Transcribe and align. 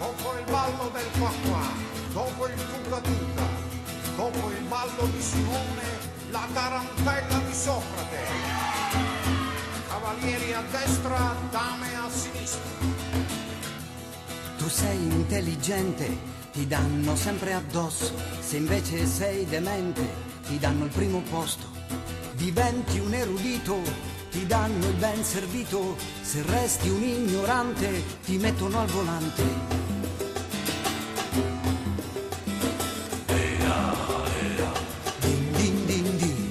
dopo 0.00 0.34
il 0.38 0.44
ballo 0.50 0.90
del 0.94 1.10
qua 1.18 1.90
dopo 2.12 2.46
il 2.46 2.54
tuca 2.54 3.00
tuca, 3.00 3.46
dopo 4.16 4.50
il 4.50 4.64
ballo 4.64 5.06
di 5.12 5.20
Simone, 5.20 5.82
la 6.30 6.48
tarantella 6.52 7.38
di 7.46 7.54
Socrate. 7.54 8.18
Cavalieri 9.88 10.52
a 10.54 10.62
destra, 10.70 11.36
dame 11.50 11.94
a 11.94 12.08
sinistra. 12.10 12.88
Tu 14.56 14.68
sei 14.68 14.96
intelligente, 14.96 16.18
ti 16.52 16.66
danno 16.66 17.14
sempre 17.14 17.52
addosso, 17.52 18.14
se 18.40 18.56
invece 18.56 19.06
sei 19.06 19.46
demente, 19.46 20.02
ti 20.46 20.58
danno 20.58 20.84
il 20.86 20.90
primo 20.90 21.20
posto. 21.30 21.68
Diventi 22.32 22.98
un 22.98 23.12
erudito, 23.12 23.78
ti 24.30 24.46
danno 24.46 24.86
il 24.86 24.94
ben 24.94 25.24
servito, 25.24 25.96
se 26.22 26.42
resti 26.42 26.88
un 26.88 27.02
ignorante, 27.02 28.02
ti 28.24 28.38
mettono 28.38 28.78
al 28.78 28.86
volante. 28.86 29.42
Din, 35.20 35.52
din, 35.56 35.86
din, 35.86 36.16
din. 36.16 36.48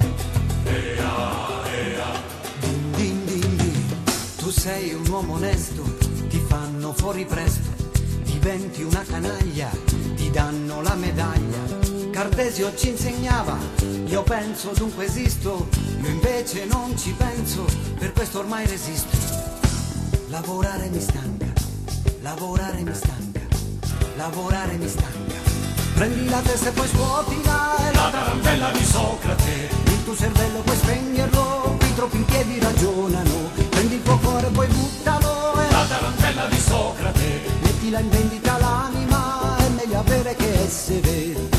Din, 2.96 3.26
din. 3.58 3.86
Tu 4.38 4.50
sei 4.50 4.94
un 4.94 5.08
uomo 5.08 5.34
onesto, 5.34 5.84
ti 6.28 6.38
fanno 6.48 6.94
fuori 6.94 7.26
presto, 7.26 7.70
diventi 8.24 8.84
una 8.84 9.04
canaglia, 9.08 9.70
ti 10.16 10.30
danno 10.30 10.82
la 10.82 10.96
medaglia. 10.96 11.79
Cartesio 12.20 12.76
ci 12.76 12.90
insegnava, 12.90 13.58
io 14.08 14.24
penso 14.24 14.72
dunque 14.76 15.06
esisto, 15.06 15.70
io 16.02 16.10
invece 16.10 16.66
non 16.66 16.98
ci 16.98 17.14
penso, 17.14 17.64
per 17.98 18.12
questo 18.12 18.40
ormai 18.40 18.68
resisto. 18.68 19.16
Lavorare 20.28 20.90
mi 20.90 21.00
stanca, 21.00 21.46
lavorare 22.20 22.82
mi 22.82 22.94
stanca, 22.94 23.40
lavorare 24.18 24.76
mi 24.76 24.90
stanca. 24.90 25.36
Prendi 25.94 26.28
la 26.28 26.42
testa 26.42 26.68
e 26.68 26.72
poi 26.74 26.88
scuotila 26.90 27.90
e 27.90 27.96
la 27.96 28.10
tarantella 28.12 28.72
di 28.72 28.84
Socrate. 28.84 29.70
Il 29.86 30.04
tuo 30.04 30.16
cervello 30.18 30.60
puoi 30.60 30.76
spegnerlo, 30.76 31.78
qui 31.80 31.96
troppi 31.96 32.18
in 32.18 32.26
piedi 32.26 32.60
ragionano. 32.60 33.50
Prendi 33.70 33.96
il 33.96 34.04
tuo 34.04 34.18
cuore 34.18 34.48
e 34.48 34.52
poi 34.52 34.68
buttalo 34.68 35.54
e 35.54 35.72
la 35.72 35.86
tarantella 35.88 36.48
di 36.48 36.60
Socrate. 36.60 37.42
Mettila 37.62 38.00
in 38.00 38.10
vendita 38.10 38.58
l'anima, 38.58 39.56
è 39.56 39.70
meglio 39.70 40.00
avere 40.00 40.36
che 40.36 40.64
essere. 40.64 41.59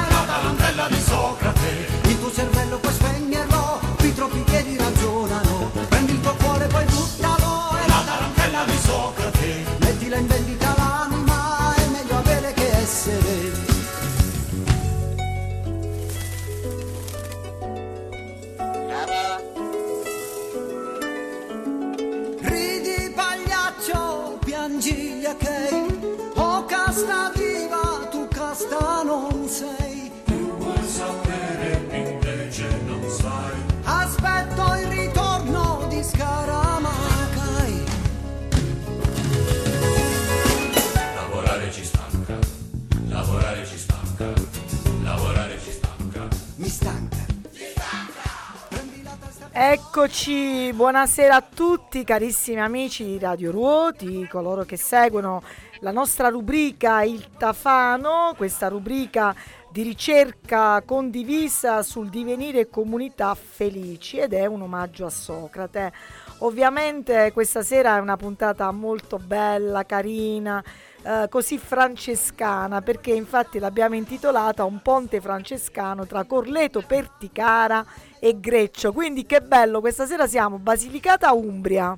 Eccoci, 49.63 50.73
buonasera 50.73 51.35
a 51.35 51.41
tutti 51.43 52.03
carissimi 52.03 52.59
amici 52.59 53.05
di 53.05 53.19
Radio 53.19 53.51
Ruoti, 53.51 54.27
coloro 54.27 54.63
che 54.63 54.75
seguono 54.75 55.43
la 55.81 55.91
nostra 55.91 56.29
rubrica 56.29 57.03
Il 57.03 57.27
Tafano, 57.37 58.33
questa 58.35 58.69
rubrica 58.69 59.35
di 59.71 59.83
ricerca 59.83 60.81
condivisa 60.81 61.83
sul 61.83 62.09
divenire 62.09 62.69
comunità 62.69 63.35
felici 63.35 64.17
ed 64.17 64.33
è 64.33 64.47
un 64.47 64.63
omaggio 64.63 65.05
a 65.05 65.11
Socrate. 65.11 65.93
Ovviamente 66.39 67.31
questa 67.31 67.61
sera 67.61 67.97
è 67.97 67.99
una 67.99 68.17
puntata 68.17 68.71
molto 68.71 69.19
bella, 69.19 69.85
carina, 69.85 70.63
eh, 71.03 71.27
così 71.29 71.57
francescana 71.57 72.81
perché 72.81 73.11
infatti 73.11 73.59
l'abbiamo 73.59 73.95
intitolata 73.95 74.63
Un 74.63 74.81
ponte 74.81 75.19
francescano 75.19 76.05
tra 76.05 76.25
Corleto 76.25 76.83
Perticara 76.85 77.85
e 78.19 78.39
Greccio. 78.39 78.91
Quindi 78.93 79.25
che 79.25 79.41
bello, 79.41 79.79
questa 79.79 80.05
sera 80.05 80.27
siamo 80.27 80.59
Basilicata 80.59 81.33
Umbria. 81.33 81.97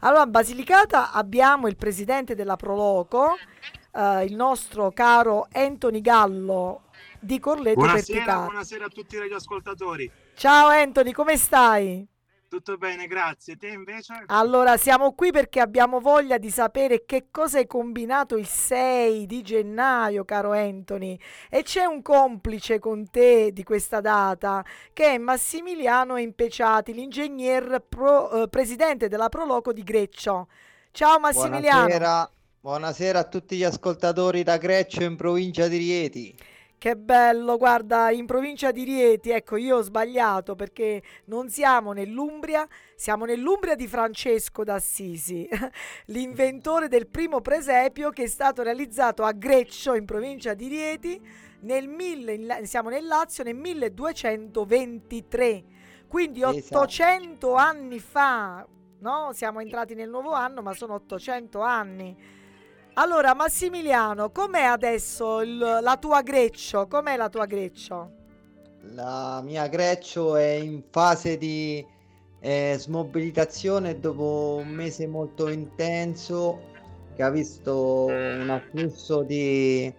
Allora, 0.00 0.26
Basilicata 0.26 1.12
abbiamo 1.12 1.68
il 1.68 1.76
presidente 1.76 2.34
della 2.34 2.56
Proloco, 2.56 3.36
eh, 3.92 4.24
il 4.24 4.34
nostro 4.34 4.90
caro 4.90 5.46
Anthony 5.52 6.00
Gallo 6.00 6.82
di 7.20 7.38
Corleto 7.38 7.78
Buonasera, 7.78 8.04
Perticara. 8.04 8.44
buonasera 8.44 8.84
a 8.84 8.88
tutti 8.88 9.14
i 9.14 9.18
radioascoltatori. 9.18 10.10
Ciao 10.34 10.68
Anthony, 10.68 11.12
come 11.12 11.36
stai? 11.36 12.06
Tutto 12.52 12.76
bene, 12.76 13.06
grazie. 13.06 13.56
Te 13.56 13.68
invece? 13.68 14.24
Allora, 14.26 14.76
siamo 14.76 15.14
qui 15.14 15.30
perché 15.30 15.58
abbiamo 15.58 16.00
voglia 16.00 16.36
di 16.36 16.50
sapere 16.50 17.06
che 17.06 17.28
cosa 17.30 17.56
hai 17.56 17.66
combinato 17.66 18.36
il 18.36 18.46
6 18.46 19.24
di 19.24 19.40
gennaio, 19.40 20.26
caro 20.26 20.52
Anthony. 20.52 21.18
E 21.48 21.62
c'è 21.62 21.86
un 21.86 22.02
complice 22.02 22.78
con 22.78 23.08
te 23.08 23.52
di 23.54 23.62
questa 23.62 24.02
data, 24.02 24.62
che 24.92 25.14
è 25.14 25.16
Massimiliano 25.16 26.18
Impeciati, 26.18 26.92
l'ingegner 26.92 27.82
pro- 27.88 28.42
eh, 28.42 28.48
presidente 28.48 29.08
della 29.08 29.30
Proloco 29.30 29.72
di 29.72 29.82
Greccio. 29.82 30.48
Ciao 30.90 31.18
Massimiliano. 31.18 31.86
Buonasera, 31.86 32.30
buonasera 32.60 33.18
a 33.18 33.24
tutti 33.24 33.56
gli 33.56 33.64
ascoltatori 33.64 34.42
da 34.42 34.58
Greccio 34.58 35.02
in 35.04 35.16
provincia 35.16 35.68
di 35.68 35.78
Rieti. 35.78 36.36
Che 36.82 36.96
bello, 36.96 37.58
guarda, 37.58 38.10
in 38.10 38.26
provincia 38.26 38.72
di 38.72 38.82
Rieti, 38.82 39.30
ecco, 39.30 39.54
io 39.54 39.76
ho 39.76 39.82
sbagliato 39.82 40.56
perché 40.56 41.00
non 41.26 41.48
siamo 41.48 41.92
nell'Umbria, 41.92 42.66
siamo 42.96 43.24
nell'Umbria 43.24 43.76
di 43.76 43.86
Francesco 43.86 44.64
d'Assisi, 44.64 45.48
l'inventore 46.06 46.88
del 46.88 47.06
primo 47.06 47.40
presepio 47.40 48.10
che 48.10 48.24
è 48.24 48.26
stato 48.26 48.64
realizzato 48.64 49.22
a 49.22 49.30
Greccio, 49.30 49.94
in 49.94 50.04
provincia 50.04 50.54
di 50.54 50.66
Rieti, 50.66 51.24
nel 51.60 51.86
mille, 51.86 52.66
siamo 52.66 52.88
nel 52.88 53.06
Lazio 53.06 53.44
nel 53.44 53.54
1223, 53.54 55.64
quindi 56.08 56.42
Esatto. 56.42 56.80
800 56.80 57.54
anni 57.54 58.00
fa, 58.00 58.66
no? 58.98 59.30
Siamo 59.32 59.60
entrati 59.60 59.94
nel 59.94 60.10
nuovo 60.10 60.32
anno, 60.32 60.62
ma 60.62 60.74
sono 60.74 60.94
800 60.94 61.60
anni. 61.60 62.40
Allora, 62.94 63.34
Massimiliano, 63.34 64.30
com'è 64.30 64.62
adesso 64.62 65.40
il- 65.42 65.58
la 65.58 65.96
tua 65.98 66.22
Greccio? 66.22 66.86
Com'è 66.86 67.16
la 67.16 67.28
tua 67.28 67.44
Greccio? 67.46 68.12
La 68.94 69.40
mia 69.42 69.66
Greccio 69.68 70.36
è 70.36 70.50
in 70.52 70.82
fase 70.90 71.36
di 71.38 71.84
eh, 72.44 72.74
smobilitazione 72.78 74.00
dopo 74.00 74.56
un 74.60 74.68
mese 74.68 75.06
molto 75.06 75.48
intenso 75.48 76.70
che 77.14 77.22
ha 77.22 77.30
visto 77.30 78.06
un 78.40 78.50
afflusso 78.50 79.22
di 79.22 79.94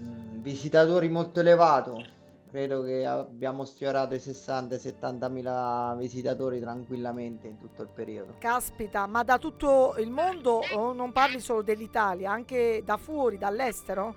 mm, 0.00 0.40
visitatori 0.42 1.08
molto 1.08 1.40
elevato. 1.40 2.11
Credo 2.52 2.82
che 2.82 3.06
abbiamo 3.06 3.64
sfiorato 3.64 4.12
i 4.14 4.18
60-70 4.18 5.30
mila 5.30 5.96
visitatori 5.98 6.60
tranquillamente 6.60 7.46
in 7.46 7.56
tutto 7.56 7.80
il 7.80 7.88
periodo. 7.88 8.34
Caspita, 8.36 9.06
ma 9.06 9.22
da 9.22 9.38
tutto 9.38 9.94
il 9.96 10.10
mondo 10.10 10.60
o 10.74 10.92
non 10.92 11.12
parli 11.12 11.40
solo 11.40 11.62
dell'Italia, 11.62 12.30
anche 12.30 12.82
da 12.84 12.98
fuori, 12.98 13.38
dall'estero? 13.38 14.14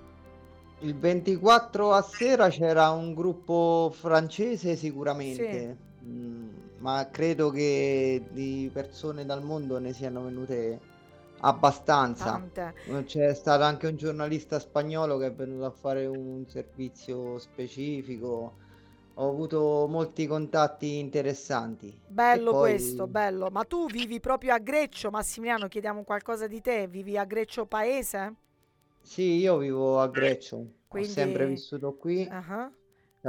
Il 0.80 0.98
24 0.98 1.92
a 1.92 2.02
sera 2.02 2.50
c'era 2.50 2.90
un 2.90 3.14
gruppo 3.14 3.90
francese 3.90 4.76
sicuramente, 4.76 5.74
mm, 6.04 6.48
ma 6.80 7.08
credo 7.10 7.48
che 7.48 8.22
di 8.32 8.68
persone 8.70 9.24
dal 9.24 9.42
mondo 9.42 9.78
ne 9.78 9.94
siano 9.94 10.22
venute 10.22 10.78
Abbastanza. 11.40 12.46
Tante. 12.48 12.74
C'è 13.04 13.34
stato 13.34 13.62
anche 13.64 13.86
un 13.86 13.96
giornalista 13.96 14.58
spagnolo 14.58 15.18
che 15.18 15.26
è 15.26 15.34
venuto 15.34 15.64
a 15.64 15.70
fare 15.70 16.06
un 16.06 16.46
servizio 16.46 17.38
specifico. 17.38 18.58
Ho 19.14 19.28
avuto 19.30 19.86
molti 19.88 20.26
contatti 20.26 20.98
interessanti. 20.98 21.98
Bello 22.08 22.54
questo, 22.56 23.06
poi 23.06 23.08
bello. 23.08 23.48
Ma 23.50 23.62
tu 23.64 23.88
vivi 23.88 24.18
proprio 24.20 24.54
a 24.54 24.58
Greccio, 24.58 25.10
Massimiliano, 25.10 25.68
chiediamo 25.68 26.02
qualcosa 26.04 26.46
di 26.48 26.60
te. 26.60 26.86
Vivi 26.88 27.16
a 27.16 27.24
Greccio 27.24 27.66
Paese? 27.66 28.34
sì, 29.00 29.36
io 29.38 29.56
vivo 29.56 30.00
a 30.00 30.08
Greccio, 30.08 30.56
ho 30.88 31.02
sempre 31.02 31.46
Quindi... 31.46 31.46
vissuto 31.46 31.94
qui. 31.96 32.26
qui- 32.26 32.34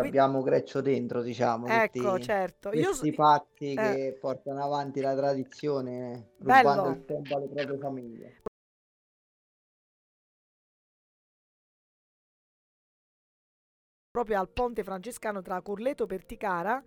Abbiamo 0.02 0.42
Greccio 0.42 0.82
dentro, 0.82 1.22
diciamo, 1.22 1.68
Ecco, 1.68 2.12
tutti 2.12 2.24
certo. 2.24 2.72
Io... 2.74 2.86
questi 2.86 3.12
pazzi 3.14 3.74
eh, 3.74 3.76
che 3.76 4.18
portano 4.20 4.64
avanti 4.64 5.02
la 5.02 5.16
tradizione 5.16 6.32
rubando 6.40 6.82
bello. 6.84 6.96
il 6.96 7.06
tempo 7.06 7.36
alle 7.36 7.48
proprie 7.48 7.78
famiglie. 7.78 8.42
proprio 14.18 14.40
al 14.40 14.50
ponte 14.50 14.84
francescano 14.84 15.44
tra 15.44 15.62
Corleto 15.62 16.06
e 16.06 16.08
Perticara, 16.08 16.84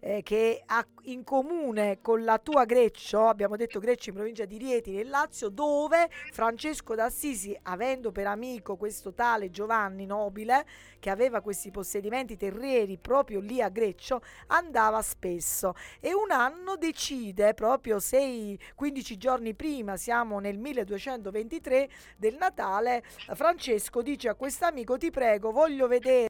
eh, 0.00 0.22
che 0.22 0.62
ha 0.64 0.86
in 1.02 1.24
comune 1.24 1.98
con 2.00 2.24
la 2.24 2.38
tua 2.38 2.64
Greccio, 2.64 3.26
abbiamo 3.26 3.56
detto 3.56 3.78
Greccio 3.78 4.10
in 4.10 4.16
provincia 4.16 4.44
di 4.44 4.58
Rieti 4.58 4.92
nel 4.92 5.08
Lazio, 5.08 5.48
dove 5.48 6.08
Francesco 6.32 6.94
d'Assisi, 6.94 7.56
avendo 7.62 8.12
per 8.12 8.26
amico 8.26 8.76
questo 8.76 9.12
tale 9.12 9.50
Giovanni 9.50 10.06
Nobile, 10.06 10.66
che 10.98 11.10
aveva 11.10 11.40
questi 11.40 11.70
possedimenti 11.70 12.36
terrieri 12.36 12.98
proprio 12.98 13.40
lì 13.40 13.62
a 13.62 13.68
Greccio, 13.68 14.22
andava 14.48 15.00
spesso. 15.02 15.74
E 16.00 16.12
un 16.12 16.30
anno 16.30 16.76
decide, 16.76 17.54
proprio 17.54 17.98
6-15 17.98 19.16
giorni 19.16 19.54
prima, 19.54 19.96
siamo 19.96 20.38
nel 20.38 20.58
1223 20.58 21.88
del 22.16 22.36
Natale, 22.36 23.04
Francesco 23.34 24.02
dice 24.02 24.28
a 24.28 24.34
quest'amico 24.34 24.96
ti 24.96 25.10
prego, 25.10 25.52
voglio 25.52 25.86
vedere 25.86 26.28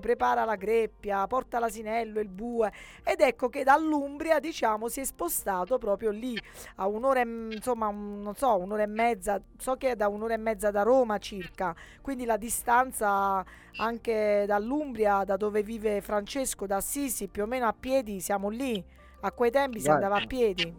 prepara 0.00 0.44
la 0.44 0.56
greppia, 0.56 1.26
porta 1.26 1.58
l'asinello, 1.58 2.20
il 2.20 2.28
bue. 2.28 2.72
Ed 3.02 3.20
ecco 3.20 3.48
che 3.48 3.64
dall'Umbria 3.64 4.40
diciamo 4.40 4.88
si 4.88 5.00
è 5.00 5.04
spostato 5.04 5.78
proprio 5.78 6.10
lì 6.10 6.40
a 6.76 6.86
un'ora 6.86 7.20
e 7.20 7.24
insomma 7.54 7.88
un- 7.88 8.20
non 8.22 8.34
so 8.34 8.56
un'ora 8.58 8.82
e 8.82 8.86
mezza 8.86 9.40
so 9.58 9.76
che 9.76 9.90
è 9.92 9.96
da 9.96 10.08
un'ora 10.08 10.34
e 10.34 10.38
mezza 10.38 10.70
da 10.70 10.82
Roma 10.82 11.18
circa. 11.18 11.74
Quindi 12.00 12.24
la 12.24 12.36
distanza 12.36 13.44
anche 13.76 14.44
dall'Umbria 14.46 15.24
da 15.24 15.36
dove 15.36 15.62
vive 15.62 16.00
Francesco 16.00 16.66
da 16.66 16.76
Assisi 16.76 17.28
più 17.28 17.42
o 17.42 17.46
meno 17.46 17.66
a 17.66 17.72
piedi 17.78 18.20
siamo 18.20 18.48
lì. 18.48 18.82
A 19.20 19.32
quei 19.32 19.50
tempi 19.50 19.80
si 19.80 19.90
andava 19.90 20.16
a 20.16 20.22
piedi. 20.22 20.74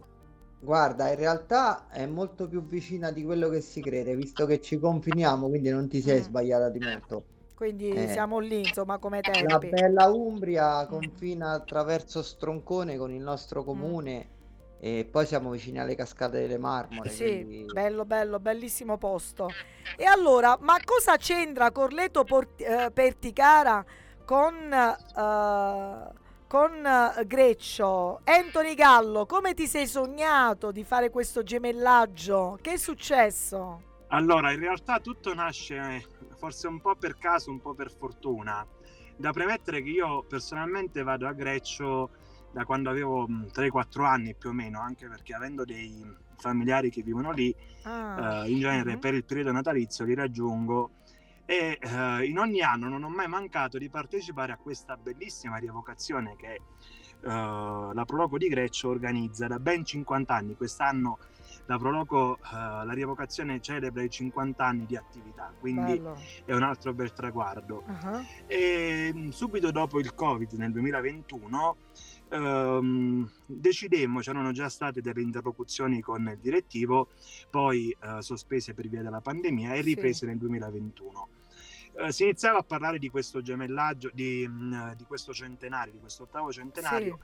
Guarda, 0.58 1.08
in 1.08 1.16
realtà 1.16 1.88
è 1.88 2.04
molto 2.04 2.46
più 2.46 2.62
vicina 2.62 3.10
di 3.10 3.24
quello 3.24 3.48
che 3.48 3.62
si 3.62 3.80
crede, 3.82 4.14
visto 4.14 4.44
che 4.44 4.60
ci 4.60 4.78
confiniamo, 4.78 5.48
quindi 5.48 5.70
non 5.70 5.88
ti 5.88 6.02
sei 6.02 6.20
Mm. 6.20 6.22
sbagliata 6.22 6.68
di 6.68 6.78
molto. 6.80 7.24
Quindi 7.56 8.06
Eh, 8.06 8.08
siamo 8.08 8.38
lì 8.38 8.62
insomma 8.62 8.98
come 8.98 9.22
la 9.42 9.58
tempi 9.58 9.68
bella 9.68 10.06
Umbria 10.10 10.86
Mm, 10.88 10.88
confina 10.88 11.52
attraverso 11.52 12.22
Stroncone 12.22 12.96
con 12.96 13.12
il 13.12 13.22
nostro 13.22 13.64
mm. 13.64 13.64
comune 13.64 14.30
e 14.78 15.08
poi 15.10 15.26
siamo 15.26 15.50
vicini 15.50 15.78
alle 15.80 15.94
Cascate 15.94 16.38
delle 16.40 16.58
Marmore, 16.58 17.14
Sì, 17.14 17.16
quindi 17.16 17.66
bello, 17.70 18.04
bello, 18.04 18.40
bellissimo 18.40 18.98
posto. 18.98 19.56
E 19.94 20.04
allora, 20.04 20.56
ma 20.60 20.82
cosa 20.84 21.16
c'entra 21.16 21.70
Corleto 21.70 22.24
Port- 22.24 22.60
eh, 22.60 22.90
Perticara 22.92 23.84
con, 24.24 24.72
eh, 24.72 26.12
con 26.46 26.86
eh, 26.86 27.26
Greccio? 27.26 28.20
Anthony 28.24 28.74
Gallo, 28.74 29.24
come 29.26 29.54
ti 29.54 29.66
sei 29.66 29.86
sognato 29.86 30.72
di 30.72 30.84
fare 30.84 31.10
questo 31.10 31.42
gemellaggio? 31.42 32.58
Che 32.60 32.72
è 32.72 32.76
successo? 32.76 33.82
Allora, 34.08 34.52
in 34.52 34.58
realtà 34.60 35.00
tutto 35.00 35.32
nasce 35.34 36.08
forse 36.36 36.66
un 36.68 36.80
po' 36.80 36.94
per 36.94 37.16
caso, 37.18 37.50
un 37.50 37.60
po' 37.60 37.74
per 37.74 37.90
fortuna. 37.90 38.66
Da 39.16 39.32
premettere 39.32 39.82
che 39.82 39.88
io 39.90 40.22
personalmente 40.24 41.02
vado 41.02 41.26
a 41.26 41.32
Greccio 41.32 42.10
da 42.52 42.64
quando 42.64 42.90
avevo 42.90 43.26
mh, 43.26 43.50
3-4 43.54 44.04
anni 44.04 44.34
più 44.34 44.50
o 44.50 44.52
meno, 44.52 44.80
anche 44.80 45.08
perché 45.08 45.34
avendo 45.34 45.64
dei 45.64 46.04
familiari 46.36 46.90
che 46.90 47.02
vivono 47.02 47.30
lì, 47.32 47.54
Ah, 47.82 48.44
eh, 48.44 48.50
in 48.50 48.58
genere 48.58 48.94
mhm, 48.94 48.98
per 48.98 49.14
il 49.14 49.24
periodo 49.24 49.52
natalizio 49.52 50.04
li 50.04 50.14
raggiungo 50.14 50.90
e 51.44 51.78
eh, 51.80 52.24
in 52.24 52.38
ogni 52.38 52.60
anno 52.60 52.88
non 52.88 53.04
ho 53.04 53.08
mai 53.08 53.28
mancato 53.28 53.78
di 53.78 53.88
partecipare 53.88 54.52
a 54.52 54.56
questa 54.56 54.96
bellissima 54.96 55.56
rievocazione 55.58 56.34
che 56.36 56.54
eh, 56.54 56.60
la 57.20 58.04
Proloco 58.04 58.38
di 58.38 58.48
Greccio 58.48 58.88
organizza 58.88 59.46
da 59.46 59.60
ben 59.60 59.84
50 59.84 60.34
anni. 60.34 60.56
Quest'anno 60.56 61.18
la 61.66 61.78
Proloco, 61.78 62.36
eh, 62.36 62.40
la 62.52 62.92
rievocazione 62.92 63.60
celebra 63.60 64.02
i 64.02 64.10
50 64.10 64.64
anni 64.64 64.86
di 64.86 64.96
attività, 64.96 65.52
quindi 65.58 65.98
bello. 65.98 66.16
è 66.44 66.52
un 66.54 66.62
altro 66.62 66.92
bel 66.92 67.12
traguardo. 67.12 67.82
Ah, 67.86 68.22
E 68.46 69.10
mh, 69.12 69.28
subito 69.30 69.70
dopo 69.70 69.98
il 69.98 70.14
Covid 70.14 70.52
nel 70.52 70.72
2021 70.72 71.76
ehm, 72.28 73.30
decidemmo, 73.46 74.20
c'erano 74.20 74.52
già 74.52 74.68
state 74.68 75.00
delle 75.00 75.22
interlocuzioni 75.22 76.00
con 76.00 76.28
il 76.28 76.38
direttivo, 76.38 77.08
poi 77.50 77.90
eh, 78.00 78.22
sospese 78.22 78.74
per 78.74 78.88
via 78.88 79.02
della 79.02 79.20
pandemia 79.20 79.72
e 79.74 79.82
Sì, 79.82 79.82
riprese 79.82 80.26
nel 80.26 80.38
2021. 80.38 81.28
Eh, 81.98 82.12
si 82.12 82.24
iniziava 82.24 82.58
a 82.58 82.62
parlare 82.62 82.98
di 82.98 83.08
questo 83.08 83.40
gemellaggio, 83.40 84.10
di, 84.12 84.46
mh, 84.46 84.96
di 84.96 85.04
questo 85.04 85.32
centenario, 85.32 85.92
di 85.92 85.98
questo 85.98 86.24
ottavo 86.24 86.50
sì, 86.50 86.58
centenario, 86.58 87.18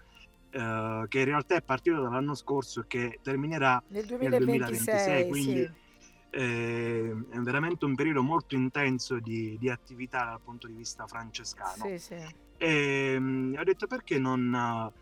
eh, 0.52 1.04
che 1.08 1.18
in 1.18 1.24
realtà 1.24 1.56
è 1.56 1.62
partito 1.62 2.00
dall'anno 2.02 2.34
scorso 2.34 2.80
e 2.80 2.84
che 2.86 3.18
terminerà 3.22 3.82
nel 3.88 4.04
nel 4.06 4.30
2026, 4.30 5.24
2026, 5.24 5.28
quindi 5.28 5.60
sì, 5.60 6.38
eh, 6.38 7.16
è 7.30 7.38
veramente 7.38 7.84
un 7.86 7.94
periodo 7.94 8.22
molto 8.22 8.54
intenso 8.54 9.18
di, 9.18 9.56
di 9.58 9.70
attività 9.70 10.24
dal 10.24 10.40
punto 10.42 10.66
di 10.66 10.74
vista 10.74 11.06
francescano. 11.06 11.84
sì, 11.84 11.98
sì. 11.98 12.34
E 12.58 13.16
mm, 13.18 13.56
ho 13.56 13.64
detto 13.64 13.86
perché 13.86 14.18
non 14.18 14.92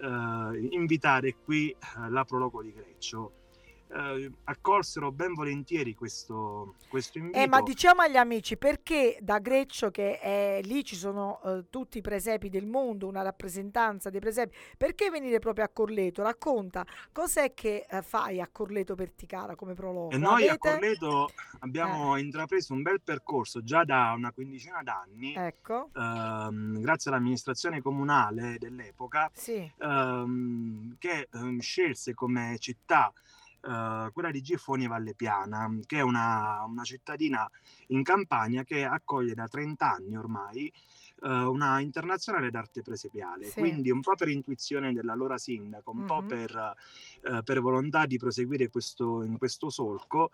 eh, 0.00 0.68
invitare 0.70 1.36
qui 1.44 1.70
eh, 1.70 1.76
la 2.08 2.24
Proloco 2.24 2.62
di 2.62 2.72
Greccio. 2.72 3.32
Eh, 3.86 4.30
accolsero 4.44 5.12
ben 5.12 5.34
volentieri 5.34 5.94
questo, 5.94 6.74
questo 6.88 7.18
Eh, 7.18 7.22
ma 7.46 7.58
invito. 7.58 7.62
diciamo 7.62 8.00
agli 8.02 8.16
amici 8.16 8.56
perché 8.56 9.18
da 9.20 9.38
Greccio, 9.38 9.90
che 9.90 10.18
è, 10.18 10.60
lì 10.64 10.82
ci 10.84 10.96
sono 10.96 11.40
eh, 11.44 11.64
tutti 11.70 11.98
i 11.98 12.00
presepi 12.00 12.48
del 12.48 12.66
mondo, 12.66 13.06
una 13.06 13.22
rappresentanza 13.22 14.10
dei 14.10 14.20
presepi, 14.20 14.56
perché 14.76 15.10
venire 15.10 15.38
proprio 15.38 15.64
a 15.64 15.68
Corleto? 15.68 16.22
Racconta 16.22 16.84
cos'è 17.12 17.54
che 17.54 17.86
eh, 17.88 18.02
fai 18.02 18.40
a 18.40 18.48
Corleto 18.50 18.94
Perticara 18.94 19.54
come 19.54 19.72
E 19.72 19.74
prologo? 19.74 20.16
noi 20.16 20.48
a 20.48 20.54
Avete? 20.54 20.58
Corleto 20.58 21.28
Eh, 21.28 21.32
abbiamo 21.60 22.16
intrapreso 22.16 22.72
un 22.72 22.82
bel 22.82 23.00
percorso 23.00 23.62
già 23.62 23.84
da 23.84 24.12
una 24.16 24.32
quindicina 24.32 24.82
d'anni, 24.82 25.34
ecco, 25.34 25.90
ehm, 25.94 26.80
grazie 26.80 27.10
all'amministrazione 27.10 27.80
comunale 27.80 28.56
dell'epoca, 28.58 29.30
sì, 29.32 29.70
ehm, 29.78 30.96
che 30.98 31.28
ehm, 31.32 31.60
scelse 31.60 32.14
come 32.14 32.56
città 32.58 33.12
eh, 33.66 34.10
quella 34.12 34.30
di 34.30 34.42
Gifoni 34.42 34.86
Valle 34.86 35.14
Piana, 35.14 35.74
che 35.86 35.98
è 35.98 36.02
una, 36.02 36.64
una 36.64 36.84
cittadina 36.84 37.50
in 37.88 38.02
Campania 38.02 38.64
che 38.64 38.84
accoglie 38.84 39.34
da 39.34 39.48
30 39.48 39.90
anni 39.90 40.16
ormai 40.16 40.72
eh, 41.22 41.28
una 41.28 41.80
internazionale 41.80 42.50
d'arte 42.50 42.82
presepiale. 42.82 43.46
sì, 43.46 43.60
Quindi 43.60 43.90
un 43.90 44.00
po' 44.00 44.14
per 44.14 44.28
intuizione 44.28 44.92
dell'allora 44.92 45.38
sindaco, 45.38 45.90
un 45.90 46.04
po' 46.04 46.20
mhm, 46.20 46.28
per, 46.28 46.74
eh, 47.22 47.42
per 47.42 47.60
volontà 47.60 48.06
di 48.06 48.18
proseguire 48.18 48.68
questo, 48.68 49.22
in 49.22 49.38
questo 49.38 49.70
solco, 49.70 50.30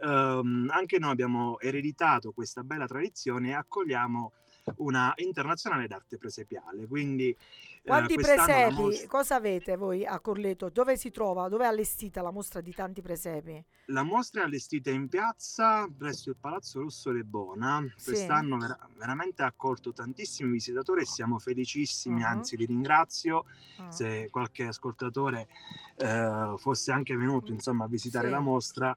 ehm, 0.00 0.68
anche 0.70 0.98
noi 0.98 1.10
abbiamo 1.10 1.58
ereditato 1.60 2.32
questa 2.32 2.62
bella 2.62 2.86
tradizione 2.86 3.50
e 3.50 3.54
accogliamo 3.54 4.32
una 4.76 5.12
internazionale 5.16 5.86
d'arte 5.86 6.16
presepiale. 6.18 6.86
Quindi 6.86 7.30
eh, 7.30 7.36
Quanti 7.82 8.16
la 8.16 8.22
presepi? 8.22 8.74
mostra, 8.74 9.08
Cosa 9.08 9.34
avete 9.36 9.76
voi 9.76 10.06
a 10.06 10.18
Corleto? 10.20 10.68
Dove 10.70 10.96
si 10.96 11.10
trova? 11.10 11.48
Dove 11.48 11.64
è 11.64 11.68
allestita 11.68 12.22
la 12.22 12.30
mostra 12.30 12.60
di 12.60 12.72
tanti 12.72 13.02
presepi? 13.02 13.64
la 13.88 14.02
mostra 14.02 14.40
è 14.40 14.44
allestita 14.44 14.90
in 14.90 15.08
piazza 15.08 15.86
presso 15.94 16.30
il 16.30 16.36
Palazzo 16.40 16.80
Rosso 16.80 17.10
Le 17.10 17.22
Bona. 17.22 17.84
Sì, 17.96 18.12
Quest'anno 18.12 18.56
vera- 18.56 18.78
veramente 18.96 19.42
ha 19.42 19.46
accolto 19.46 19.92
tantissimi 19.92 20.52
visitatori 20.52 21.02
e 21.02 21.04
siamo 21.04 21.38
felicissimi, 21.38 22.20
mhm, 22.20 22.24
anzi 22.24 22.56
li 22.56 22.64
ringrazio 22.64 23.44
ah, 23.76 23.90
se 23.90 24.28
qualche 24.30 24.64
ascoltatore 24.68 25.48
eh, 25.96 26.54
fosse 26.56 26.92
anche 26.92 27.14
venuto 27.14 27.52
insomma 27.52 27.84
a 27.84 27.88
visitare 27.88 28.30
la 28.30 28.38
sì, 28.38 28.42
mostra. 28.42 28.96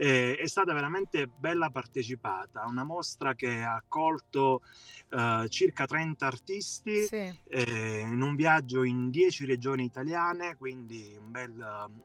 Eh, 0.00 0.36
è 0.36 0.46
stata 0.46 0.72
veramente 0.74 1.26
bella 1.26 1.70
partecipata, 1.70 2.64
una 2.66 2.84
mostra 2.84 3.34
che 3.34 3.62
ha 3.62 3.74
accolto 3.74 4.62
eh, 5.10 5.46
circa 5.48 5.86
30 5.86 6.24
artisti 6.24 7.02
Sì. 7.02 7.16
eh, 7.48 7.98
in 8.00 8.22
un 8.22 8.36
viaggio 8.36 8.84
in 8.84 9.10
10 9.10 9.44
regioni 9.44 9.82
italiane, 9.84 10.56
quindi 10.56 11.16
un 11.18 11.32
bel, 11.32 11.50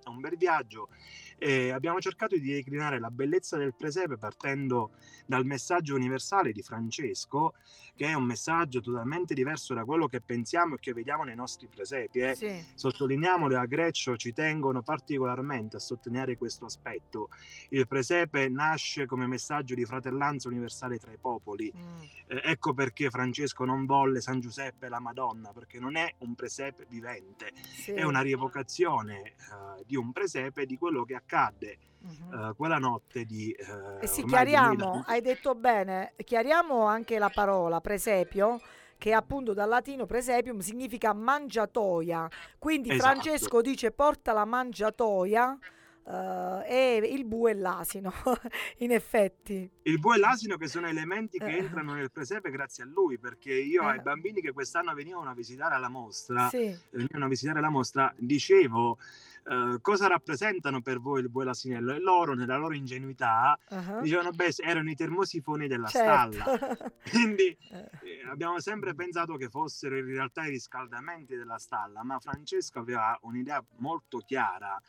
un 0.05 0.19
bel 0.19 0.37
viaggio. 0.37 0.89
E 1.37 1.69
abbiamo 1.71 1.99
cercato 1.99 2.35
di 2.35 2.51
declinare 2.51 2.99
la 2.99 3.11
bellezza 3.11 3.57
del 3.57 3.75
presepe 3.75 4.17
partendo 4.17 4.91
dal 5.27 5.45
messaggio 5.45 5.93
universale 5.93 6.51
di 6.51 6.61
Francesco, 6.63 7.53
che 7.95 8.07
è 8.07 8.13
un 8.13 8.23
messaggio 8.23 8.79
totalmente 8.81 9.35
diverso 9.35 9.73
da 9.75 9.83
quello 9.85 10.07
che 10.07 10.19
pensiamo 10.21 10.75
e 10.75 10.79
che 10.79 10.93
vediamo 10.93 11.23
nei 11.23 11.35
nostri 11.35 11.67
presepi. 11.67 12.19
eh. 12.19 12.33
Sì. 12.35 12.65
Sottolineiamolo, 12.73 13.59
a 13.59 13.65
Greccio 13.65 14.15
ci 14.15 14.33
tengono 14.33 14.81
particolarmente 14.81 15.75
a 15.75 15.79
sottolineare 15.79 16.37
questo 16.37 16.65
aspetto. 16.65 17.29
Il 17.69 17.82
presepe 17.85 18.49
nasce 18.49 19.05
come 19.05 19.27
messaggio 19.27 19.73
di 19.75 19.85
fratellanza 19.85 20.47
universale 20.47 20.97
tra 20.97 21.11
i 21.11 21.17
popoli. 21.17 21.71
Mm. 21.75 22.01
Eh, 22.27 22.41
ecco 22.45 22.73
perché 22.73 23.09
Francesco 23.09 23.65
non 23.65 23.85
volle 23.85 24.21
San 24.21 24.39
Giuseppe 24.39 24.85
e 24.85 24.89
la 24.89 24.99
Madonna, 24.99 25.51
perché 25.53 25.79
non 25.79 25.95
è 25.95 26.13
un 26.19 26.35
presepe 26.35 26.85
vivente, 26.89 27.51
Sì. 27.61 27.91
è 27.91 28.03
una 28.03 28.21
rievocazione 28.21 29.21
eh, 29.21 29.83
di 29.85 29.95
un 29.95 30.11
presepe 30.11 30.65
di 30.65 30.77
quello 30.77 31.03
che 31.03 31.15
accadde 31.15 31.77
eh, 32.03 32.53
quella 32.55 32.77
notte 32.79 33.23
di... 33.25 33.51
eh, 33.51 33.99
E 34.01 34.07
sì, 34.07 34.23
chiariamo, 34.23 34.75
2000 34.75 35.03
hai 35.05 35.21
detto 35.21 35.55
bene, 35.55 36.13
chiariamo 36.23 36.85
anche 36.85 37.17
la 37.17 37.29
parola 37.29 37.79
presepio, 37.81 38.59
che 38.97 39.13
appunto 39.13 39.53
dal 39.53 39.67
latino 39.67 40.05
presepium 40.05 40.59
significa 40.59 41.13
mangiatoia. 41.13 42.29
Quindi 42.57 42.91
Esatto. 42.91 43.09
Francesco 43.09 43.61
dice 43.61 43.91
porta 43.91 44.31
la 44.31 44.45
mangiatoia 44.45 45.57
eh, 46.05 46.63
e 46.65 46.95
il 47.11 47.25
bue 47.25 47.51
e 47.51 47.55
l'asino, 47.55 48.11
in 48.79 48.91
effetti. 48.91 49.69
Il 49.83 49.99
bue 49.99 50.15
e 50.15 50.19
l'asino 50.19 50.57
che 50.57 50.67
sono 50.67 50.87
elementi 50.87 51.37
che 51.37 51.45
Eh. 51.45 51.57
entrano 51.57 51.93
nel 51.93 52.11
presepe 52.11 52.49
grazie 52.51 52.83
a 52.83 52.87
lui, 52.87 53.17
perché 53.17 53.53
io 53.53 53.83
Eh. 53.83 53.91
ai 53.93 54.01
bambini 54.01 54.41
che 54.41 54.51
quest'anno 54.51 54.93
venivano 54.93 55.29
a 55.29 55.33
visitare 55.33 55.79
la 55.79 55.89
mostra, 55.89 56.47
Sì, 56.49 56.77
venivano 56.91 57.25
a 57.25 57.29
visitare 57.29 57.59
la 57.61 57.69
mostra, 57.69 58.13
dicevo 58.17 58.97
eh, 59.45 59.79
cosa 59.81 60.07
rappresentano 60.07 60.81
per 60.81 61.01
voi 61.01 61.19
il 61.19 61.29
bue 61.29 61.43
e 61.43 61.45
l'asinello 61.47 61.91
e 61.93 61.99
loro 61.99 62.33
nella 62.33 62.55
loro 62.55 62.73
ingenuità 62.73 63.59
ah, 63.67 63.99
dicevano 63.99 64.31
beh 64.31 64.53
erano 64.63 64.89
i 64.89 64.95
termosifoni 64.95 65.67
della 65.67 65.87
certo. 65.89 66.31
stalla 66.31 66.77
quindi 67.11 67.47
eh, 67.71 67.89
abbiamo 68.29 68.61
sempre 68.61 68.93
pensato 68.95 69.35
che 69.35 69.49
fossero 69.49 69.97
in 69.97 70.05
realtà 70.05 70.45
i 70.45 70.51
riscaldamenti 70.51 71.35
della 71.35 71.57
stalla 71.57 72.05
ma 72.05 72.19
Francesco 72.19 72.79
aveva 72.79 73.17
un'idea 73.23 73.61
molto 73.79 74.19
chiara 74.19 74.81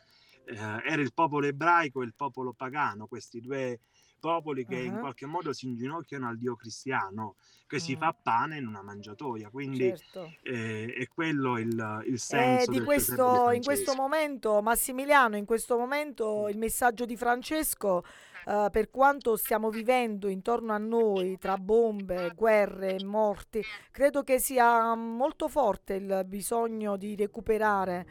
Eh, 0.47 0.53
era 0.55 1.01
il 1.01 1.13
popolo 1.13 1.47
ebraico 1.47 2.01
e 2.01 2.05
il 2.05 2.13
popolo 2.15 2.53
pagano 2.53 3.07
questi 3.07 3.41
due 3.41 3.79
popoli 4.19 4.65
che 4.65 4.77
in 4.79 4.95
Ah. 4.95 4.99
qualche 4.99 5.25
modo 5.25 5.53
si 5.53 5.65
inginocchiano 5.67 6.27
al 6.27 6.37
dio 6.37 6.55
cristiano 6.55 7.35
che 7.67 7.79
si 7.79 7.93
Mm. 7.93 7.97
fa 7.97 8.13
pane 8.13 8.57
in 8.57 8.65
una 8.67 8.81
mangiatoia 8.81 9.49
quindi 9.49 9.87
certo. 9.89 10.31
eh, 10.43 10.93
è 10.93 11.07
quello 11.07 11.57
il, 11.57 12.03
il 12.05 12.13
Eh, 12.13 12.17
senso 12.17 12.71
di 12.71 12.77
del 12.77 12.85
presepe 12.85 13.15
questo, 13.15 13.49
di 13.49 13.55
in 13.57 13.63
questo 13.63 13.95
momento, 13.95 14.61
Massimiliano, 14.61 15.35
in 15.35 15.45
questo 15.45 15.77
momento 15.77 16.47
il 16.47 16.57
messaggio 16.57 17.05
di 17.05 17.17
Francesco, 17.17 18.03
eh, 18.47 18.67
per 18.71 18.89
quanto 18.89 19.35
stiamo 19.35 19.69
vivendo 19.69 20.27
intorno 20.27 20.73
a 20.73 20.77
noi, 20.77 21.37
tra 21.37 21.57
bombe, 21.57 22.31
guerre, 22.35 22.99
morti, 23.03 23.63
credo 23.91 24.23
che 24.23 24.39
sia 24.39 24.93
molto 24.95 25.47
forte 25.47 25.95
il 25.95 26.23
bisogno 26.25 26.97
di 26.97 27.15
recuperare 27.15 28.05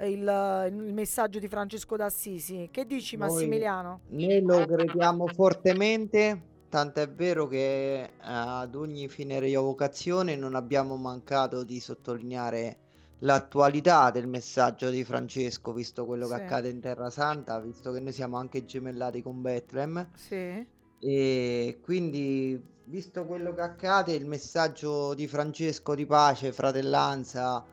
il, 0.00 0.66
il 0.70 0.92
messaggio 0.92 1.38
di 1.38 1.48
Francesco 1.48 1.96
d'Assisi. 1.96 2.68
Che 2.70 2.86
dici, 2.86 3.16
Noi- 3.16 3.20
Massimiliano? 3.28 4.00
Noi 4.08 4.42
lo 4.42 4.64
crediamo 4.66 5.28
fortemente, 5.28 6.42
tanto 6.68 7.00
è 7.00 7.10
vero 7.10 7.46
che 7.48 8.02
eh, 8.04 8.10
ad 8.20 8.74
ogni 8.74 9.08
fine 9.08 9.40
rievocazione 9.40 10.36
non 10.36 10.54
abbiamo 10.54 10.96
mancato 10.96 11.64
di 11.64 11.80
sottolineare 11.80 12.78
l'attualità 13.20 14.10
del 14.10 14.26
messaggio 14.28 14.90
di 14.90 15.04
Francesco, 15.04 15.72
visto 15.72 16.04
quello 16.06 16.28
che 16.28 16.34
Sì. 16.34 16.36
accade 16.36 16.68
in 16.70 16.80
Terra 16.80 17.10
Santa, 17.10 17.60
visto 17.60 17.92
che 17.92 18.00
noi 18.00 18.12
siamo 18.12 18.36
anche 18.38 18.64
gemellati 18.64 19.22
con 19.22 19.40
Bethlehem. 19.42 20.08
Sì, 20.14 20.66
E 20.98 21.78
quindi, 21.82 22.60
visto 22.84 23.24
quello 23.26 23.52
che 23.54 23.60
accade, 23.62 24.12
il 24.14 24.26
messaggio 24.26 25.14
di 25.14 25.26
Francesco 25.28 25.94
di 25.94 26.06
pace, 26.06 26.52
fratellanza, 26.52 27.64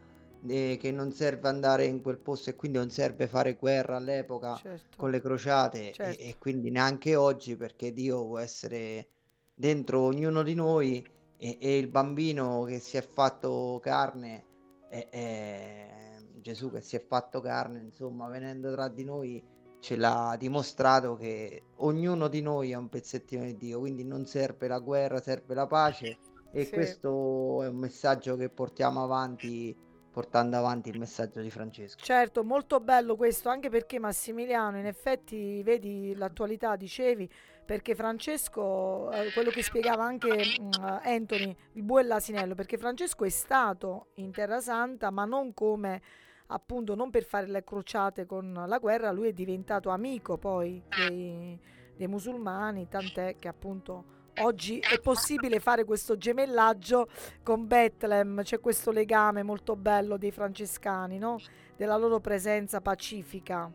eh, 0.48 0.78
che 0.80 0.92
non 0.92 1.12
serve 1.12 1.48
andare 1.48 1.86
in 1.86 2.02
quel 2.02 2.18
posto 2.18 2.50
e 2.50 2.56
quindi 2.56 2.78
non 2.78 2.90
serve 2.90 3.28
fare 3.28 3.56
guerra 3.56 3.98
all'epoca 3.98 4.56
certo. 4.56 4.98
con 4.98 5.10
le 5.10 5.22
crociate 5.22 5.90
e- 5.90 5.94
Certo. 5.94 6.22
e, 6.22 6.36
quindi 6.38 6.70
neanche 6.70 7.16
oggi 7.16 7.56
perché 7.56 7.94
Dio 7.94 8.26
può 8.26 8.40
essere 8.40 9.08
dentro 9.54 10.02
ognuno 10.02 10.44
di 10.44 10.54
noi 10.56 11.06
e, 11.38 11.58
e 11.60 11.78
il 11.78 11.88
bambino 11.88 12.64
che 12.64 12.80
si 12.80 12.98
è 12.98 13.02
fatto 13.02 13.80
carne 13.82 14.46
è 14.90 16.20
Gesù 16.36 16.70
che 16.72 16.82
si 16.82 16.96
è 16.96 17.04
fatto 17.06 17.40
carne 17.42 17.80
insomma 17.80 18.28
venendo 18.28 18.72
tra 18.72 18.90
di 18.90 19.04
noi 19.04 19.44
ce 19.80 19.96
l'ha 19.96 20.36
dimostrato 20.38 21.16
che 21.16 21.64
ognuno 21.78 22.28
di 22.28 22.42
noi 22.42 22.72
è 22.72 22.76
un 22.76 22.90
pezzettino 22.90 23.44
di 23.44 23.58
Dio 23.58 23.80
quindi 23.80 24.04
non 24.04 24.26
serve 24.26 24.68
la 24.68 24.80
guerra 24.80 25.22
serve 25.22 25.54
la 25.54 25.68
pace 25.68 26.18
e 26.52 26.66
Sì. 26.66 26.72
questo 26.72 27.64
è 27.64 27.68
un 27.68 27.78
messaggio 27.78 28.36
che 28.36 28.50
portiamo 28.50 29.04
avanti 29.04 29.76
portando 30.14 30.58
avanti 30.58 30.90
il 30.90 31.00
messaggio 31.00 31.42
di 31.42 31.50
Francesco. 31.50 32.00
Certo, 32.00 32.44
molto 32.44 32.80
bello 32.80 33.16
questo, 33.16 33.50
anche 33.50 33.70
perché 33.70 33.98
Massimiliano, 33.98 34.78
in 34.78 34.86
effetti, 34.86 35.64
vedi 35.64 36.14
l'attualità, 36.16 36.76
dicevi, 36.76 37.28
perché 37.66 37.96
Francesco, 37.96 39.10
eh, 39.12 39.32
quello 39.34 39.50
che 39.50 39.64
spiegava 39.64 40.04
anche 40.04 40.30
mm, 40.30 40.72
Anthony, 41.04 41.56
il 41.74 41.82
bue 41.82 42.02
e 42.02 42.04
l'asinello, 42.04 42.54
perché 42.54 42.78
Francesco 42.78 43.26
è 43.26 43.30
stato 43.30 44.12
in 44.16 44.32
Terra 44.32 44.60
Santa, 44.60 45.10
ma 45.10 45.26
non 45.26 45.52
come 45.56 46.00
appunto 46.48 46.94
non 46.94 47.10
per 47.10 47.24
fare 47.24 47.48
le 47.48 47.64
crociate 47.64 48.28
con 48.28 48.66
la 48.68 48.78
guerra, 48.78 49.12
lui 49.12 49.30
è 49.30 49.34
diventato 49.34 49.90
amico 49.90 50.38
poi 50.38 50.80
dei, 50.96 51.60
dei 51.96 52.08
musulmani, 52.08 52.88
tant'è 52.88 53.36
che 53.40 53.48
appunto 53.48 54.22
oggi 54.42 54.80
è 54.80 55.00
possibile 55.00 55.60
fare 55.60 55.84
questo 55.84 56.18
gemellaggio 56.18 57.08
con 57.44 57.68
Bethlehem, 57.68 58.42
c'è 58.44 58.60
questo 58.60 58.92
legame 58.92 59.44
molto 59.44 59.76
bello 59.76 60.18
dei 60.18 60.32
francescani, 60.32 61.18
no? 61.18 61.38
della 61.76 61.98
loro 61.98 62.20
presenza 62.20 62.82
pacifica. 62.82 63.72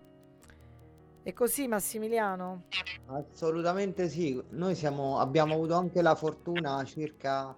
È 1.23 1.33
così 1.33 1.69
Massimiliano? 1.69 2.65
Assolutamente 3.07 4.09
sì, 4.09 4.43
noi 4.51 4.75
siamo, 4.75 5.19
abbiamo 5.19 5.55
avuto 5.55 5.75
anche 5.75 6.01
la 6.01 6.15
fortuna 6.15 6.83
circa 6.85 7.55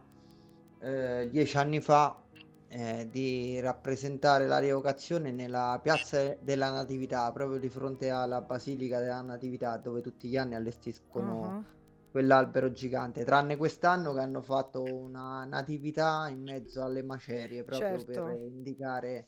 eh, 0.81 1.29
dieci 1.31 1.57
anni 1.57 1.81
fa 1.81 2.21
eh, 2.69 3.09
di 3.11 3.61
rappresentare 3.61 4.47
la 4.47 4.59
rievocazione 4.59 5.31
nella 5.31 5.79
piazza 5.83 6.37
della 6.41 6.71
Natività, 6.71 7.31
proprio 7.33 7.59
di 7.59 7.69
fronte 7.69 8.11
alla 8.11 8.41
Basilica 8.41 8.99
della 8.99 9.23
Natività, 9.23 9.77
dove 9.77 10.01
tutti 10.01 10.29
gli 10.29 10.37
anni 10.37 10.55
allestiscono 10.55 11.43
Ah, 11.45 11.65
quell'albero 12.11 12.73
gigante, 12.73 13.25
tranne 13.25 13.57
quest'anno 13.57 14.13
che 14.13 14.21
hanno 14.21 14.43
fatto 14.43 14.83
una 14.83 15.45
natività 15.45 16.27
in 16.29 16.43
mezzo 16.43 16.83
alle 16.83 17.03
macerie, 17.03 17.65
proprio 17.65 17.99
Certo. 17.99 18.25
per 18.25 18.37
indicare 18.41 19.27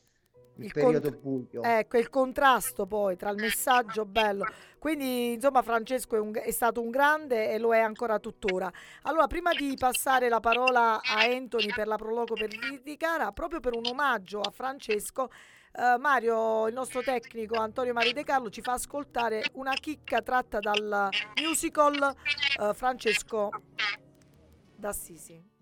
il, 0.55 0.65
Il 0.65 0.71
periodo 0.71 1.09
cont- 1.09 1.21
buio. 1.21 1.63
Ecco, 1.63 1.97
il 1.97 2.09
contrasto 2.09 2.85
poi 2.85 3.15
tra 3.15 3.31
il 3.31 3.37
messaggio 3.41 4.05
bello. 4.05 4.45
Quindi, 4.77 5.33
insomma, 5.33 5.61
Francesco 5.63 6.15
è, 6.15 6.19
un- 6.19 6.35
è 6.35 6.51
stato 6.51 6.81
un 6.81 6.91
grande 6.91 7.51
e 7.51 7.57
lo 7.57 7.73
è 7.73 7.79
ancora 7.79 8.19
tuttora. 8.19 8.71
Allora, 9.03 9.25
prima 9.27 9.51
di 9.53 9.75
passare 9.79 10.29
la 10.29 10.39
parola 10.39 11.01
a 11.01 11.21
Anthony 11.23 11.73
per 11.73 11.87
la 11.87 11.95
prologo 11.95 12.35
per 12.35 12.49
Cara, 12.97 13.31
proprio 13.31 13.59
per 13.59 13.73
un 13.75 13.85
omaggio 13.85 14.41
a 14.41 14.51
Francesco, 14.51 15.29
eh, 15.73 15.97
Mario, 15.97 16.67
il 16.67 16.73
nostro 16.73 17.01
tecnico 17.01 17.55
Antonio 17.55 17.93
Mario 17.93 18.13
De 18.13 18.23
Carlo, 18.23 18.49
ci 18.49 18.61
fa 18.61 18.73
ascoltare 18.73 19.43
una 19.53 19.73
chicca 19.73 20.21
tratta 20.21 20.59
dal 20.59 21.09
musical 21.41 22.15
eh, 22.59 22.73
Francesco 22.73 23.49
d'Assisi. 24.75 25.52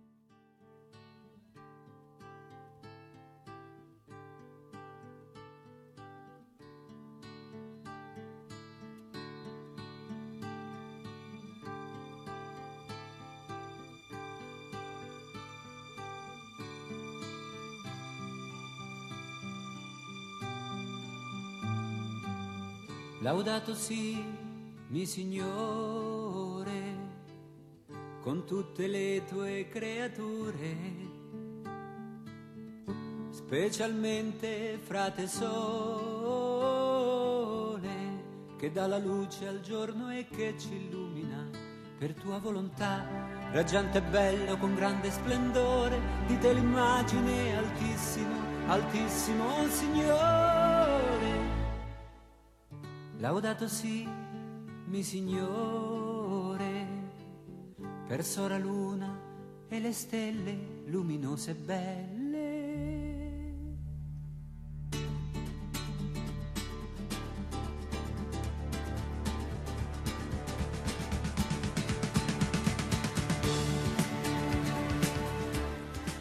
Laudato 23.22 23.76
si, 23.76 24.18
mi 24.88 25.06
Signore, 25.06 26.72
con 28.20 28.46
tutte 28.48 28.88
le 28.88 29.24
tue 29.28 29.68
creature, 29.70 30.76
specialmente 33.30 34.80
frate 34.82 35.28
sole, 35.28 35.50
che 38.58 38.72
dà 38.72 38.88
la 38.88 38.98
luce 38.98 39.48
al 39.48 39.62
giorno 39.62 40.10
e 40.10 40.26
che 40.28 40.56
ci 40.58 40.74
illumina 40.74 41.48
per 42.00 42.16
tua 42.16 42.40
volontà, 42.40 43.06
raggiante 43.52 44.00
e 44.00 44.02
bello 44.02 44.58
con 44.58 44.74
grande 44.74 45.12
splendore, 45.12 46.02
di 46.26 46.40
te 46.40 46.54
l'immagine 46.54 47.56
altissimo, 47.56 48.34
altissimo 48.66 49.68
Signore. 49.68 51.01
Laudato 53.22 53.68
sì, 53.68 54.10
mi 54.86 55.04
Signore, 55.04 56.88
per 58.08 58.26
sora 58.26 58.58
luna 58.58 59.16
e 59.70 59.80
le 59.80 59.94
stelle 59.94 60.82
luminose 60.86 61.52
e 61.52 61.54
belle. 61.54 62.32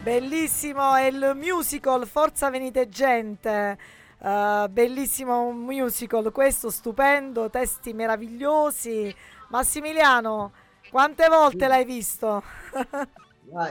Bellissimo, 0.02 0.94
è 0.94 1.04
il 1.04 1.32
musical 1.34 2.06
Forza 2.06 2.50
Venite 2.50 2.90
Gente. 2.90 3.99
Uh, 4.22 4.68
bellissimo 4.68 5.50
musical, 5.50 6.30
questo 6.30 6.68
stupendo, 6.68 7.48
testi 7.48 7.94
meravigliosi. 7.94 9.14
Massimiliano, 9.48 10.52
quante 10.90 11.26
volte 11.28 11.66
l'hai 11.66 11.86
visto? 11.86 12.42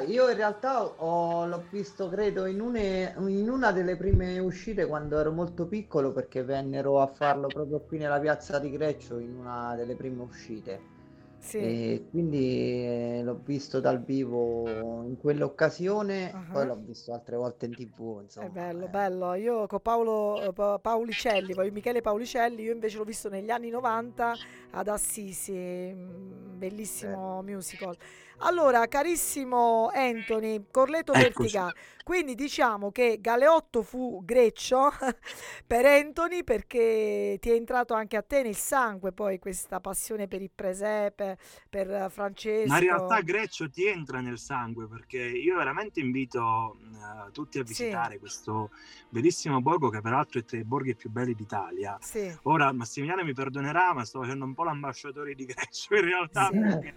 Io 0.08 0.27
in 0.27 0.36
realtà 0.36 0.84
ho, 0.84 1.46
l'ho 1.46 1.63
visto, 1.70 2.10
credo, 2.10 2.48
in, 2.48 2.60
une, 2.62 3.13
in 3.27 3.48
una 3.48 3.72
delle 3.72 3.96
prime 3.96 4.39
uscite 4.39 4.88
quando 4.88 5.20
ero 5.20 5.32
molto 5.32 5.68
piccolo 5.68 6.12
perché 6.12 6.44
vennero 6.44 7.00
a 7.00 7.06
farlo 7.06 7.48
proprio 7.48 7.82
qui 7.82 8.00
nella 8.00 8.20
piazza 8.20 8.58
di 8.58 8.72
Greccio 8.72 9.20
in 9.20 9.36
una 9.36 9.75
delle 9.75 9.96
prime 9.96 10.24
uscite. 10.24 10.99
Sì. 11.39 11.58
E 11.58 12.05
quindi 12.12 12.84
eh, 12.84 13.22
l'ho 13.24 13.39
visto 13.43 13.79
dal 13.79 14.03
vivo 14.03 14.67
in 15.05 15.17
quell'occasione, 15.17 16.31
Ah. 16.31 16.46
poi 16.51 16.65
l'ho 16.67 16.75
visto 16.86 17.13
altre 17.13 17.38
volte 17.38 17.65
in 17.65 17.74
TV, 17.75 18.19
insomma. 18.24 18.46
È 18.48 18.50
bello, 18.50 18.86
eh. 18.86 18.89
bello. 18.89 19.34
Io 19.36 19.65
con 19.67 19.79
Paolo 19.81 20.41
eh, 20.41 20.53
Pa- 20.53 20.79
Paulicelli, 20.79 21.53
poi 21.53 21.72
Michele 21.72 22.01
Paulicelli, 22.01 22.63
io 22.63 22.74
invece 22.74 22.98
l'ho 22.98 23.03
visto 23.05 23.29
negli 23.29 23.50
anni 23.50 23.69
90 23.69 24.34
ad 24.72 24.88
Assisi, 24.89 25.53
mm, 25.53 26.58
bellissimo 26.58 27.41
musical. 27.41 27.96
Allora, 28.41 28.88
carissimo 28.88 29.89
Anthony, 29.93 30.63
Corleto 30.72 31.13
Eccoci. 31.13 31.58
Quindi 32.03 32.36
diciamo 32.36 32.91
che 32.91 33.17
Galeotto 33.19 33.84
fu 33.84 34.22
Greccio 34.24 34.89
per 35.67 35.86
Anthony 35.86 36.43
perché 36.43 37.38
ti 37.39 37.50
è 37.51 37.53
entrato 37.53 37.93
anche 37.93 38.15
a 38.17 38.22
te 38.24 38.41
nel 38.41 38.55
sangue 38.55 39.12
poi 39.12 39.39
questa 39.39 39.79
passione 39.79 40.27
per 40.27 40.41
il 40.41 40.50
presepe, 40.53 41.38
per 41.69 42.10
Francesco. 42.10 42.67
Ma 42.67 42.75
in 42.77 42.84
realtà 42.84 43.19
Greccio 43.22 43.69
ti 43.69 43.86
entra 43.86 44.22
nel 44.22 44.39
sangue 44.39 44.88
perché 44.88 45.19
io 45.19 45.58
veramente 45.58 46.00
invito 46.00 46.77
eh, 46.79 47.31
tutti 47.31 47.60
a 47.60 47.65
Sì. 47.65 47.67
visitare 47.67 48.17
questo 48.19 48.72
bellissimo 49.10 49.62
borgo 49.62 49.89
che 49.89 50.01
peraltro 50.01 50.39
è 50.39 50.46
tra 50.46 50.58
i 50.58 50.63
borghi 50.63 50.96
più 50.96 51.10
belli 51.12 51.36
d'Italia. 51.36 51.98
Sì, 52.01 52.34
Ora 52.43 52.72
Massimiliano 52.72 53.24
mi 53.24 53.34
perdonerà, 53.34 53.93
ma 53.93 54.05
sto 54.05 54.22
facendo 54.22 54.46
un 54.46 54.53
po' 54.53 54.63
l'ambasciatore 54.63 55.36
di 55.36 55.46
Greccio 55.46 55.93
in 55.96 56.01
realtà 56.05 56.50
Sì. 56.51 56.58
perché 56.58 56.93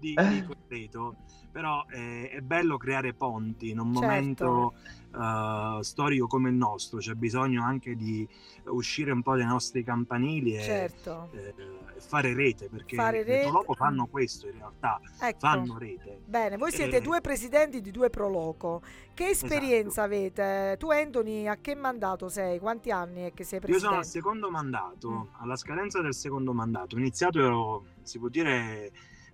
di, 0.00 0.14
di 0.14 0.44
Correto, 0.44 1.16
però 1.52 1.84
eh, 1.90 2.30
è 2.30 2.40
bello 2.40 2.76
creare 2.78 3.12
ponti 3.14 3.70
in 3.70 3.78
un 3.78 3.92
Certo. 3.94 4.00
momento 4.06 4.74
eh, 5.14 5.78
storico 5.84 6.26
come 6.26 6.48
il 6.50 6.54
nostro, 6.56 6.98
c'è 6.98 7.14
bisogno 7.14 7.62
anche 7.64 7.94
di 7.94 8.26
uscire 8.66 9.10
un 9.12 9.22
po' 9.22 9.36
dai 9.36 9.46
nostri 9.46 9.82
campanili 9.84 10.56
e, 10.56 10.62
certo. 10.62 11.28
eh, 11.32 11.54
e 11.96 12.00
fare 12.00 12.32
rete, 12.34 12.68
perché 12.68 12.96
Fare 12.96 13.18
le 13.18 13.24
rete. 13.24 13.48
Proloco 13.48 13.74
fanno 13.74 14.06
questo 14.06 14.46
in 14.46 14.52
realtà, 14.58 15.00
Ecco. 15.20 15.38
fanno 15.38 15.76
rete. 15.78 16.20
Bene, 16.24 16.56
voi 16.56 16.70
siete 16.72 16.96
Eh. 16.98 17.00
due 17.00 17.20
presidenti 17.20 17.80
di 17.80 17.90
due 17.90 18.08
Proloco. 18.10 18.80
Che 19.12 19.26
esperienza 19.28 20.04
Esatto. 20.04 20.06
avete? 20.06 20.76
Tu 20.78 20.90
Anthony, 20.90 21.46
a 21.46 21.56
che 21.60 21.74
mandato 21.74 22.28
sei? 22.28 22.58
Quanti 22.58 22.90
anni 22.90 23.22
è 23.26 23.32
che 23.34 23.44
sei 23.44 23.58
Io 23.66 23.78
sono 23.78 23.96
al 23.96 23.98
presidente? 23.98 24.08
secondo 24.08 24.50
mandato, 24.50 25.10
Mm. 25.10 25.42
alla 25.42 25.56
scadenza 25.56 26.00
del 26.00 26.14
secondo 26.14 26.52
mandato. 26.54 26.94
Ho 26.94 26.98
iniziato, 26.98 27.84
si 28.02 28.18
può 28.18 28.28
dire, 28.28 28.90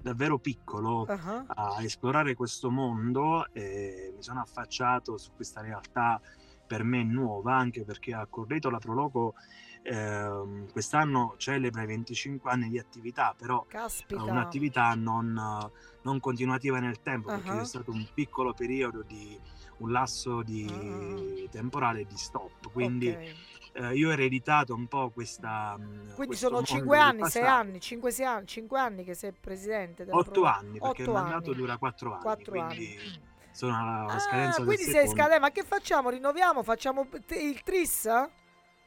davvero 0.07 0.39
piccolo 0.39 1.09
Ah, 1.09 1.47
a 1.49 1.83
esplorare 1.83 2.35
questo 2.35 2.71
mondo 2.71 3.47
e 3.53 4.13
mi 4.15 4.23
sono 4.23 4.41
affacciato 4.41 5.17
su 5.19 5.33
questa 5.35 5.61
realtà 5.61 6.21
per 6.67 6.83
me 6.85 7.05
nuova, 7.05 7.57
anche 7.57 7.85
perché 7.85 8.13
a 8.13 8.27
Correto 8.29 8.71
la 8.71 8.79
Proloco 8.79 9.35
ehm, 9.83 10.69
quest'anno 10.71 11.35
celebra 11.37 11.83
i 11.83 11.87
25 11.87 12.51
anni 12.51 12.69
di 12.69 12.79
attività, 12.79 13.35
però 13.37 13.65
è 14.13 14.21
Caspita. 14.21 14.21
un'attività 14.21 14.95
non, 14.95 15.33
non 16.03 16.21
continuativa 16.21 16.79
nel 16.81 17.01
tempo, 17.03 17.31
perché 17.31 17.57
Ah. 17.57 17.59
c'è 17.59 17.65
stato 17.65 17.91
un 17.93 18.09
piccolo 18.13 18.55
periodo 18.55 19.03
di 19.03 19.41
un 19.79 19.91
lasso 19.93 20.43
di 20.43 21.47
Ah. 21.49 21.49
temporale 21.51 22.05
di 22.05 22.17
stop, 22.17 22.71
quindi 22.73 23.17
Ok. 23.17 23.37
Eh, 23.77 23.95
io 23.97 24.09
ho 24.09 24.13
ereditato 24.13 24.75
un 24.75 24.87
po' 24.89 25.11
questa. 25.11 25.77
mh, 25.77 26.15
Quindi 26.15 26.37
sono 26.37 26.63
mondo 26.63 26.63
5 26.63 26.97
del 26.97 27.07
anni, 27.07 27.27
6 27.27 27.43
passato. 27.43 27.47
anni, 27.47 27.81
5, 27.81 28.25
anni, 28.25 28.47
5 28.47 28.79
anni 28.81 29.05
che 29.05 29.15
sei 29.15 29.33
presidente 29.33 30.05
della 30.05 30.19
8 30.19 30.31
Proloco. 30.31 30.47
anni, 30.47 30.81
perché 30.81 31.03
il 31.05 31.11
mandato 31.11 31.53
anni. 31.53 31.59
dura 31.59 31.77
4 31.79 32.13
anni, 32.15 32.23
4 32.23 32.45
quindi 32.45 32.97
anni. 32.97 33.21
sono 33.51 33.77
alla 33.79 34.07
Ah, 34.07 34.19
scadenza 34.19 34.63
quindi 34.65 34.85
sei 34.87 35.09
scadente, 35.09 35.41
ma 35.41 35.51
che 35.51 35.63
facciamo? 35.65 36.11
Rinnoviamo? 36.11 36.63
Facciamo 36.63 37.09
il 37.29 37.63
tris? 37.63 38.09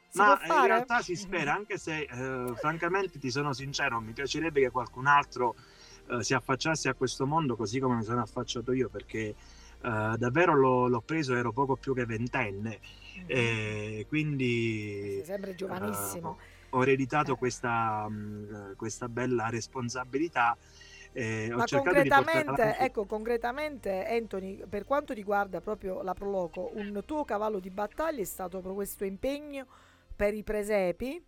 Si 0.08 0.22
Ma 0.22 0.24
può 0.24 0.36
fare? 0.36 0.60
in 0.60 0.66
realtà 0.66 1.02
si 1.02 1.14
spera, 1.14 1.54
anche 1.54 1.78
se 1.78 2.00
eh, 2.02 2.54
francamente 2.56 3.18
ti 3.18 3.30
sono 3.30 3.52
sincero, 3.52 4.00
mi 4.00 4.12
piacerebbe 4.12 4.60
che 4.60 4.70
qualcun 4.70 5.06
altro 5.06 5.54
eh, 6.08 6.22
si 6.24 6.34
affacciasse 6.34 6.88
a 6.88 6.94
questo 6.94 7.26
mondo 7.26 7.54
così 7.56 7.78
come 7.78 7.94
mi 7.96 8.02
sono 8.02 8.20
affacciato 8.20 8.72
io, 8.72 8.88
perché 8.88 9.18
eh, 9.28 9.34
davvero 10.16 10.54
l'ho, 10.54 10.88
l'ho 10.88 11.00
preso, 11.00 11.34
ero 11.36 11.52
poco 11.52 11.76
più 11.76 11.94
che 11.94 12.06
ventenne. 12.06 12.80
E 13.26 14.04
quindi 14.08 15.14
Sei 15.16 15.24
sempre 15.24 15.54
giovanissimo. 15.54 16.38
eh, 16.40 16.58
ho 16.70 16.82
ereditato 16.82 17.32
Eh. 17.32 17.36
questa, 17.36 18.08
mh, 18.08 18.76
questa 18.76 19.08
bella 19.08 19.48
responsabilità. 19.48 20.56
e 21.12 21.52
ho 21.52 21.56
Ma 21.56 21.66
concretamente, 21.66 22.76
ecco, 22.78 23.04
concretamente, 23.04 24.06
Anthony, 24.06 24.64
per 24.68 24.84
quanto 24.84 25.12
riguarda 25.12 25.60
proprio 25.60 26.02
la 26.02 26.14
Proloco, 26.14 26.70
un 26.74 27.02
tuo 27.04 27.24
cavallo 27.24 27.58
di 27.58 27.70
battaglia 27.70 28.20
è 28.20 28.24
stato 28.24 28.50
proprio 28.58 28.74
questo 28.74 29.04
impegno 29.04 29.66
per 30.14 30.34
i 30.34 30.42
presepi, 30.44 31.20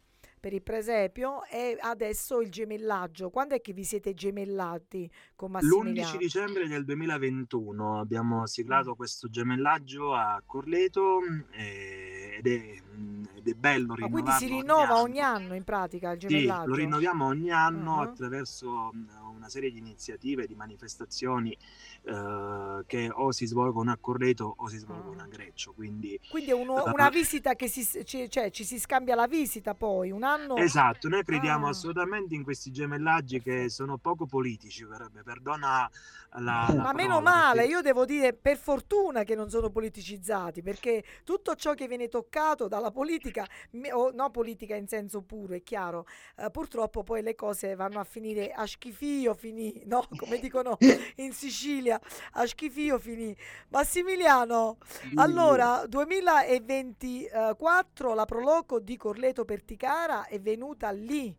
per 0.43 0.53
il 0.53 0.63
presepio 0.63 1.45
e 1.45 1.77
adesso 1.81 2.41
il 2.41 2.51
gemellaggio. 2.51 3.31
Quando 3.31 3.55
è 3.55 3.61
che 3.61 3.73
vi 3.73 3.85
siete 3.85 4.13
gemellati 4.13 5.09
con 5.37 5.53
Massimiliano? 5.53 6.11
L'11 6.15 6.19
dicembre 6.19 6.67
del 6.67 6.85
2021 6.85 8.01
abbiamo 8.01 8.41
Mm. 8.41 8.45
siglato 8.45 8.97
questo 8.97 9.29
gemellaggio 9.29 10.13
a 10.15 10.43
Corleto 10.45 11.21
eh, 11.53 12.35
ed, 12.39 12.47
è, 12.49 12.75
mm, 12.97 13.25
ed 13.37 13.47
è 13.49 13.53
bello 13.55 13.95
Ma 13.97 14.09
quindi 14.09 14.31
si 14.33 14.47
rinnovarlo 14.47 14.59
rinnova 14.59 14.83
anno. 14.95 15.03
ogni 15.03 15.21
anno 15.21 15.55
in 15.55 15.63
pratica 15.63 16.11
il 16.11 16.21
Sì, 16.21 16.27
gemellaggio? 16.27 16.69
lo 16.71 16.75
rinnoviamo 16.75 17.25
ogni 17.25 17.51
anno 17.53 18.01
Ah. 18.01 18.03
attraverso 18.03 18.91
mm, 18.93 19.09
una 19.43 19.51
serie 19.51 19.73
di 19.73 19.79
iniziative, 19.79 20.47
di 20.47 20.55
manifestazioni 20.55 21.57
eh, 22.05 22.83
che 22.87 23.11
o 23.13 23.33
si 23.33 23.47
svolgono 23.47 23.91
a 23.91 23.97
Corleto 24.01 24.55
o 24.57 24.69
si 24.69 24.79
svolgono 24.79 25.23
a 25.23 25.27
Greccio. 25.27 25.73
Quindi 25.73 26.19
Quindi 26.31 26.51
è 26.51 26.55
uno- 26.55 26.85
una 26.85 27.09
visita 27.09 27.55
che 27.55 27.67
si, 27.69 27.85
ci- 28.05 28.31
cioè, 28.31 28.51
ci 28.51 28.65
si 28.65 28.79
scambia 28.79 29.15
la 29.17 29.27
visita 29.27 29.75
poi, 29.75 30.11
un 30.13 30.23
anno... 30.23 30.57
Esatto, 30.57 31.09
noi 31.09 31.25
crediamo 31.25 31.67
Ah. 31.67 31.71
assolutamente 31.71 32.35
in 32.35 32.45
questi 32.45 32.71
gemellaggi 32.71 33.41
che 33.43 33.69
sono 33.69 33.99
poco 33.99 34.27
politici, 34.27 34.87
per- 34.87 35.11
perdona 35.25 35.91
la, 36.35 36.67
la 36.69 36.75
Ma 36.75 36.93
meno 36.93 37.15
parola, 37.17 37.21
male, 37.21 37.55
perché- 37.61 37.71
io 37.73 37.81
devo 37.83 38.05
dire 38.05 38.33
per 38.33 38.57
fortuna 38.57 39.25
che 39.25 39.35
non 39.35 39.51
sono 39.51 39.71
politicizzati, 39.71 40.63
perché 40.63 41.03
tutto 41.25 41.55
ciò 41.57 41.75
che 41.75 41.87
viene 41.89 42.09
toccato 42.09 42.69
dalla 42.69 42.91
politica, 42.91 43.47
o 43.93 44.11
no 44.13 44.31
politica 44.31 44.75
in 44.77 44.87
senso 44.89 45.23
puro, 45.23 45.55
è 45.55 45.63
chiaro, 45.63 46.07
eh, 46.37 46.51
purtroppo 46.51 47.03
poi 47.03 47.23
le 47.23 47.35
cose 47.35 47.75
vanno 47.75 48.01
a 48.01 48.05
finire 48.05 48.51
a 48.53 48.67
schifio, 48.67 49.35
finì, 49.43 49.83
no? 49.87 50.07
Come 50.17 50.39
dicono 50.41 50.77
in 51.17 51.33
Sicilia, 51.33 52.01
a 52.33 52.47
schifio 52.47 52.99
finì. 52.99 53.35
Massimiliano, 53.69 54.79
allora 55.15 55.85
2024 55.87 58.15
la 58.15 58.25
Proloco 58.25 58.79
di 58.81 58.97
Corleto 58.97 59.45
Perticara 59.45 60.27
è 60.27 60.41
venuta 60.41 60.91
lì. 60.91 61.35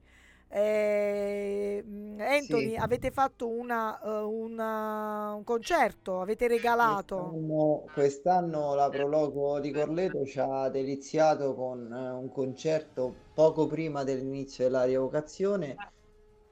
Eh, 0.50 1.84
Anthony, 2.20 2.72
Sì. 2.74 2.76
avete 2.76 3.10
fatto 3.12 3.48
una, 3.50 4.00
eh, 4.02 4.22
una- 4.24 5.34
un 5.34 5.44
concerto, 5.44 6.22
avete 6.22 6.48
regalato. 6.48 7.16
Quest'anno, 7.16 7.90
quest'anno 7.92 8.76
la 8.76 8.90
Proloco 8.92 9.60
di 9.60 9.72
Corleto 9.72 10.24
ci 10.26 10.40
ha 10.40 10.70
deliziato 10.70 11.56
con 11.56 11.92
eh, 11.92 12.10
un 12.12 12.30
concerto 12.30 13.16
poco 13.34 13.66
prima 13.68 14.04
dell'inizio 14.04 14.66
della 14.66 14.84
rievocazione 14.84 15.76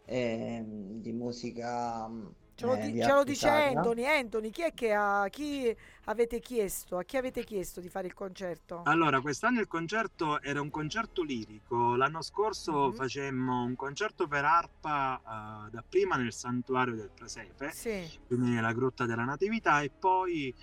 ehm, 0.04 1.00
di 1.02 1.12
musica 1.14 2.08
mm, 2.10 2.28
Ce 2.56 2.66
lo, 2.66 2.76
eh, 2.76 2.78
di- 2.78 2.94
di 2.94 3.02
ce 3.02 3.12
lo 3.14 3.24
dice. 3.24 3.50
Anthony, 3.50 4.06
Anthony, 4.06 4.50
chi 4.52 4.62
è 4.64 4.74
che 4.74 4.94
ha, 4.94 5.28
chi 5.30 5.76
avete 6.06 6.40
chiesto? 6.40 6.98
A 6.98 7.04
chi 7.04 7.18
avete 7.18 7.44
chiesto 7.44 7.82
di 7.82 7.90
fare 7.90 8.08
il 8.08 8.14
concerto? 8.14 8.88
Allora, 8.88 9.22
quest'anno 9.22 9.60
il 9.60 9.68
concerto 9.68 10.42
era 10.42 10.60
un 10.60 10.72
concerto 10.72 11.22
lirico. 11.24 11.96
L'anno 11.96 12.22
scorso 12.24 12.92
Mhm. 12.92 12.92
facemmo 12.92 13.64
un 13.64 13.76
concerto 13.76 14.26
per 14.28 14.44
arpa 14.44 15.68
eh, 15.68 15.70
dapprima 15.70 16.16
nel 16.16 16.34
santuario 16.34 16.96
del 16.96 17.12
Presepe, 17.14 17.76
Sì, 17.78 18.12
quindi 18.26 18.50
nella 18.50 18.74
grotta 18.74 19.06
della 19.06 19.24
Natività, 19.24 19.82
e 19.82 19.92
poi 19.98 20.54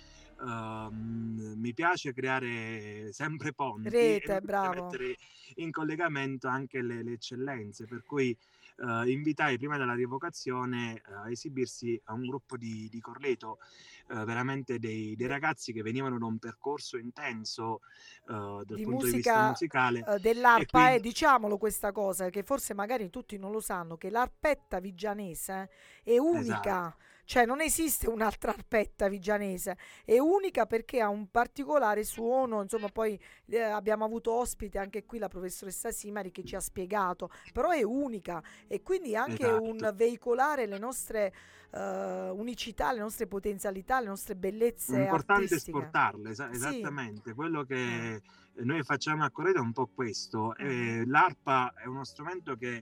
ehm, 0.41 1.53
mi 1.55 1.73
piace 1.73 2.11
creare 2.11 3.13
sempre 3.13 3.53
ponti 3.53 4.13
Rete, 4.13 4.39
e 4.41 4.41
bravo. 4.41 4.69
mettere 4.69 5.15
in 5.55 5.71
collegamento 5.71 6.49
anche 6.49 6.81
le, 6.81 7.01
le 7.03 7.13
eccellenze, 7.13 7.87
per 7.87 8.03
cui 8.03 8.37
eh, 8.79 9.11
invitai 9.11 9.57
prima 9.57 9.77
della 9.77 9.93
rievocazione 9.93 10.95
eh, 11.05 11.13
a 11.13 11.29
esibirsi 11.29 11.99
a 12.05 12.13
un 12.13 12.25
gruppo 12.25 12.57
di, 12.57 12.87
di 12.89 12.99
Corleto, 12.99 13.59
eh, 14.09 14.23
veramente 14.25 14.79
dei, 14.79 15.15
dei 15.15 15.27
ragazzi 15.27 15.71
che 15.73 15.81
venivano 15.81 16.17
da 16.17 16.25
un 16.25 16.37
percorso 16.39 16.97
intenso 16.97 17.81
eh, 18.27 18.33
dal 18.33 18.63
di 18.65 18.83
punto 18.83 19.05
di 19.05 19.11
vista 19.13 19.31
musica 19.33 19.47
musicale. 19.47 20.03
eh, 20.07 20.19
dell'arpa, 20.19 20.61
E 20.61 20.65
quindi- 20.65 20.95
eh, 20.95 20.99
diciamolo 20.99 21.57
questa 21.57 21.91
cosa, 21.91 22.29
che 22.29 22.43
forse 22.43 22.73
magari 22.73 23.09
tutti 23.09 23.37
non 23.37 23.51
lo 23.51 23.59
sanno, 23.59 23.97
che 23.97 24.09
l'arpetta 24.09 24.79
vigianese 24.79 25.69
è 26.03 26.17
unica. 26.17 26.39
Esatto. 26.87 27.07
Cioè 27.29 27.45
non 27.45 27.61
esiste 27.61 28.09
un'altra 28.09 28.49
arpetta 28.49 29.07
vigianese, 29.07 29.77
è 30.03 30.17
unica 30.17 30.65
perché 30.65 30.99
ha 30.99 31.09
un 31.09 31.29
particolare 31.29 32.03
suono, 32.03 32.63
insomma 32.63 32.87
poi 32.87 33.19
eh, 33.49 33.59
abbiamo 33.61 34.03
avuto 34.03 34.31
ospite 34.33 34.79
anche 34.79 35.05
qui 35.05 35.19
la 35.19 35.27
professoressa 35.27 35.91
Simari 35.91 36.31
che 36.31 36.43
ci 36.43 36.55
ha 36.55 36.59
spiegato, 36.59 37.29
però 37.53 37.69
è 37.69 37.83
unica 37.83 38.41
e 38.67 38.81
quindi 38.81 39.15
anche 39.15 39.45
un 39.45 39.75
Esatto. 39.75 39.95
veicolare 39.95 40.65
le 40.65 40.79
nostre 40.79 41.31
eh, 41.71 42.29
unicità, 42.31 42.91
le 42.93 42.99
nostre 43.01 43.27
potenzialità, 43.27 43.99
le 43.99 44.07
nostre 44.07 44.35
bellezze 44.35 44.97
Importante 44.97 45.43
artistiche. 45.53 45.77
esportarle, 45.77 46.33
Sì. 46.33 46.45
esattamente. 46.49 47.35
Quello 47.35 47.63
che 47.63 47.75
Eh. 48.15 48.21
noi 48.63 48.81
facciamo 48.81 49.23
a 49.23 49.29
Corredo 49.29 49.59
è 49.59 49.61
un 49.61 49.71
po' 49.73 49.85
questo. 49.85 50.55
Eh, 50.55 51.03
l'arpa 51.05 51.73
è 51.75 51.85
uno 51.85 52.03
strumento 52.05 52.55
che 52.55 52.81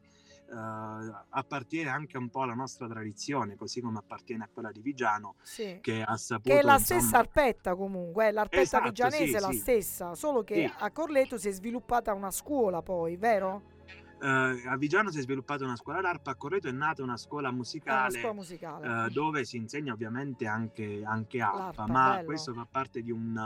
appartiene 0.49 1.89
anche 1.89 2.17
un 2.17 2.29
po' 2.29 2.41
alla 2.43 2.53
nostra 2.53 2.87
tradizione, 2.87 3.55
così 3.55 3.81
come 3.81 3.97
appartiene 3.99 4.45
a 4.45 4.49
quella 4.51 4.71
di 4.71 4.81
Vigiano, 4.81 5.35
Sì. 5.41 5.79
che 5.81 6.01
ha 6.01 6.15
saputo... 6.17 6.49
Che 6.53 6.59
è 6.59 6.63
la 6.63 6.75
insomma, 6.77 6.99
stessa 7.01 7.17
arpetta 7.19 7.75
comunque, 7.75 8.27
eh, 8.27 8.31
l'arpetta 8.31 8.61
Esatto, 8.61 8.83
vigianese 8.89 9.25
sì, 9.27 9.35
è 9.35 9.39
la 9.39 9.51
sì. 9.51 9.57
stessa, 9.57 10.15
solo 10.15 10.43
che 10.43 10.71
a 10.77 10.91
Corleto 10.91 11.37
si 11.37 11.49
è 11.49 11.51
sviluppata 11.51 12.13
una 12.13 12.31
scuola 12.31 12.81
poi, 12.81 13.17
vero? 13.17 13.75
eh, 14.19 14.27
a 14.65 14.75
Vigiano 14.77 15.11
si 15.11 15.19
è 15.19 15.21
sviluppata 15.21 15.63
una 15.63 15.75
scuola 15.75 16.01
d'arpa, 16.01 16.31
a 16.31 16.35
Correto 16.35 16.67
è 16.67 16.71
nata 16.71 17.03
una 17.03 17.17
scuola 17.17 17.47
È 17.47 17.51
una 17.51 17.57
musicale. 17.57 18.17
scuola 18.17 18.33
musicale. 18.33 19.05
eh, 19.05 19.09
dove 19.11 19.45
si 19.45 19.57
insegna 19.57 19.93
ovviamente 19.93 20.47
anche, 20.47 21.03
anche 21.03 21.39
arpa, 21.41 21.85
ma 21.87 22.11
bello. 22.13 22.25
questo 22.25 22.53
fa 22.53 22.65
parte 22.69 23.01
di 23.03 23.11
un, 23.11 23.37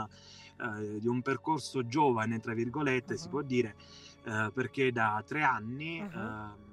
eh, 0.60 0.98
di 1.00 1.08
un 1.08 1.20
percorso 1.20 1.84
giovane, 1.86 2.38
tra 2.38 2.54
virgolette, 2.54 3.16
si 3.16 3.24
Mhm. 3.24 3.30
può 3.30 3.42
dire, 3.42 3.74
eh, 4.24 4.50
perché 4.54 4.92
da 4.92 5.22
tre 5.26 5.42
anni 5.42 6.00
Mhm. 6.00 6.70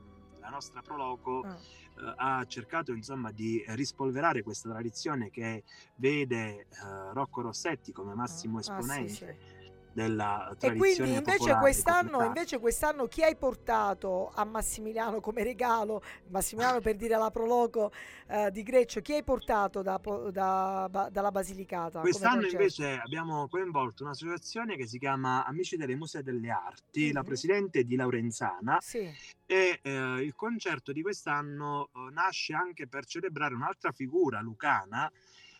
La 0.49 0.55
nostra 0.55 0.81
Proloco 0.81 1.41
Ah. 1.43 1.57
eh, 1.99 2.13
ha 2.17 2.45
cercato 2.45 2.91
insomma 2.93 3.31
di 3.31 3.63
rispolverare 3.67 4.41
questa 4.41 4.69
tradizione 4.69 5.29
che 5.29 5.63
vede 5.95 6.61
eh, 6.61 6.65
Rocco 7.13 7.41
Rossetti 7.41 7.91
come 7.91 8.15
massimo 8.15 8.57
Ah, 8.57 8.61
sì, 8.61 8.69
esponente 8.69 9.37
sì. 9.37 9.57
Della 9.91 10.49
E 10.51 10.57
tradizione 10.57 11.09
quindi 11.11 11.17
invece 11.17 11.55
quest'anno, 11.57 12.23
invece 12.23 12.59
quest'anno 12.59 13.07
chi 13.07 13.23
hai 13.23 13.35
portato 13.35 14.31
a 14.33 14.43
Massimiliano 14.45 15.19
come 15.19 15.43
regalo? 15.43 16.01
Massimiliano 16.29 16.79
per 16.79 16.95
dire 16.95 17.17
la 17.17 17.31
proloco 17.31 17.91
eh, 18.27 18.51
di 18.51 18.63
Greccio, 18.63 19.01
chi 19.01 19.13
hai 19.13 19.23
portato 19.23 19.81
da 19.81 19.99
da- 20.31 20.87
ba- 20.89 21.09
dalla 21.11 21.31
Basilicata? 21.31 21.99
Quest'anno 21.99 22.45
invece 22.47 22.99
abbiamo 23.03 23.47
coinvolto 23.47 24.03
un'associazione 24.03 24.75
che 24.75 24.87
si 24.87 24.99
chiama 24.99 25.45
Amici 25.45 25.75
delle 25.75 25.95
Muse 25.95 26.23
delle 26.23 26.49
Arti, 26.49 27.11
la 27.11 27.21
Mhm. 27.21 27.25
presidente 27.25 27.83
di 27.83 27.95
Laurenzana 27.95 28.77
Sì, 28.79 29.11
e 29.45 29.79
eh, 29.81 30.21
il 30.21 30.35
concerto 30.35 30.91
di 30.91 31.01
quest'anno 31.01 31.89
eh, 31.93 32.11
nasce 32.11 32.53
anche 32.53 32.87
per 32.87 33.05
celebrare 33.05 33.53
un'altra 33.55 33.91
figura 33.91 34.39
lucana 34.41 35.11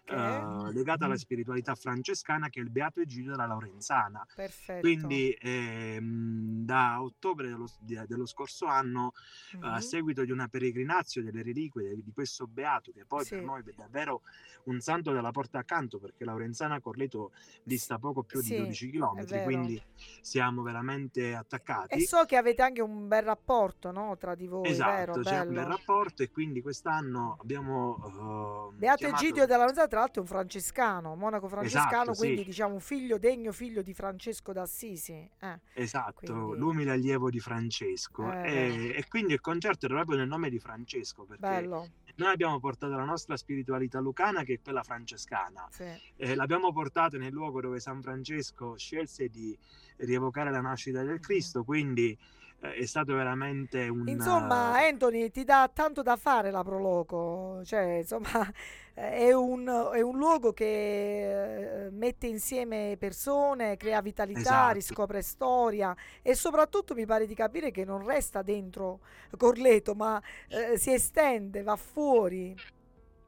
che 0.10 0.70
eh, 0.70 0.72
legata 0.74 1.06
alla 1.06 1.18
spiritualità 1.18 1.76
francescana 1.76 2.50
che 2.50 2.60
è 2.60 2.64
il 2.64 2.70
Beato 2.70 3.00
Egidio 3.02 3.32
della 3.32 3.46
Laurenzana. 3.46 4.26
perfetto. 4.36 4.80
Quindi 4.82 5.36
ehm, 5.40 6.66
da 6.66 7.02
ottobre 7.02 7.48
dello, 7.50 7.68
dello 8.08 8.26
scorso 8.26 8.66
anno, 8.66 9.14
eh, 9.54 9.58
a 9.62 9.74
Mhm. 9.74 9.80
seguito 9.80 10.24
di 10.26 10.32
una 10.32 10.48
peregrinazio 10.48 11.24
delle 11.24 11.44
reliquie 11.44 11.96
di 12.02 12.12
questo 12.14 12.48
beato, 12.48 12.92
che 12.92 13.06
poi 13.06 13.24
Sì. 13.24 13.36
per 13.36 13.44
noi 13.44 13.62
è 13.66 13.72
davvero 13.76 14.22
un 14.66 14.80
santo 14.80 15.12
della 15.12 15.32
porta 15.32 15.60
accanto, 15.60 16.00
perché 16.00 16.26
Laurenzana 16.26 16.80
Corleto 16.80 17.32
dista 17.64 17.98
poco 18.00 18.24
più 18.24 18.40
Sì, 18.42 18.52
di 18.52 18.58
12 18.58 18.88
è 18.90 18.92
km, 18.92 19.44
quindi 19.44 19.82
siamo 20.22 20.62
veramente 20.62 21.34
attaccati. 21.36 21.96
E 21.96 22.02
so 22.08 22.24
che 22.26 22.36
avete 22.36 22.62
anche 22.62 22.82
un 22.82 23.08
bel 23.08 23.24
rapporto 23.24 23.92
no, 23.92 24.18
tra 24.18 24.36
di 24.36 24.48
voi, 24.48 24.68
Esatto, 24.68 24.92
vero? 24.92 25.14
c'è 25.22 25.40
un 25.40 25.46
bel 25.48 25.56
Bello. 25.56 25.68
rapporto 25.68 26.24
e 26.24 26.30
quindi 26.32 26.62
quest'anno 26.62 27.38
abbiamo... 27.42 28.70
eh, 28.72 28.76
Beato 28.76 28.98
chiamato- 28.98 29.24
Egidio 29.24 29.46
della 29.46 29.60
Lorenza, 29.60 29.88
tra 29.88 29.99
l'altro, 30.00 30.22
è 30.22 30.26
un 30.26 30.30
francescano, 30.32 31.16
monaco 31.16 31.48
francescano, 31.48 31.90
Esatto, 32.02 32.14
sì. 32.14 32.20
quindi 32.20 32.44
diciamo 32.44 32.74
un 32.74 32.80
figlio 32.80 33.18
degno 33.18 33.52
figlio 33.52 33.82
di 33.82 33.94
Francesco 33.94 34.52
d'Assisi. 34.54 35.30
eh. 35.40 35.60
Esatto, 35.74 36.34
Quindi- 36.34 36.58
l'umile 36.58 36.92
allievo 36.92 37.30
di 37.30 37.40
Francesco. 37.40 38.32
Eh, 38.32 38.52
e, 38.52 38.98
e 38.98 39.06
quindi 39.08 39.34
il 39.34 39.42
concerto 39.42 39.86
era 39.86 39.96
proprio 39.96 40.18
nel 40.18 40.28
nome 40.28 40.50
di 40.50 40.60
Francesco, 40.60 41.24
perché 41.24 41.42
Bello, 41.42 41.90
noi 42.16 42.32
abbiamo 42.34 42.60
portato 42.60 42.94
la 42.96 43.04
nostra 43.06 43.38
spiritualità 43.38 44.00
lucana, 44.00 44.44
che 44.44 44.56
è 44.56 44.60
quella 44.62 44.84
francescana, 44.84 45.68
sì. 45.72 45.86
e 46.16 46.36
l'abbiamo 46.36 46.72
portata 46.74 47.18
nel 47.18 47.32
luogo 47.32 47.62
dove 47.62 47.80
San 47.80 48.02
Francesco 48.02 48.76
scelse 48.78 49.30
di 49.30 49.58
rievocare 49.98 50.52
la 50.52 50.62
nascita 50.62 51.04
del 51.04 51.20
Cristo, 51.20 51.64
quindi 51.64 52.12
eh, 52.12 52.18
è 52.60 52.86
stato 52.86 53.14
veramente 53.16 53.88
un... 53.88 54.08
Insomma, 54.08 54.78
Anthony 54.78 55.30
ti 55.30 55.44
dà 55.44 55.70
tanto 55.74 56.02
da 56.02 56.18
fare 56.18 56.52
la 56.52 56.64
Proloco, 56.64 57.62
cioè 57.64 58.00
insomma 58.00 58.52
è 58.94 59.32
un, 59.32 59.92
è 59.94 60.02
un 60.02 60.18
luogo 60.18 60.52
che 60.52 61.86
eh, 61.86 61.90
mette 61.92 62.28
insieme 62.28 62.98
persone, 63.00 63.78
crea 63.78 64.02
vitalità, 64.02 64.40
Esatto. 64.40 64.74
riscopre 64.74 65.22
storia 65.22 65.96
e 66.22 66.36
soprattutto 66.36 66.94
mi 66.94 67.06
pare 67.06 67.26
di 67.26 67.34
capire 67.34 67.72
che 67.72 67.86
non 67.86 68.06
resta 68.06 68.42
dentro 68.42 69.00
Corleto, 69.38 69.96
ma 69.96 70.22
eh, 70.50 70.78
si 70.78 70.92
estende, 70.92 71.64
va 71.64 71.78
fuori. 71.78 72.56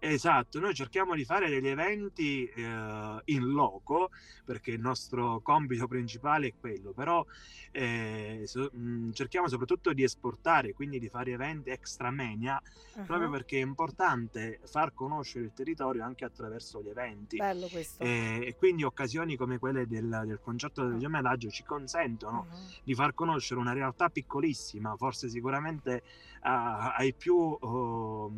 Esatto, 0.03 0.59
noi 0.59 0.73
cerchiamo 0.73 1.13
di 1.13 1.23
fare 1.25 1.47
degli 1.47 1.67
eventi 1.67 2.43
eh, 2.47 3.21
in 3.25 3.45
loco 3.51 4.09
perché 4.43 4.71
il 4.71 4.79
nostro 4.79 5.41
compito 5.41 5.85
principale 5.85 6.47
è 6.47 6.53
quello, 6.59 6.91
però 6.91 7.23
eh, 7.71 8.41
so- 8.45 8.71
mh, 8.73 9.11
cerchiamo 9.11 9.47
soprattutto 9.47 9.93
di 9.93 10.01
esportare, 10.01 10.73
quindi 10.73 10.97
di 10.97 11.07
fare 11.07 11.33
eventi 11.33 11.69
extra 11.69 12.09
mania, 12.09 12.59
proprio 13.05 13.27
Ah, 13.27 13.31
perché 13.31 13.59
è 13.59 13.61
importante 13.61 14.59
far 14.65 14.91
conoscere 14.95 15.45
il 15.45 15.53
territorio 15.53 16.03
anche 16.03 16.25
attraverso 16.25 16.81
gli 16.81 16.89
eventi. 16.89 17.37
Bello 17.37 17.67
questo. 17.67 18.03
E, 18.03 18.43
e 18.47 18.55
quindi 18.55 18.83
occasioni 18.83 19.35
come 19.35 19.59
quelle 19.59 19.85
del, 19.85 20.23
del 20.25 20.39
concerto 20.41 20.83
del 20.87 20.97
gemellaggio 20.97 21.49
ci 21.49 21.61
consentono 21.63 22.47
Mhm. 22.49 22.69
di 22.83 22.95
far 22.95 23.13
conoscere 23.13 23.59
una 23.59 23.73
realtà 23.73 24.09
piccolissima, 24.09 24.95
forse 24.95 25.29
sicuramente 25.29 26.01
ah, 26.41 26.93
ai 26.93 27.13
più 27.13 27.35
oh, 27.35 28.31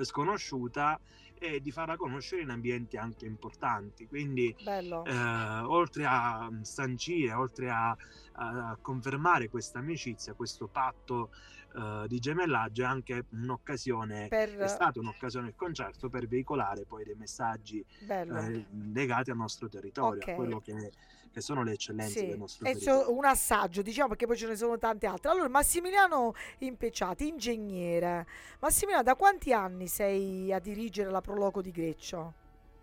sconosciuta, 0.00 0.98
e 1.42 1.60
di 1.60 1.72
farla 1.72 1.96
conoscere 1.96 2.42
in 2.42 2.50
ambienti 2.50 2.96
anche 2.96 3.26
importanti. 3.26 4.06
Quindi, 4.06 4.54
eh, 4.64 5.60
oltre 5.64 6.04
a 6.06 6.48
sancire, 6.62 7.32
oltre 7.32 7.68
a, 7.68 7.96
a 8.34 8.78
confermare 8.80 9.48
questa 9.48 9.80
amicizia, 9.80 10.34
questo 10.34 10.68
patto 10.68 11.30
eh, 11.74 12.04
di 12.08 12.18
gemellaggio, 12.18 12.82
è 12.82 12.86
anche 12.86 13.24
un'occasione. 13.30 14.28
Per, 14.28 14.48
È 14.56 14.66
stata 14.66 15.00
un'occasione 15.00 15.48
il 15.48 15.54
concerto 15.56 16.08
per 16.08 16.26
veicolare 16.28 16.84
poi 16.84 17.04
dei 17.04 17.14
messaggi 17.16 17.84
eh, 18.28 18.66
legati 18.92 19.30
al 19.30 19.36
nostro 19.36 19.68
territorio, 19.68 20.20
Ok. 20.20 20.28
a 20.28 20.30
quello 20.30 20.60
che, 20.60 20.92
che 21.30 21.40
sono 21.40 21.62
le 21.62 21.72
eccellenze 21.72 22.18
Sì, 22.18 22.26
del 22.26 22.38
nostro 22.38 22.66
e 22.66 22.70
territorio. 22.70 23.06
so- 23.06 23.12
un 23.14 23.24
assaggio, 23.24 23.80
diciamo 23.82 24.08
perché 24.08 24.26
poi 24.26 24.36
ce 24.36 24.46
ne 24.48 24.56
sono 24.56 24.76
tante 24.78 25.06
altre. 25.06 25.30
Allora, 25.30 25.48
Massimiliano 25.48 26.34
Impeciati, 26.58 27.28
ingegnere. 27.28 28.26
Massimiliano, 28.60 29.02
da 29.04 29.14
quanti 29.14 29.52
anni 29.52 29.86
sei 29.86 30.52
a 30.52 30.58
dirigere 30.58 31.10
la 31.10 31.20
Proloco 31.20 31.60
di 31.62 31.70
Greccio? 31.70 32.34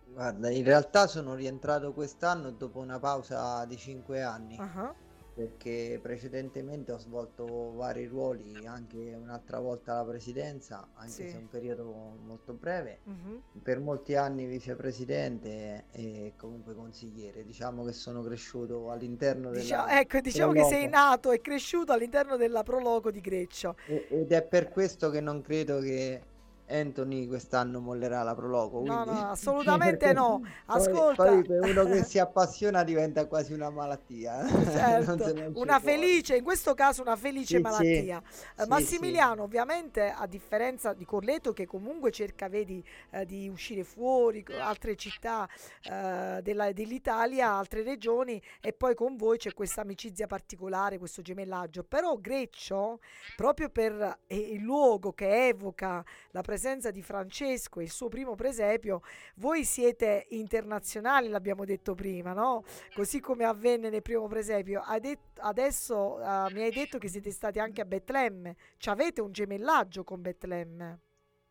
Guarda, 0.04 0.50
in 0.52 0.66
realtà 0.66 1.08
sono 1.08 1.36
rientrato 1.36 1.94
quest'anno 1.94 2.52
dopo 2.52 2.80
una 2.80 3.00
pausa 3.00 3.64
di 3.64 3.78
5 3.78 4.22
anni, 4.22 4.62
Ah, 4.62 4.94
perché 5.40 5.98
precedentemente 6.02 6.92
ho 6.92 6.98
svolto 6.98 7.72
vari 7.74 8.08
ruoli, 8.08 8.66
anche 8.66 9.16
un'altra 9.18 9.60
volta 9.60 9.94
la 9.94 10.04
presidenza, 10.04 10.90
anche 10.96 11.12
Sì. 11.12 11.30
se 11.30 11.38
un 11.38 11.48
periodo 11.48 11.94
molto 12.26 12.52
breve, 12.52 13.00
mhm. 13.06 13.42
per 13.64 13.80
molti 13.80 14.16
anni 14.16 14.46
vicepresidente 14.46 15.86
e 15.92 16.34
comunque 16.36 16.76
consigliere. 16.76 17.46
Diciamo 17.46 17.86
che 17.86 17.94
sono 17.94 18.22
cresciuto 18.22 18.92
all'interno 18.92 19.50
della 19.50 19.62
Diciamo, 19.62 19.88
ecco, 19.88 20.20
diciamo 20.20 20.52
che 20.52 20.64
sei 20.66 20.90
Proloco. 20.90 20.98
nato 20.98 21.32
e 21.32 21.40
cresciuto 21.40 21.94
all'interno 21.94 22.36
della 22.36 22.64
Proloco 22.64 23.10
di 23.10 23.22
Greccio. 23.22 23.78
Ed 23.88 24.34
è 24.34 24.42
per 24.44 24.68
questo 24.68 25.10
che 25.10 25.22
non 25.22 25.42
credo 25.42 25.80
che 25.80 26.22
Anthony 26.70 27.28
quest'anno 27.28 27.80
mollerà 27.80 28.22
la 28.24 28.36
Proloco. 28.36 28.82
No, 28.84 29.04
no, 29.04 29.12
assolutamente 29.32 30.14
no. 30.14 30.40
poi- 30.42 30.50
Ascolta. 30.78 31.24
Poi, 31.26 31.44
per 31.44 31.64
uno 31.64 31.84
che 31.86 32.04
si 32.04 32.20
appassiona 32.20 32.84
diventa 32.84 33.26
quasi 33.26 33.54
una 33.54 33.70
malattia. 33.70 34.46
eh. 34.48 34.66
Certo, 34.80 35.52
una 35.56 35.80
felice, 35.80 36.36
in 36.38 36.44
questo 36.44 36.74
caso 36.76 37.02
una 37.02 37.16
felice 37.16 37.46
Sì, 37.46 37.56
sì. 37.56 37.62
malattia. 37.62 38.22
Eh, 38.56 38.62
Sì, 38.64 38.68
Massimiliano, 38.70 39.44
ovviamente, 39.44 40.14
a 40.16 40.28
differenza 40.28 40.94
di 40.94 41.06
Corleto, 41.06 41.54
che 41.54 41.66
comunque 41.66 42.12
cerca, 42.12 42.48
vedi, 42.48 42.84
eh, 43.12 43.26
di 43.26 43.50
uscire 43.50 43.84
fuori, 43.84 44.46
altre 44.60 44.96
città 44.96 45.48
eh, 45.84 46.40
della- 46.44 46.72
dell'Italia, 46.72 47.50
altre 47.50 47.82
regioni, 47.84 48.40
e 48.62 48.74
poi 48.74 48.94
con 48.94 49.16
voi 49.16 49.38
c'è 49.38 49.54
questa 49.54 49.82
amicizia 49.82 50.28
particolare, 50.28 51.00
questo 51.00 51.22
gemellaggio. 51.24 51.84
Però 51.84 52.16
Greccio, 52.18 53.00
proprio 53.36 53.70
per 53.70 54.20
eh, 54.28 54.38
il 54.38 54.62
luogo 54.62 55.14
che 55.14 55.48
evoca 55.48 56.04
la 56.32 56.42
presenza 56.42 56.58
di 56.92 57.02
Francesco 57.02 57.80
e 57.80 57.84
il 57.84 57.90
suo 57.90 58.10
primo 58.10 58.36
presepio, 58.36 59.02
voi 59.36 59.64
siete 59.64 60.26
internazionali, 60.30 61.30
l'abbiamo 61.30 61.66
detto 61.66 61.96
prima, 61.96 62.34
no? 62.34 62.64
Così 62.94 63.20
come 63.20 63.46
avvenne 63.46 63.90
nel 63.90 64.02
primo 64.02 64.28
presepio. 64.28 64.82
Adesso 64.82 66.20
eh, 66.20 66.54
mi 66.54 66.62
hai 66.62 66.72
detto 66.72 66.98
che 66.98 67.08
siete 67.08 67.32
stati 67.32 67.60
anche 67.60 67.82
a 67.82 67.86
Betlemme, 67.86 68.56
ci 68.78 68.90
avete 68.90 69.22
un 69.22 69.32
gemellaggio 69.32 70.04
con 70.04 70.22
Betlemme. 70.22 71.00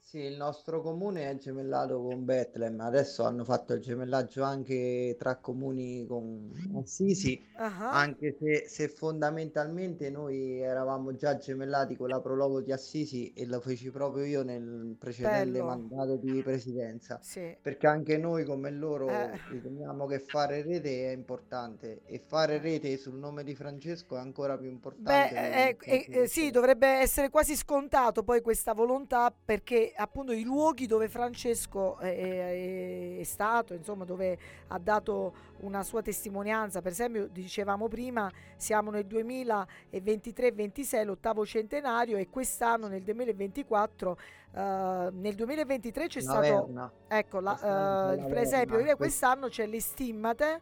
Sì, 0.09 0.21
il 0.21 0.39
nostro 0.39 0.81
comune 0.81 1.29
è 1.29 1.37
gemellato 1.37 2.01
con 2.01 2.25
Bethlehem. 2.25 2.81
Adesso 2.81 3.25
hanno 3.25 3.45
fatto 3.45 3.75
il 3.75 3.83
gemellaggio 3.83 4.43
anche 4.43 5.15
tra 5.19 5.37
comuni 5.37 6.07
con 6.07 6.51
Assisi, 6.83 7.39
Ah, 7.57 7.91
anche 7.91 8.35
se, 8.41 8.65
se 8.69 8.89
fondamentalmente 8.89 10.09
noi 10.09 10.61
eravamo 10.63 11.15
già 11.15 11.37
gemellati 11.37 11.95
con 11.95 12.09
la 12.09 12.23
Prologo 12.23 12.63
di 12.63 12.73
Assisi 12.73 13.35
e 13.35 13.45
lo 13.45 13.61
feci 13.61 13.91
proprio 13.91 14.25
io 14.25 14.43
nel 14.43 14.97
precedente 14.99 15.59
Bello. 15.59 15.65
mandato 15.67 16.17
di 16.17 16.41
presidenza. 16.43 17.19
Sì. 17.21 17.55
Perché 17.61 17.87
anche 17.87 18.17
noi 18.17 18.45
come 18.47 18.71
loro 18.71 19.09
Eh. 19.11 19.39
riteniamo 19.51 20.07
che 20.07 20.21
fare 20.21 20.63
rete 20.63 21.11
è 21.11 21.15
importante 21.15 22.01
e 22.07 22.19
fare 22.27 22.59
rete 22.61 22.97
sul 22.97 23.19
nome 23.19 23.45
di 23.45 23.55
Francesco 23.55 24.17
è 24.17 24.21
ancora 24.21 24.57
più 24.57 24.71
importante. 24.71 25.35
Beh, 25.35 25.67
eh, 25.67 25.77
eh, 25.81 26.07
eh, 26.23 26.27
sì, 26.29 26.51
dovrebbe 26.51 26.87
essere 26.87 27.29
quasi 27.29 27.55
scontato 27.57 28.23
poi 28.23 28.41
questa 28.41 28.73
volontà 28.73 29.35
perché 29.45 29.93
appunto 30.01 30.33
i 30.33 30.43
luoghi 30.45 30.87
dove 30.87 31.09
Francesco 31.09 31.99
è, 31.99 33.19
è- 33.19 33.23
stato, 33.25 33.75
insomma, 33.75 34.05
dove 34.05 34.39
ha 34.69 34.79
dato 34.79 35.35
una 35.61 35.83
sua 35.83 36.03
testimonianza, 36.03 36.81
per 36.81 36.93
esempio, 36.93 37.27
dicevamo 37.27 37.89
prima, 37.89 38.31
siamo 38.57 38.91
nel 38.91 39.07
2023-26, 39.07 41.05
l'ottavo 41.05 41.45
centenario 41.45 42.17
e 42.17 42.29
quest'anno 42.29 42.87
nel 42.87 43.03
2024, 43.03 44.19
eh, 44.55 45.09
nel 45.13 45.35
2023 45.35 46.07
c'è 46.07 46.21
La 46.23 46.31
stato. 46.31 46.41
Ecco, 47.09 47.41
la- 47.41 47.51
Quest'anno 47.51 48.13
eh, 48.13 48.29
per 48.29 48.39
esempio, 48.39 48.77
quest'anno 48.97 49.49
c'è 49.49 49.67
l'istimmate 49.67 50.61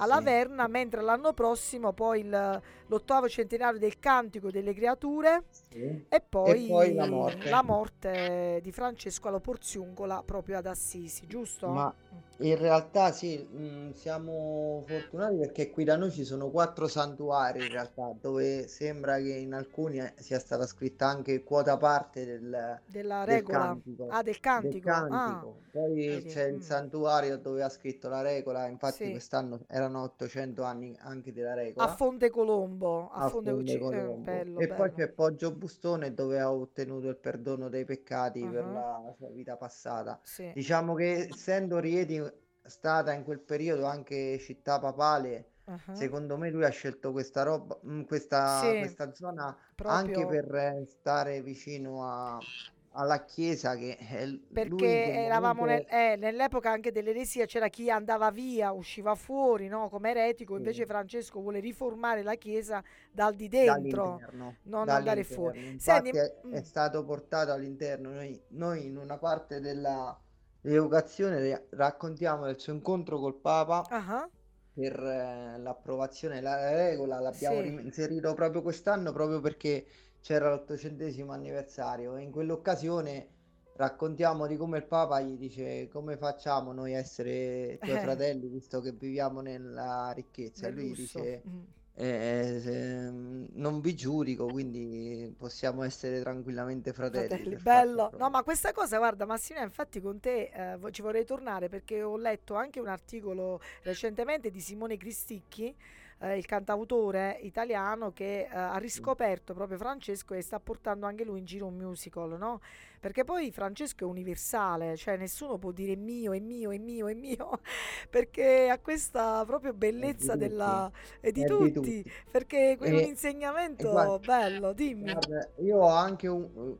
alla 0.00 0.18
Sì. 0.18 0.24
Verna, 0.24 0.66
mentre 0.66 1.00
l'anno 1.02 1.32
prossimo 1.32 1.92
poi 1.92 2.20
il- 2.20 2.60
l'ottavo 2.86 3.28
centenario 3.28 3.78
del 3.78 3.98
Cantico 3.98 4.50
delle 4.50 4.72
Creature 4.74 5.44
Sì. 5.50 6.04
e 6.08 6.20
poi, 6.26 6.64
E 6.64 6.68
poi 6.68 6.94
la 6.94 7.06
morte. 7.06 7.48
la 7.50 7.62
morte 7.62 8.60
di 8.62 8.72
Francesco 8.72 9.28
alla 9.28 9.40
Porziuncola 9.40 10.22
proprio 10.24 10.58
ad 10.58 10.66
Assisi, 10.66 11.26
giusto? 11.26 11.68
Ma 11.68 11.92
in 12.40 12.56
realtà 12.56 13.10
sì, 13.12 13.36
mh, 13.38 13.92
siamo 13.92 14.82
fortunati 14.86 15.36
perché 15.36 15.70
qui 15.70 15.84
da 15.84 15.96
noi 15.96 16.10
ci 16.12 16.24
sono 16.24 16.50
quattro 16.50 16.86
santuari 16.86 17.64
in 17.64 17.70
realtà, 17.72 18.14
dove 18.20 18.66
sembra 18.68 19.16
che 19.18 19.32
in 19.34 19.52
alcuni 19.54 19.98
eh, 19.98 20.12
sia 20.18 20.38
stata 20.38 20.66
scritta 20.66 21.06
anche 21.06 21.42
quota 21.42 21.76
parte 21.76 22.24
del, 22.24 22.80
Della 22.86 23.24
del 23.24 23.34
regola. 23.36 23.58
cantico. 23.58 24.06
Ah, 24.08 24.22
del 24.22 24.24
del 24.24 24.40
cantico. 24.40 24.90
Ah, 24.90 25.06
cantico. 25.08 25.60
Poi 25.72 25.94
vedi, 25.94 26.28
c'è 26.28 26.50
mm. 26.50 26.54
il 26.54 26.62
santuario 26.62 27.38
dove 27.38 27.62
ha 27.62 27.68
scritto 27.68 28.08
la 28.08 28.20
regola, 28.22 28.66
infatti 28.66 29.04
Sì. 29.04 29.10
quest'anno 29.10 29.60
erano 29.68 30.02
800 30.02 30.62
anni 30.62 30.96
anche 31.00 31.32
della 31.32 31.52
a 31.52 31.54
regola. 31.54 31.86
Fonte 31.88 32.30
Colombo. 32.30 33.10
A, 33.10 33.24
a 33.24 33.28
Fonte 33.28 33.50
Fonte 33.50 33.72
eh, 33.72 33.78
Colombo. 33.78 34.14
bello, 34.22 34.58
E 34.60 34.68
poi 34.68 34.90
bello. 34.90 34.92
c'è 34.94 35.08
Poggio 35.08 35.52
Bustone 35.52 36.14
dove 36.14 36.38
ha 36.40 36.52
ottenuto 36.52 37.08
il 37.08 37.16
perdono 37.16 37.68
dei 37.68 37.84
peccati 37.84 38.46
per 38.46 38.64
Ah. 38.64 39.02
la 39.04 39.14
sua 39.16 39.28
vita 39.30 39.56
passata. 39.56 40.18
Sì. 40.22 40.50
Diciamo 40.54 40.94
che 40.94 41.28
essendo 41.30 41.78
Rieti 41.78 42.20
stata 42.68 43.12
in 43.12 43.24
quel 43.24 43.40
periodo 43.40 43.86
anche 43.86 44.38
città 44.38 44.78
papale, 44.78 45.52
Ah, 45.66 45.78
secondo 45.90 46.36
me 46.36 46.50
lui 46.50 46.64
ha 46.64 46.68
scelto 46.70 47.12
questa 47.12 47.42
roba, 47.42 47.78
mm, 47.86 48.02
questa, 48.04 48.74
Sì, 48.74 48.76
questa 48.76 49.12
zona 49.14 49.56
anche 49.84 50.24
proprio 50.24 50.26
per 50.26 50.54
eh, 50.54 50.86
stare 50.86 51.42
vicino 51.42 52.04
a- 52.04 52.44
alla 52.92 53.24
chiesa 53.24 53.76
che 53.76 53.96
è 53.96 54.22
in 54.24 54.40
perché 54.50 55.12
eravamo 55.20 55.64
nel- 55.66 55.84
eh, 55.88 56.16
nell'epoca 56.16 56.70
anche 56.70 56.90
dell'eresia, 56.90 57.46
c'era 57.46 57.68
chi 57.68 57.90
andava 57.90 58.30
via, 58.30 58.72
usciva 58.72 59.14
fuori, 59.14 59.68
no, 59.68 59.88
come 59.88 60.10
eretico, 60.10 60.56
invece 60.56 60.84
Sì. 60.84 60.86
Francesco 60.86 61.40
vuole 61.40 61.60
riformare 61.60 62.22
la 62.22 62.34
chiesa 62.34 62.82
dal 63.10 63.34
di 63.34 63.48
dentro, 63.48 64.24
dall'interno, 64.24 64.58
non 64.62 64.88
andare 64.88 65.22
fuori. 65.24 65.74
Senti, 65.76 66.16
è, 66.16 66.44
è 66.48 66.60
mm, 66.60 66.62
stato 66.62 67.04
portato 67.04 67.52
all'interno. 67.52 68.10
Noi, 68.10 68.40
noi 68.50 68.86
in 68.86 68.96
una 68.96 69.18
parte 69.18 69.60
della 69.60 70.18
rievocazione 70.62 71.40
ri- 71.40 71.66
raccontiamo 71.70 72.44
del 72.46 72.58
suo 72.58 72.72
incontro 72.72 73.18
col 73.18 73.34
Papa 73.40 73.86
ah, 73.90 74.28
per 74.72 74.98
eh, 75.00 75.58
l'approvazione 75.58 76.36
della 76.36 76.70
regola, 76.74 77.20
l'abbiamo 77.20 77.56
Sì. 77.56 77.62
rim- 77.62 77.80
inserito 77.80 78.34
proprio 78.34 78.62
quest'anno 78.62 79.12
proprio 79.12 79.40
perché 79.40 79.86
c'era 80.20 80.50
l'ottocentesimo 80.50 81.32
anniversario 81.32 82.16
e 82.16 82.22
in 82.22 82.30
quell'occasione 82.30 83.28
raccontiamo 83.76 84.46
di 84.46 84.56
come 84.56 84.78
il 84.78 84.86
Papa 84.86 85.20
gli 85.20 85.36
dice 85.36 85.88
come 85.88 86.16
facciamo 86.16 86.72
noi 86.72 86.94
a 86.94 86.98
essere 86.98 87.78
tuoi 87.82 87.96
Eh. 87.96 88.00
fratelli 88.00 88.48
visto 88.48 88.80
che 88.80 88.92
viviamo 88.92 89.40
nella 89.40 90.10
ricchezza 90.12 90.66
e 90.66 90.70
nel 90.70 90.78
lui 90.80 90.88
lusso. 90.88 91.18
dice 91.20 91.42
mm. 91.48 91.62
Eh, 91.98 92.60
se- 92.62 93.10
non 93.54 93.80
vi 93.80 93.94
giudico 93.94 94.50
quindi 94.50 95.34
possiamo 95.36 95.82
essere 95.82 96.20
tranquillamente 96.20 96.92
fratelli 96.92 97.06
Fratelli, 97.10 97.56
bello. 97.56 98.12
No, 98.16 98.28
ma 98.28 98.42
questa 98.42 98.72
cosa, 98.72 98.98
guarda, 98.98 99.24
Massimiliano, 99.24 99.68
infatti 99.70 99.98
con 100.00 100.20
te 100.20 100.50
eh, 100.52 100.92
ci 100.92 101.00
vorrei 101.00 101.24
tornare 101.24 101.68
perché 101.70 102.02
ho 102.02 102.16
letto 102.18 102.54
anche 102.54 102.80
un 102.80 102.88
articolo 102.88 103.60
recentemente 103.82 104.50
di 104.50 104.60
Simone 104.60 104.98
Cristicchi, 104.98 105.74
eh, 106.18 106.36
il 106.36 106.44
cantautore 106.44 107.38
italiano 107.42 108.12
che 108.12 108.40
eh, 108.42 108.48
ha 108.50 108.76
riscoperto 108.76 109.54
proprio 109.54 109.78
Francesco 109.78 110.34
e 110.34 110.42
sta 110.42 110.60
portando 110.60 111.06
anche 111.06 111.24
lui 111.24 111.38
in 111.38 111.46
giro 111.46 111.66
un 111.66 111.76
musical, 111.76 112.36
no? 112.36 112.60
Perché 113.00 113.22
poi 113.24 113.52
Francesco 113.52 114.04
è 114.04 114.06
universale, 114.08 114.96
cioè 114.96 115.16
nessuno 115.16 115.56
può 115.56 115.70
dire 115.70 115.94
mio, 115.94 116.32
è 116.32 116.40
mio, 116.40 116.72
è 116.72 116.78
mio, 116.78 117.06
è 117.08 117.14
mio, 117.14 117.60
perché 118.10 118.68
ha 118.68 118.78
questa 118.80 119.44
proprio 119.46 119.72
bellezza 119.72 120.32
tutti. 120.32 120.48
della... 120.48 120.90
è 121.20 121.30
di 121.30 121.42
È 121.42 121.44
di 121.44 121.50
tutti, 121.50 121.72
tutti. 121.72 122.12
perché 122.30 122.76
è 122.76 122.90
un 122.90 122.98
insegnamento 123.00 123.90
guarda- 123.90 124.18
bello, 124.18 124.72
dimmi. 124.72 125.12
Guarda, 125.12 125.48
io 125.58 125.76
ho 125.78 125.86
anche 125.88 126.26
un, 126.26 126.76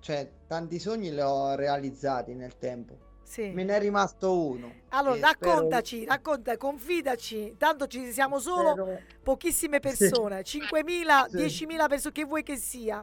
cioè, 0.00 0.28
tanti 0.48 0.78
sogni 0.80 1.12
li 1.12 1.20
ho 1.20 1.54
realizzati 1.54 2.34
nel 2.34 2.58
tempo. 2.58 3.10
Sì. 3.22 3.48
Me 3.50 3.64
ne 3.64 3.76
è 3.76 3.78
rimasto 3.78 4.46
uno. 4.46 4.70
Allora, 4.90 5.14
e 5.14 5.18
spero- 5.32 5.52
raccontaci, 5.52 6.04
racconta, 6.04 6.56
confidaci. 6.58 7.54
Tanto 7.56 7.86
ci 7.86 8.12
siamo 8.12 8.38
solo 8.40 8.72
spero- 8.72 9.00
pochissime 9.22 9.76
Sì. 9.80 9.80
persone, 9.80 10.42
5.000, 10.42 11.46
Sì. 11.48 11.64
10.000 11.66 11.88
persone, 11.88 12.12
che 12.12 12.24
vuoi 12.24 12.42
che 12.42 12.56
sia. 12.56 13.02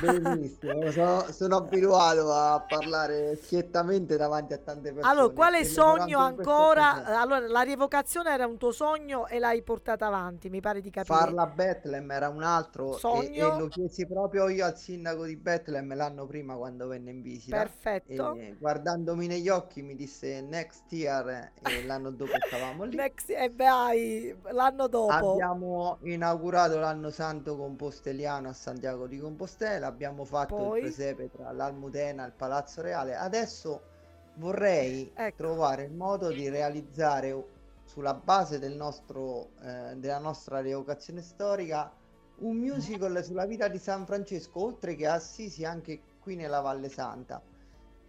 Benissimo, 0.00 0.90
sono, 0.92 1.24
sono 1.32 1.56
abituato 1.56 2.32
a 2.32 2.64
parlare 2.66 3.36
schiettamente 3.36 4.16
davanti 4.16 4.52
a 4.52 4.58
tante 4.58 4.92
persone. 4.92 5.12
Allora, 5.12 5.32
quale 5.32 5.64
sogno 5.64 6.18
ancora? 6.18 7.20
Allora, 7.20 7.46
la 7.46 7.62
rievocazione 7.62 8.30
era 8.30 8.46
un 8.46 8.58
tuo 8.58 8.70
sogno 8.70 9.26
e 9.26 9.38
l'hai 9.38 9.62
portata 9.62 10.06
avanti, 10.06 10.48
mi 10.50 10.60
pare 10.60 10.80
di 10.80 10.90
capire. 10.90 11.18
Farla 11.18 11.42
a 11.42 11.46
Bethlehem 11.46 12.10
era 12.10 12.28
un 12.28 12.42
altro 12.42 12.96
e, 12.96 12.98
Sogno. 12.98 13.54
e 13.54 13.58
lo 13.58 13.68
chiesi 13.68 14.06
proprio 14.06 14.48
io 14.48 14.64
al 14.64 14.76
sindaco 14.76 15.24
di 15.24 15.36
Bethlehem 15.36 15.94
l'anno 15.94 16.26
prima 16.26 16.54
quando 16.54 16.86
venne 16.86 17.10
in 17.10 17.22
visita. 17.22 17.56
Perfetto. 17.56 18.34
E 18.34 18.56
guardandomi 18.58 19.26
negli 19.26 19.48
occhi 19.48 19.82
mi 19.82 19.94
disse 19.94 20.40
next 20.40 20.90
year 20.92 21.52
e 21.62 21.84
l'anno 21.84 22.10
dopo 22.10 22.32
stavamo 22.46 22.84
lì. 22.84 22.96
Next, 23.02 23.30
e 23.30 23.50
vai, 23.54 24.34
l'anno 24.50 24.86
dopo. 24.86 25.32
Abbiamo 25.32 25.98
inaugurato 26.02 26.78
l'anno 26.78 27.10
santo 27.10 27.56
composteliano 27.56 28.48
a 28.48 28.52
Santiago 28.52 29.06
di 29.06 29.18
Compostela, 29.18 29.71
abbiamo 29.80 30.24
fatto 30.24 30.56
Poi? 30.56 30.78
il 30.78 30.84
presepe 30.84 31.30
tra 31.30 31.52
l'Almudena 31.52 32.24
e 32.24 32.26
il 32.26 32.32
Palazzo 32.32 32.82
Reale. 32.82 33.14
Adesso 33.14 33.82
vorrei 34.34 35.10
Ecco. 35.14 35.36
trovare 35.36 35.84
il 35.84 35.92
modo 35.92 36.30
di 36.30 36.48
realizzare 36.48 37.44
sulla 37.84 38.14
base 38.14 38.58
del 38.58 38.74
nostro, 38.74 39.50
eh, 39.62 39.94
della 39.96 40.18
nostra 40.18 40.60
rievocazione 40.60 41.22
storica 41.22 41.90
un 42.38 42.56
musical 42.56 43.22
sulla 43.22 43.46
vita 43.46 43.68
di 43.68 43.78
San 43.78 44.04
Francesco, 44.04 44.64
oltre 44.64 44.96
che 44.96 45.06
a 45.06 45.14
Assisi 45.14 45.64
anche 45.64 46.00
qui 46.20 46.34
nella 46.34 46.60
Valle 46.60 46.88
Santa. 46.88 47.40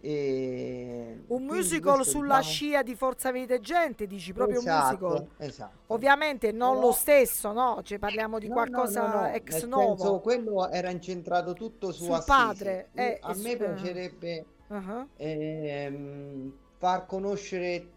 E 0.06 1.24
Un 1.28 1.44
musical 1.44 2.04
sulla 2.04 2.36
diciamo, 2.36 2.42
scia 2.54 2.82
di 2.82 2.94
Forza 2.94 3.32
Vita 3.32 3.54
e 3.54 3.60
Gente, 3.60 4.06
dici 4.06 4.34
proprio 4.34 4.58
un 4.60 4.66
esatto, 4.66 5.06
musical. 5.08 5.28
esatto. 5.38 5.78
Ovviamente 5.94 6.52
non 6.52 6.74
Però- 6.74 6.86
lo 6.88 6.92
stesso, 6.92 7.52
no? 7.52 7.80
Cioè 7.82 7.98
parliamo 7.98 8.38
di 8.38 8.48
No, 8.48 8.54
no, 8.54 8.60
qualcosa 8.60 9.06
no, 9.06 9.20
no, 9.22 9.26
ex 9.28 9.60
nel 9.60 9.68
novo. 9.68 9.96
senso, 9.96 10.20
quello 10.20 10.68
era 10.68 10.90
incentrato 10.90 11.54
tutto 11.54 11.90
su 11.90 12.04
Sul 12.04 12.22
padre, 12.26 12.88
eh, 12.92 13.18
a 13.22 13.28
me 13.34 13.50
su- 13.52 13.56
piacerebbe 13.56 14.44
uh-huh. 14.68 15.08
ehm, 15.16 16.52
far 16.76 17.06
conoscere 17.06 17.90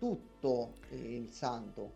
tutto 0.00 0.72
il 0.90 1.30
santo 1.30 1.92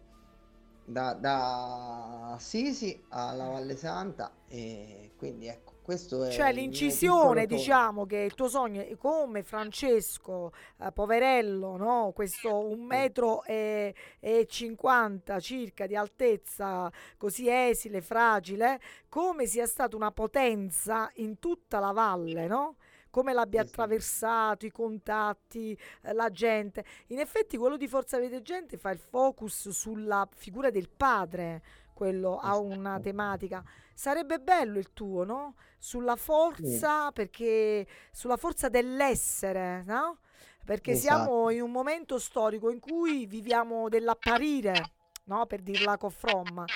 da, 0.84 1.12
da 1.14 2.34
Assisi 2.34 3.02
alla 3.08 3.46
Valle 3.48 3.76
Santa 3.76 4.30
e 4.46 5.10
quindi 5.16 5.48
ecco 5.48 5.72
questo 5.84 6.24
è 6.24 6.30
Cioè 6.30 6.50
l'incisione, 6.50 7.44
diciamo 7.44 8.06
che 8.06 8.16
il 8.16 8.32
tuo 8.32 8.48
sogno 8.48 8.80
è 8.80 8.96
come 8.96 9.42
Francesco, 9.42 10.50
eh, 10.80 10.90
poverello, 10.90 11.76
no? 11.76 12.12
Questo 12.14 12.66
un 12.66 12.86
metro 12.86 13.44
e, 13.44 13.94
e 14.18 14.46
50 14.48 15.38
circa 15.40 15.86
di 15.86 15.94
altezza, 15.94 16.90
così 17.18 17.50
esile, 17.50 18.00
fragile, 18.00 18.80
come 19.10 19.44
sia 19.44 19.66
stata 19.66 19.94
una 19.94 20.10
potenza 20.10 21.10
in 21.16 21.38
tutta 21.38 21.80
la 21.80 21.92
valle, 21.92 22.46
no? 22.46 22.76
Come 23.10 23.34
l'abbia 23.34 23.60
attraversato, 23.60 24.64
i 24.64 24.70
contatti, 24.70 25.78
eh, 26.02 26.14
la 26.14 26.30
gente. 26.30 26.82
In 27.08 27.18
effetti 27.18 27.58
quello 27.58 27.76
di 27.76 27.88
Forza 27.88 28.18
Vede 28.18 28.40
Gente 28.40 28.78
fa 28.78 28.90
il 28.90 28.98
focus 28.98 29.68
sulla 29.68 30.26
figura 30.34 30.70
del 30.70 30.88
padre, 30.88 31.62
quello 31.94 32.38
ha 32.38 32.58
una 32.58 32.98
Esatto. 32.98 33.00
tematica. 33.00 33.64
Sarebbe 33.94 34.38
bello 34.40 34.78
il 34.78 34.92
tuo, 34.92 35.24
no? 35.24 35.54
Sulla 35.78 36.16
forza, 36.16 37.10
perché 37.12 37.86
sulla 38.10 38.36
forza 38.36 38.68
dell'essere, 38.68 39.82
no? 39.86 40.18
Perché 40.64 40.94
siamo 40.94 41.48
Esatto. 41.48 41.50
in 41.50 41.62
un 41.62 41.70
momento 41.70 42.18
storico 42.18 42.70
in 42.70 42.80
cui 42.80 43.26
viviamo 43.26 43.88
dell'apparire, 43.88 44.90
no? 45.24 45.46
Per 45.46 45.62
dirla 45.62 45.96
con 45.96 46.10
From. 46.10 46.68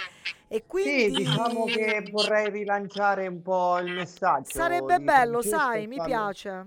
E 0.49 0.65
Sì, 0.65 0.67
quindi 0.67 1.13
diciamo 1.13 1.69
che 1.69 2.09
vorrei 2.11 2.51
rilanciare 2.51 3.27
un 3.27 3.43
po' 3.43 3.79
il 3.79 3.91
messaggio 3.91 4.49
sarebbe 4.51 4.99
bello, 5.01 5.43
sai, 5.43 5.87
mi 5.87 5.97
farlo- 5.97 6.15
piace. 6.15 6.67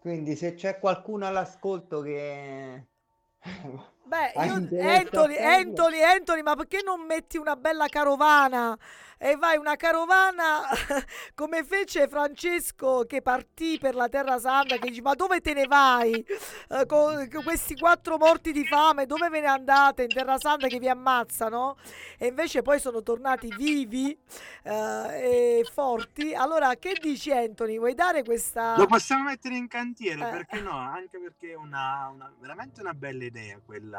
Quindi 0.00 0.36
se 0.36 0.54
c'è 0.54 0.78
qualcuno 0.78 1.26
all'ascolto 1.26 2.00
che 2.00 2.86
Beh, 4.06 4.32
io, 4.44 4.52
Anthony, 4.52 5.36
Anthony, 5.36 6.02
Anthony, 6.02 6.42
ma 6.42 6.54
perché 6.54 6.80
non 6.84 7.00
metti 7.06 7.38
una 7.38 7.56
bella 7.56 7.88
carovana? 7.88 8.78
E 9.18 9.34
vai 9.36 9.56
una 9.56 9.76
carovana 9.76 10.60
come 11.34 11.64
fece 11.64 12.06
Francesco 12.06 13.04
che 13.06 13.22
partì 13.22 13.78
per 13.78 13.94
la 13.94 14.10
Terra 14.10 14.38
Santa, 14.38 14.76
che 14.76 14.90
dice, 14.90 15.00
ma 15.00 15.14
dove 15.14 15.40
te 15.40 15.54
ne 15.54 15.64
vai? 15.66 16.12
Eh, 16.68 16.84
con, 16.84 17.26
con 17.32 17.42
questi 17.42 17.74
quattro 17.78 18.18
morti 18.18 18.52
di 18.52 18.66
fame, 18.66 19.06
dove 19.06 19.30
ve 19.30 19.40
ne 19.40 19.46
andate 19.46 20.02
in 20.02 20.08
Terra 20.08 20.36
Santa 20.38 20.66
che 20.66 20.78
vi 20.78 20.88
ammazzano? 20.90 21.78
E 22.18 22.26
invece 22.26 22.60
poi 22.60 22.78
sono 22.78 23.02
tornati 23.02 23.48
vivi 23.56 24.16
eh, 24.64 24.70
e 25.60 25.68
forti. 25.72 26.34
Allora, 26.34 26.74
che 26.76 26.98
dici 27.00 27.32
Anthony? 27.32 27.78
Vuoi 27.78 27.94
dare 27.94 28.22
questa... 28.22 28.76
Lo 28.76 28.84
possiamo 28.86 29.24
mettere 29.24 29.56
in 29.56 29.66
cantiere, 29.66 30.28
Eh. 30.28 30.30
perché 30.30 30.60
no? 30.60 30.76
Anche 30.76 31.18
perché 31.18 31.52
è 31.52 31.56
una, 31.56 32.10
una- 32.12 32.30
veramente 32.38 32.82
una 32.82 32.92
bella 32.92 33.24
idea 33.24 33.58
quella 33.64 33.95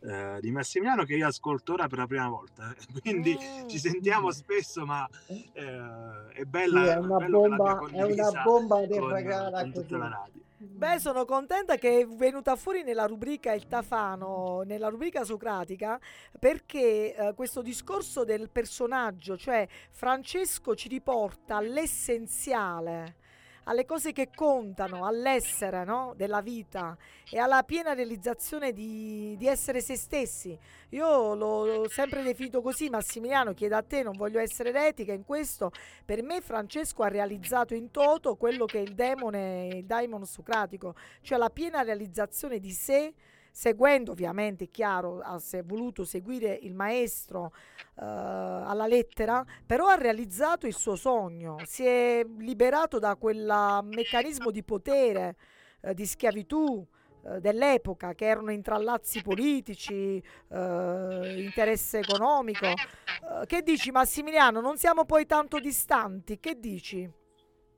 eh, 0.00 0.38
di 0.40 0.50
Massimiliano 0.50 1.04
che 1.04 1.14
io 1.14 1.26
ascolto 1.26 1.72
ora 1.72 1.86
per 1.86 1.98
la 1.98 2.06
prima 2.06 2.28
volta. 2.28 2.74
Quindi 3.02 3.36
Mm. 3.38 3.68
ci 3.68 3.78
sentiamo 3.78 4.30
spesso, 4.30 4.84
ma 4.84 5.08
eh, 5.26 6.28
è 6.32 6.38
Sì, 6.38 6.46
bella 6.46 6.92
è 6.92 6.96
una 6.98 7.16
bello 7.16 7.40
che 7.42 7.48
l'abbia 7.48 7.74
bomba, 7.74 7.98
è 7.98 8.02
una 8.02 8.42
bomba 8.42 8.76
con, 8.76 8.88
terracala 8.88 9.60
con 9.60 9.72
tutta 9.72 9.96
la 9.96 10.08
radio. 10.08 10.42
Beh, 10.56 10.98
sono 10.98 11.24
contenta 11.24 11.76
che 11.76 12.00
è 12.00 12.06
venuta 12.06 12.56
fuori 12.56 12.82
nella 12.82 13.06
rubrica 13.06 13.52
Il 13.52 13.66
Tafano, 13.66 14.62
nella 14.64 14.88
rubrica 14.88 15.24
socratica, 15.24 16.00
perché 16.38 17.14
eh, 17.14 17.34
questo 17.34 17.60
discorso 17.60 18.24
del 18.24 18.48
personaggio, 18.50 19.36
cioè 19.36 19.66
Francesco 19.90 20.74
ci 20.74 20.88
riporta 20.88 21.56
all'essenziale, 21.56 23.16
alle 23.64 23.84
cose 23.84 24.12
che 24.12 24.30
contano, 24.34 25.06
all'essere 25.06 25.84
no? 25.84 26.12
della 26.16 26.40
vita 26.40 26.96
e 27.30 27.38
alla 27.38 27.62
piena 27.62 27.92
realizzazione 27.92 28.72
di, 28.72 29.34
di 29.36 29.46
essere 29.46 29.80
se 29.80 29.96
stessi. 29.96 30.58
Io 30.90 31.34
l'ho, 31.34 31.88
sempre 31.88 32.22
definito 32.22 32.60
così, 32.60 32.88
Massimiliano, 32.88 33.52
chiedo 33.52 33.76
a 33.76 33.82
te, 33.82 34.02
non 34.02 34.16
voglio 34.16 34.38
essere 34.38 34.70
eretica 34.70 35.12
in 35.12 35.24
questo, 35.24 35.70
per 36.04 36.22
me 36.22 36.40
Francesco 36.40 37.02
ha 37.02 37.08
realizzato 37.08 37.74
in 37.74 37.90
toto 37.90 38.36
quello 38.36 38.64
che 38.64 38.78
è 38.78 38.82
il 38.82 38.94
demone, 38.94 39.68
il 39.72 39.84
daimon 39.84 40.24
socratico, 40.24 40.94
cioè 41.22 41.38
la 41.38 41.50
piena 41.50 41.82
realizzazione 41.82 42.58
di 42.58 42.70
sé, 42.70 43.12
seguendo 43.54 44.10
ovviamente, 44.10 44.64
è 44.64 44.68
chiaro, 44.68 45.20
ha 45.20 45.40
voluto 45.64 46.04
seguire 46.04 46.58
il 46.62 46.74
maestro 46.74 47.52
eh, 47.54 48.02
alla 48.02 48.88
lettera, 48.88 49.46
però 49.64 49.86
ha 49.86 49.94
realizzato 49.94 50.66
il 50.66 50.74
suo 50.74 50.96
sogno, 50.96 51.58
si 51.64 51.84
è 51.86 52.26
liberato 52.38 52.98
da 52.98 53.14
quel 53.14 53.80
meccanismo 53.84 54.50
di 54.50 54.64
potere, 54.64 55.36
eh, 55.82 55.94
di 55.94 56.04
schiavitù 56.04 56.84
eh, 57.26 57.38
dell'epoca, 57.38 58.12
che 58.14 58.26
erano 58.26 58.50
intrallazzi 58.50 59.22
politici, 59.22 60.20
eh, 60.48 61.34
interesse 61.38 62.00
economico. 62.00 62.66
Eh, 62.66 63.46
che 63.46 63.62
dici 63.62 63.92
Massimiliano? 63.92 64.60
Non 64.60 64.78
siamo 64.78 65.04
poi 65.04 65.26
tanto 65.26 65.60
distanti, 65.60 66.40
che 66.40 66.58
dici? 66.58 67.08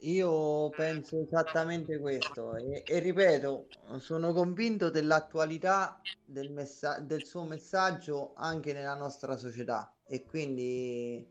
Io 0.06 0.70
penso 0.70 1.20
esattamente 1.20 1.98
questo 1.98 2.54
e, 2.54 2.84
e 2.86 2.98
ripeto, 3.00 3.66
sono 3.98 4.32
convinto 4.32 4.88
dell'attualità 4.88 6.00
del, 6.24 6.52
messa- 6.52 7.00
del 7.00 7.24
suo 7.24 7.42
messaggio 7.42 8.32
anche 8.36 8.72
nella 8.72 8.94
nostra 8.94 9.36
società 9.36 9.92
e 10.06 10.24
quindi 10.24 11.28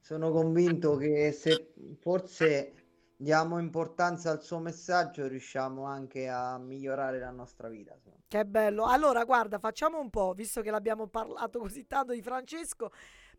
sono 0.00 0.32
convinto 0.32 0.96
che 0.96 1.30
se 1.30 1.72
forse 2.00 2.74
diamo 3.16 3.60
importanza 3.60 4.32
al 4.32 4.42
suo 4.42 4.58
messaggio 4.58 5.28
riusciamo 5.28 5.84
anche 5.84 6.26
a 6.26 6.58
migliorare 6.58 7.20
la 7.20 7.30
nostra 7.30 7.68
vita. 7.68 7.96
Che 8.26 8.44
bello. 8.44 8.86
Allora, 8.86 9.24
guarda, 9.24 9.58
facciamo 9.58 10.00
un 10.00 10.10
po', 10.10 10.32
visto 10.32 10.62
che 10.62 10.70
l'abbiamo 10.70 11.06
parlato 11.06 11.60
così 11.60 11.86
tanto 11.86 12.12
di 12.12 12.22
Francesco, 12.22 12.90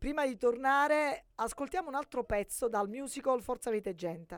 prima 0.02 0.26
di 0.26 0.36
tornare, 0.36 1.26
ascoltiamo 1.36 1.88
un 1.88 1.94
altro 1.94 2.24
pezzo 2.24 2.68
dal 2.68 2.90
musical 2.90 3.40
Forza 3.44 3.70
Vite 3.70 3.94
Gente. 3.94 4.36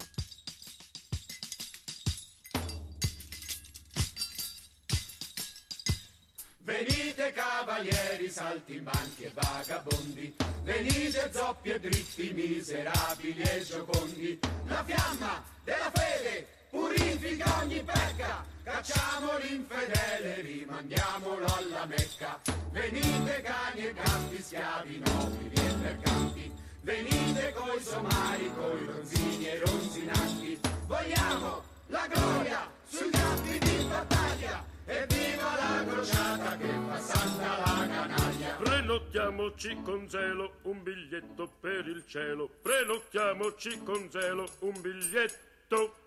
Venite 6.58 7.32
cavalieri, 7.32 8.30
saltimbanchi 8.30 9.24
e 9.24 9.32
vagabondi, 9.34 10.36
venite 10.64 11.32
zoppi 11.32 11.70
e 11.70 11.80
dritti, 11.80 12.34
miserabili 12.34 13.42
e 13.42 13.62
giocondi. 13.62 14.38
La 14.66 14.84
fiamma 14.84 15.46
della 15.64 15.90
fede 15.92 16.63
purifica 16.74 17.60
ogni 17.62 17.84
pecca, 17.84 18.44
cacciamo 18.64 19.38
l'infedele, 19.38 20.42
rimandiamolo 20.42 21.46
alla 21.46 21.86
Mecca. 21.86 22.42
Venite 22.72 23.42
cani 23.42 23.86
e 23.86 23.94
gatti, 23.94 24.42
schiavi, 24.42 25.04
nobili 25.06 25.54
e 25.54 25.76
mercanti, 25.76 26.52
venite 26.82 27.54
coi 27.54 27.80
somari, 27.80 28.52
coi 28.56 28.86
ronzini 28.86 29.48
e 29.50 29.60
ronzinanti. 29.60 30.60
Vogliamo 30.88 31.64
la 31.88 32.08
gloria 32.08 32.72
sui 32.88 33.12
campi 33.12 33.60
di 33.60 33.86
battaglia, 33.88 34.66
e 34.86 35.06
viva 35.08 35.56
la 35.56 35.86
crociata 35.86 36.58
che 36.58 36.74
fa 36.88 37.00
santa 37.00 37.58
la 37.60 37.88
canaglia. 37.88 38.56
Prenotiamoci 38.56 39.78
con 39.84 40.10
zelo 40.10 40.56
un 40.64 40.82
biglietto 40.82 41.48
per 41.60 41.88
il 41.88 42.04
cielo. 42.08 42.50
Prenotiamoci 42.62 43.84
con 43.84 44.10
zelo 44.10 44.50
un 44.60 44.82
biglietto 44.82 46.03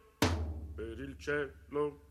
per 0.76 0.98
il 1.00 1.16
cielo. 1.18 2.02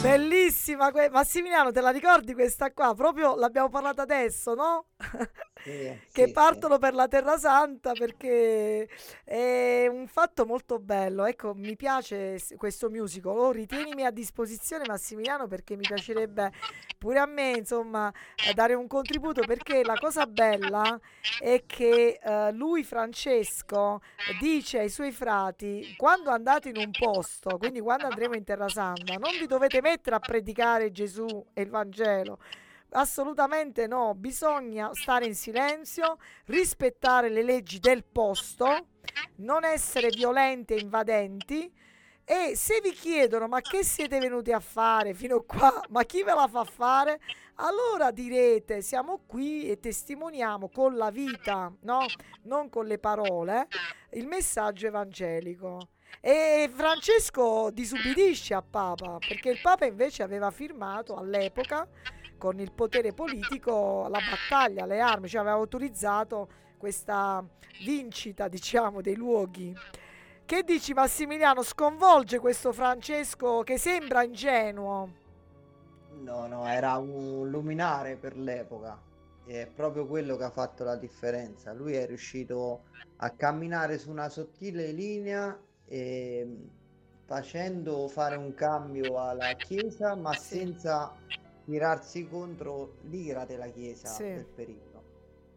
Bellissima, 0.00 0.90
que- 0.92 1.10
Massimiliano, 1.10 1.72
te 1.72 1.80
la 1.80 1.90
ricordi 1.90 2.34
questa 2.34 2.72
qua? 2.72 2.94
Proprio 2.94 3.34
l'abbiamo 3.36 3.68
parlata 3.68 4.02
adesso, 4.02 4.54
no? 4.54 4.86
Sì, 5.62 5.96
che 6.12 6.26
sì, 6.26 6.32
partono 6.32 6.78
per 6.78 6.92
la 6.92 7.06
Terra 7.06 7.38
Santa 7.38 7.92
perché 7.92 8.88
è 9.24 9.86
un 9.86 10.08
fatto 10.08 10.44
molto 10.44 10.80
bello. 10.80 11.24
Ecco, 11.24 11.54
mi 11.54 11.76
piace 11.76 12.38
questo 12.56 12.90
musical. 12.90 13.38
Oh, 13.38 13.52
ritienimi 13.52 14.04
a 14.04 14.10
disposizione, 14.10 14.84
Massimiliano, 14.86 15.46
perché 15.46 15.76
mi 15.76 15.86
piacerebbe 15.86 16.50
pure 16.98 17.20
a 17.20 17.26
me, 17.26 17.52
insomma, 17.56 18.12
eh, 18.48 18.52
dare 18.54 18.74
un 18.74 18.88
contributo 18.88 19.42
perché 19.42 19.84
la 19.84 19.94
cosa 19.94 20.26
bella 20.26 20.98
è 21.38 21.62
che 21.64 22.18
eh, 22.20 22.52
lui, 22.52 22.82
Francesco, 22.82 24.00
dice 24.40 24.80
ai 24.80 24.88
suoi 24.90 25.12
frati: 25.12 25.94
quando 25.96 26.30
andate 26.30 26.70
in 26.70 26.76
un 26.76 26.90
posto, 26.90 27.56
quindi 27.58 27.78
quando 27.80 28.06
andremo 28.06 28.34
in 28.34 28.44
Terra 28.44 28.68
Santa, 28.68 29.14
non 29.14 29.30
vi 29.38 29.46
dovete 29.46 29.80
mettere 29.80 30.16
a 30.16 30.20
predicare 30.20 30.90
Gesù 30.90 31.46
e 31.52 31.62
il 31.62 31.70
Vangelo. 31.70 32.38
Assolutamente 32.94 33.86
no, 33.86 34.14
bisogna 34.14 34.90
stare 34.92 35.24
in 35.24 35.34
silenzio, 35.34 36.18
rispettare 36.46 37.30
le 37.30 37.42
leggi 37.42 37.78
del 37.78 38.04
posto, 38.04 38.88
non 39.36 39.64
essere 39.64 40.08
violenti 40.08 40.74
e 40.74 40.80
invadenti. 40.80 41.72
E 42.24 42.54
se 42.54 42.80
vi 42.82 42.92
chiedono 42.92 43.48
ma 43.48 43.60
che 43.60 43.82
siete 43.82 44.18
venuti 44.18 44.52
a 44.52 44.60
fare 44.60 45.14
fino 45.14 45.40
qua, 45.40 45.82
ma 45.88 46.04
chi 46.04 46.22
ve 46.22 46.34
la 46.34 46.46
fa 46.46 46.64
fare? 46.64 47.18
Allora 47.56 48.10
direte 48.10 48.82
siamo 48.82 49.22
qui 49.26 49.70
e 49.70 49.80
testimoniamo 49.80 50.68
con 50.68 50.94
la 50.96 51.10
vita, 51.10 51.72
no? 51.80 52.04
Non 52.42 52.68
con 52.68 52.86
le 52.86 52.98
parole, 52.98 53.68
il 54.12 54.26
messaggio 54.26 54.88
evangelico. 54.88 55.88
E 56.20 56.70
Francesco 56.72 57.70
disubbidisce 57.72 58.52
a 58.52 58.62
Papa 58.62 59.16
perché 59.18 59.48
il 59.48 59.60
Papa 59.62 59.86
invece 59.86 60.22
aveva 60.22 60.50
firmato 60.50 61.16
all'epoca 61.16 61.88
con 62.42 62.58
il 62.58 62.72
potere 62.72 63.12
politico 63.12 64.08
la 64.08 64.18
battaglia, 64.18 64.84
le 64.84 64.98
armi, 64.98 65.28
cioè 65.28 65.42
aveva 65.42 65.54
autorizzato 65.54 66.48
questa 66.76 67.40
vincita, 67.84 68.48
diciamo, 68.48 69.00
dei 69.00 69.14
luoghi. 69.14 69.72
Che 70.44 70.64
dici 70.64 70.92
Massimiliano? 70.92 71.62
Sconvolge 71.62 72.40
questo 72.40 72.72
Francesco 72.72 73.62
che 73.62 73.78
sembra 73.78 74.24
ingenuo. 74.24 75.12
No, 76.18 76.48
no, 76.48 76.66
era 76.66 76.96
un 76.96 77.48
luminare 77.48 78.16
per 78.16 78.36
l'epoca. 78.36 79.00
È 79.44 79.68
proprio 79.72 80.08
quello 80.08 80.34
che 80.34 80.42
ha 80.42 80.50
fatto 80.50 80.82
la 80.82 80.96
differenza. 80.96 81.72
Lui 81.72 81.92
è 81.92 82.08
riuscito 82.08 82.86
a 83.18 83.30
camminare 83.30 83.98
su 83.98 84.10
una 84.10 84.28
sottile 84.28 84.90
linea 84.90 85.56
e 85.86 86.56
facendo 87.24 88.08
fare 88.08 88.34
un 88.34 88.52
cambio 88.52 89.20
alla 89.20 89.52
Chiesa, 89.52 90.16
ma 90.16 90.34
senza 90.34 91.14
tirarsi 91.64 92.28
contro 92.28 92.96
l'ira 93.02 93.44
della 93.44 93.68
Chiesa 93.68 94.08
Sì. 94.08 94.24
del 94.24 94.46
periodo. 94.46 94.90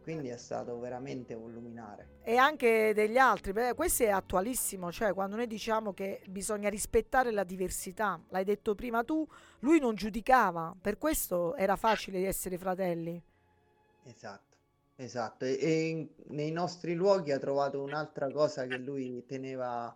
Quindi 0.02 0.28
è 0.28 0.36
stato 0.36 0.78
veramente 0.78 1.34
un 1.34 1.50
luminare. 1.52 2.20
E 2.22 2.36
anche 2.36 2.92
degli 2.94 3.16
altri, 3.18 3.52
questo 3.74 4.04
è 4.04 4.08
attualissimo, 4.10 4.92
cioè 4.92 5.12
quando 5.12 5.34
noi 5.34 5.48
diciamo 5.48 5.92
che 5.92 6.22
bisogna 6.28 6.68
rispettare 6.68 7.32
la 7.32 7.42
diversità, 7.42 8.20
l'hai 8.28 8.44
detto 8.44 8.76
prima 8.76 9.02
tu, 9.02 9.26
lui 9.60 9.80
non 9.80 9.96
giudicava, 9.96 10.76
per 10.80 10.96
questo 10.96 11.56
era 11.56 11.74
facile 11.74 12.24
essere 12.24 12.56
fratelli. 12.56 13.20
Esatto, 14.04 14.56
esatto. 14.94 15.44
E, 15.44 15.58
e 15.60 15.88
in- 15.88 16.08
nei 16.28 16.52
nostri 16.52 16.94
luoghi 16.94 17.32
ha 17.32 17.38
trovato 17.40 17.82
un'altra 17.82 18.30
cosa 18.30 18.64
che 18.66 18.76
lui 18.78 19.24
teneva, 19.26 19.92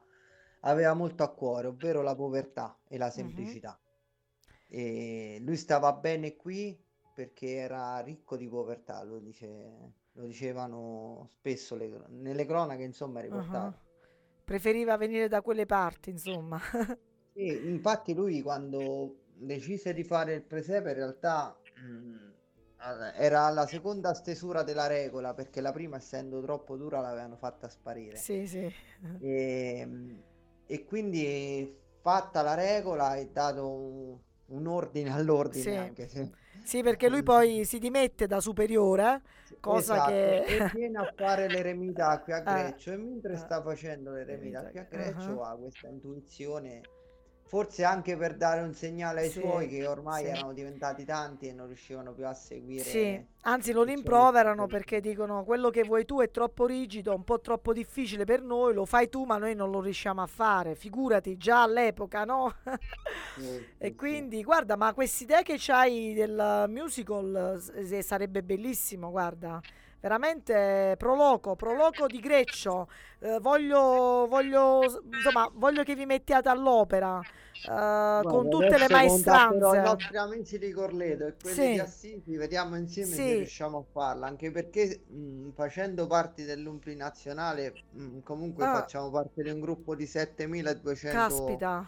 aveva 0.61 0.95
molto 0.95 1.23
a 1.23 1.29
cuore, 1.29 1.69
ovvero 1.69 2.03
la 2.03 2.17
povertà 2.17 2.77
e 2.89 2.99
la 2.99 3.07
Mhm. 3.07 3.13
semplicità. 3.13 3.79
E 4.71 5.39
lui 5.43 5.57
stava 5.57 5.93
bene 5.93 6.37
qui 6.37 6.79
perché 7.13 7.55
era 7.57 7.99
ricco 8.01 8.37
di 8.37 8.49
povertà, 8.49 9.03
lo 9.03 9.19
dice- 9.19 9.93
lo 10.13 10.25
dicevano 10.27 11.31
spesso 11.39 11.77
le- 11.77 12.05
nelle 12.09 12.47
cronache, 12.47 12.83
insomma, 12.83 13.21
riportato. 13.21 13.79
Preferiva 14.45 14.97
venire 14.97 15.29
da 15.29 15.43
quelle 15.43 15.67
parti, 15.67 16.11
insomma. 16.11 16.61
Sì, 17.33 17.69
infatti 17.69 18.15
lui 18.15 18.43
quando 18.43 19.17
decise 19.35 19.95
di 19.95 20.05
fare 20.05 20.35
il 20.35 20.43
presepe 20.43 20.91
in 20.91 20.95
realtà 20.97 21.57
mm, 21.81 22.17
all- 22.77 23.13
era 23.17 23.49
la 23.51 23.67
seconda 23.67 24.15
stesura 24.15 24.63
della 24.63 24.87
regola 24.87 25.33
perché 25.35 25.61
la 25.61 25.73
prima 25.73 25.97
essendo 25.97 26.41
troppo 26.43 26.77
dura 26.77 27.01
l'avevano 27.01 27.37
fatta 27.37 27.69
sparire 27.69 28.17
Sì, 28.17 28.47
sì. 28.47 28.73
e, 29.19 30.23
e 30.67 30.85
quindi 30.85 31.77
fatta 32.01 32.43
la 32.43 32.55
regola 32.55 33.17
è 33.17 33.27
dato 33.29 34.25
un, 34.51 34.67
ordine 34.67 35.11
all'ordine 35.13 35.63
Sì. 35.63 35.75
anche 35.75 36.09
se 36.09 36.31
Sì, 36.63 36.83
perché 36.83 37.09
lui 37.09 37.23
poi 37.23 37.65
si 37.65 37.79
dimette 37.79 38.27
da 38.27 38.41
superiore, 38.41 39.23
cosa 39.61 39.95
Esatto, 39.95 40.11
che... 40.11 40.45
e 40.45 40.71
viene 40.75 40.99
a 40.99 41.13
fare 41.17 41.49
l'eremita 41.49 42.21
qui 42.21 42.33
a 42.33 42.39
Eh, 42.39 42.43
Greccio 42.71 42.93
e 42.93 42.97
mentre 42.97 43.33
eh, 43.33 43.37
sta 43.37 43.63
facendo 43.63 44.13
l'eremita 44.13 44.59
eremita, 44.59 44.71
qui 44.71 44.79
a 44.79 44.87
Greccio 44.89 45.43
ah. 45.43 45.51
ha 45.51 45.57
questa 45.57 45.89
intuizione 45.89 46.81
forse 47.51 47.85
anche 47.85 48.17
per 48.17 48.37
dare 48.37 48.63
un 48.63 48.73
segnale 48.75 49.23
ai 49.23 49.31
Sì, 49.31 49.41
suoi 49.41 49.69
che 49.69 49.87
ormai 49.87 50.25
sì. 50.25 50.27
erano 50.27 50.53
diventati 50.55 51.05
tanti 51.05 51.49
e 51.49 51.53
non 51.53 51.67
riuscivano 51.67 52.13
più 52.15 52.27
a 52.27 52.35
seguire 52.35 52.73
Sì, 52.75 53.23
anzi 53.43 53.73
lo 53.73 53.83
rimproverano 53.83 54.67
perché 54.67 55.01
dicono 55.01 55.45
quello 55.45 55.69
che 55.69 55.85
vuoi 55.85 56.07
tu 56.07 56.21
è 56.21 56.31
troppo 56.31 56.65
rigido, 56.65 57.15
un 57.15 57.25
po' 57.25 57.39
troppo 57.41 57.75
difficile 57.75 58.25
per 58.25 58.41
noi, 58.41 58.73
lo 58.73 58.87
fai 58.87 59.11
tu 59.11 59.25
ma 59.25 59.37
noi 59.37 59.55
non 59.55 59.71
lo 59.71 59.81
riusciamo 59.83 60.23
a 60.23 60.27
fare, 60.27 60.75
figurati 60.75 61.37
già 61.37 61.63
all'epoca, 61.63 62.25
no? 62.25 62.55
Sì, 63.35 63.67
E 63.83 63.95
quindi 63.95 64.43
guarda, 64.43 64.77
ma 64.77 64.93
quest'idea 64.95 65.43
che 65.43 65.57
c'hai 65.59 66.13
del 66.15 66.65
musical 66.69 67.57
s- 67.59 67.73
s- 67.83 67.99
sarebbe 67.99 68.43
bellissimo, 68.43 69.11
guarda. 69.11 69.63
Veramente 70.01 70.95
proloco, 70.99 71.57
proloco 71.57 72.09
di 72.09 72.21
Greccio. 72.21 72.89
Eh, 73.19 73.39
voglio, 73.41 74.27
voglio, 74.29 75.03
insomma, 75.13 75.51
voglio 75.53 75.83
che 75.83 75.95
vi 75.95 76.07
mettiate 76.07 76.49
all'opera 76.49 77.23
eh, 77.63 78.25
con 78.27 78.49
tutte 78.49 78.79
le 78.79 78.89
contatterò 78.89 79.75
i 79.75 79.81
maestranze. 79.81 79.81
nostri 79.81 80.17
amici 80.17 80.59
di 80.59 80.71
Corleto 80.73 81.27
e 81.27 81.37
quelli 81.39 81.55
Sì. 81.55 81.71
di 81.71 81.79
Assisi, 81.79 82.37
vediamo 82.37 82.77
insieme 82.77 83.21
se 83.21 83.35
Sì. 83.35 83.37
riusciamo 83.37 83.79
a 83.79 83.83
farla, 83.93 84.27
anche 84.27 84.51
perché 84.51 85.05
mh, 85.07 85.51
facendo 85.51 86.07
parte 86.07 86.45
dell'Umplinazionale 86.45 87.75
mh, 87.91 88.21
comunque 88.23 88.65
Ah. 88.65 88.71
facciamo 88.71 89.11
parte 89.11 89.43
di 89.43 89.51
un 89.51 89.61
gruppo 89.61 89.95
di 89.95 90.07
7200 90.07 91.19
Caspita. 91.19 91.87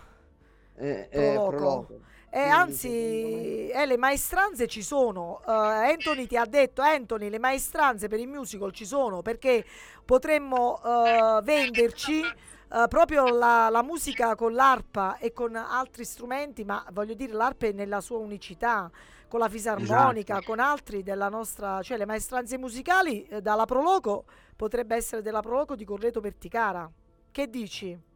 eh, 0.75 1.09
eh, 1.11 1.41
Proloco. 1.47 1.49
proloco. 1.49 2.01
E 2.35 2.39
Quindi, 2.39 2.51
anzi, 2.51 3.69
eh, 3.69 3.85
le 3.85 3.99
maestranze 3.99 4.67
ci 4.67 4.83
sono. 4.83 5.43
Eh, 5.47 5.53
Anthony 5.53 6.27
ti 6.27 6.39
ha 6.39 6.47
detto, 6.47 6.81
Anthony, 6.81 7.29
le 7.29 7.39
maestranze 7.39 8.09
per 8.09 8.21
il 8.21 8.27
musical 8.27 8.73
ci 8.73 8.87
sono 8.87 9.21
perché 9.21 9.63
potremmo 10.03 10.81
eh, 10.83 11.41
venderci 11.43 12.23
eh, 12.23 12.87
proprio 12.89 13.27
la, 13.29 13.69
la 13.69 13.83
musica 13.83 14.35
con 14.35 14.55
l'arpa 14.55 15.19
e 15.19 15.35
con 15.35 15.55
altri 15.57 16.07
strumenti, 16.07 16.65
ma 16.65 16.83
voglio 16.93 17.13
dire 17.13 17.35
l'arpa 17.35 17.67
è 17.67 17.73
nella 17.73 18.01
sua 18.01 18.17
unicità, 18.17 18.91
con 19.29 19.39
la 19.39 19.51
fisarmonica, 19.51 20.37
Esatto. 20.37 20.47
con 20.47 20.59
altri 20.59 21.03
della 21.03 21.29
nostra, 21.29 21.83
cioè 21.83 21.99
le 21.99 22.07
maestranze 22.07 22.57
musicali 22.57 23.27
eh, 23.27 23.43
dalla 23.43 23.67
Proloco 23.67 24.25
potrebbe 24.57 24.97
essere 24.97 25.21
della 25.21 25.41
Proloco 25.43 25.77
di 25.77 25.85
Correto 25.85 26.21
Perticara. 26.23 26.91
Che 27.31 27.51
dici? 27.51 28.11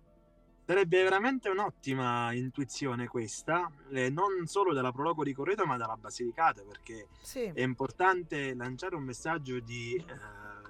Sarebbe 0.69 1.01
veramente 1.05 1.49
un'ottima 1.49 2.33
intuizione 2.33 3.07
questa, 3.07 3.71
eh, 3.93 4.11
non 4.11 4.47
solo 4.47 4.75
della 4.75 4.91
Proloco 4.91 5.23
di 5.23 5.33
Correto, 5.33 5.65
ma 5.65 5.77
dalla 5.77 5.95
Basilicata, 5.97 6.63
perché 6.65 7.07
Sì, 7.23 7.45
è 7.45 7.63
importante 7.63 8.53
lanciare 8.53 8.97
un 8.97 9.05
messaggio 9.05 9.61
di 9.61 9.95
eh, 9.95 10.05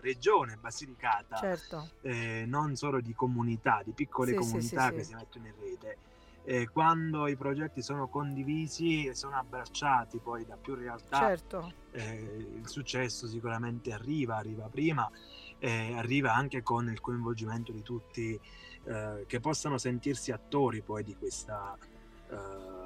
regione 0.03 0.57
Basilicata, 0.59 1.39
certo. 1.39 1.89
eh, 2.03 2.45
non 2.47 2.77
solo 2.77 3.01
di 3.01 3.15
comunità, 3.15 3.81
di 3.83 3.93
piccole 3.93 4.33
Sì, 4.33 4.37
comunità 4.37 4.89
sì, 4.89 4.95
che 4.97 5.03
si 5.03 5.15
mettono 5.15 5.47
in 5.47 5.55
rete. 5.59 5.97
Eh, 6.45 6.69
quando 6.69 7.27
i 7.27 7.35
progetti 7.35 7.81
sono 7.81 8.07
condivisi 8.07 9.07
e 9.07 9.15
sono 9.15 9.37
abbracciati 9.37 10.19
poi 10.19 10.45
da 10.45 10.59
più 10.59 10.75
realtà, 10.75 11.21
Certo. 11.21 11.73
eh, 11.93 12.51
il 12.55 12.69
successo 12.69 13.27
sicuramente 13.27 13.95
arriva, 13.95 14.37
arriva 14.37 14.69
prima, 14.69 15.11
e 15.59 15.95
arriva 15.97 16.35
anche 16.35 16.63
con 16.63 16.87
il 16.91 17.01
coinvolgimento 17.01 17.73
di 17.73 17.83
tutti 17.83 18.39
eh, 18.87 19.25
che 19.27 19.41
possano 19.41 19.79
sentirsi 19.79 20.33
attori 20.33 20.81
poi 20.81 21.03
di 21.03 21.17
questa, 21.17 21.77
eh, 22.31 22.37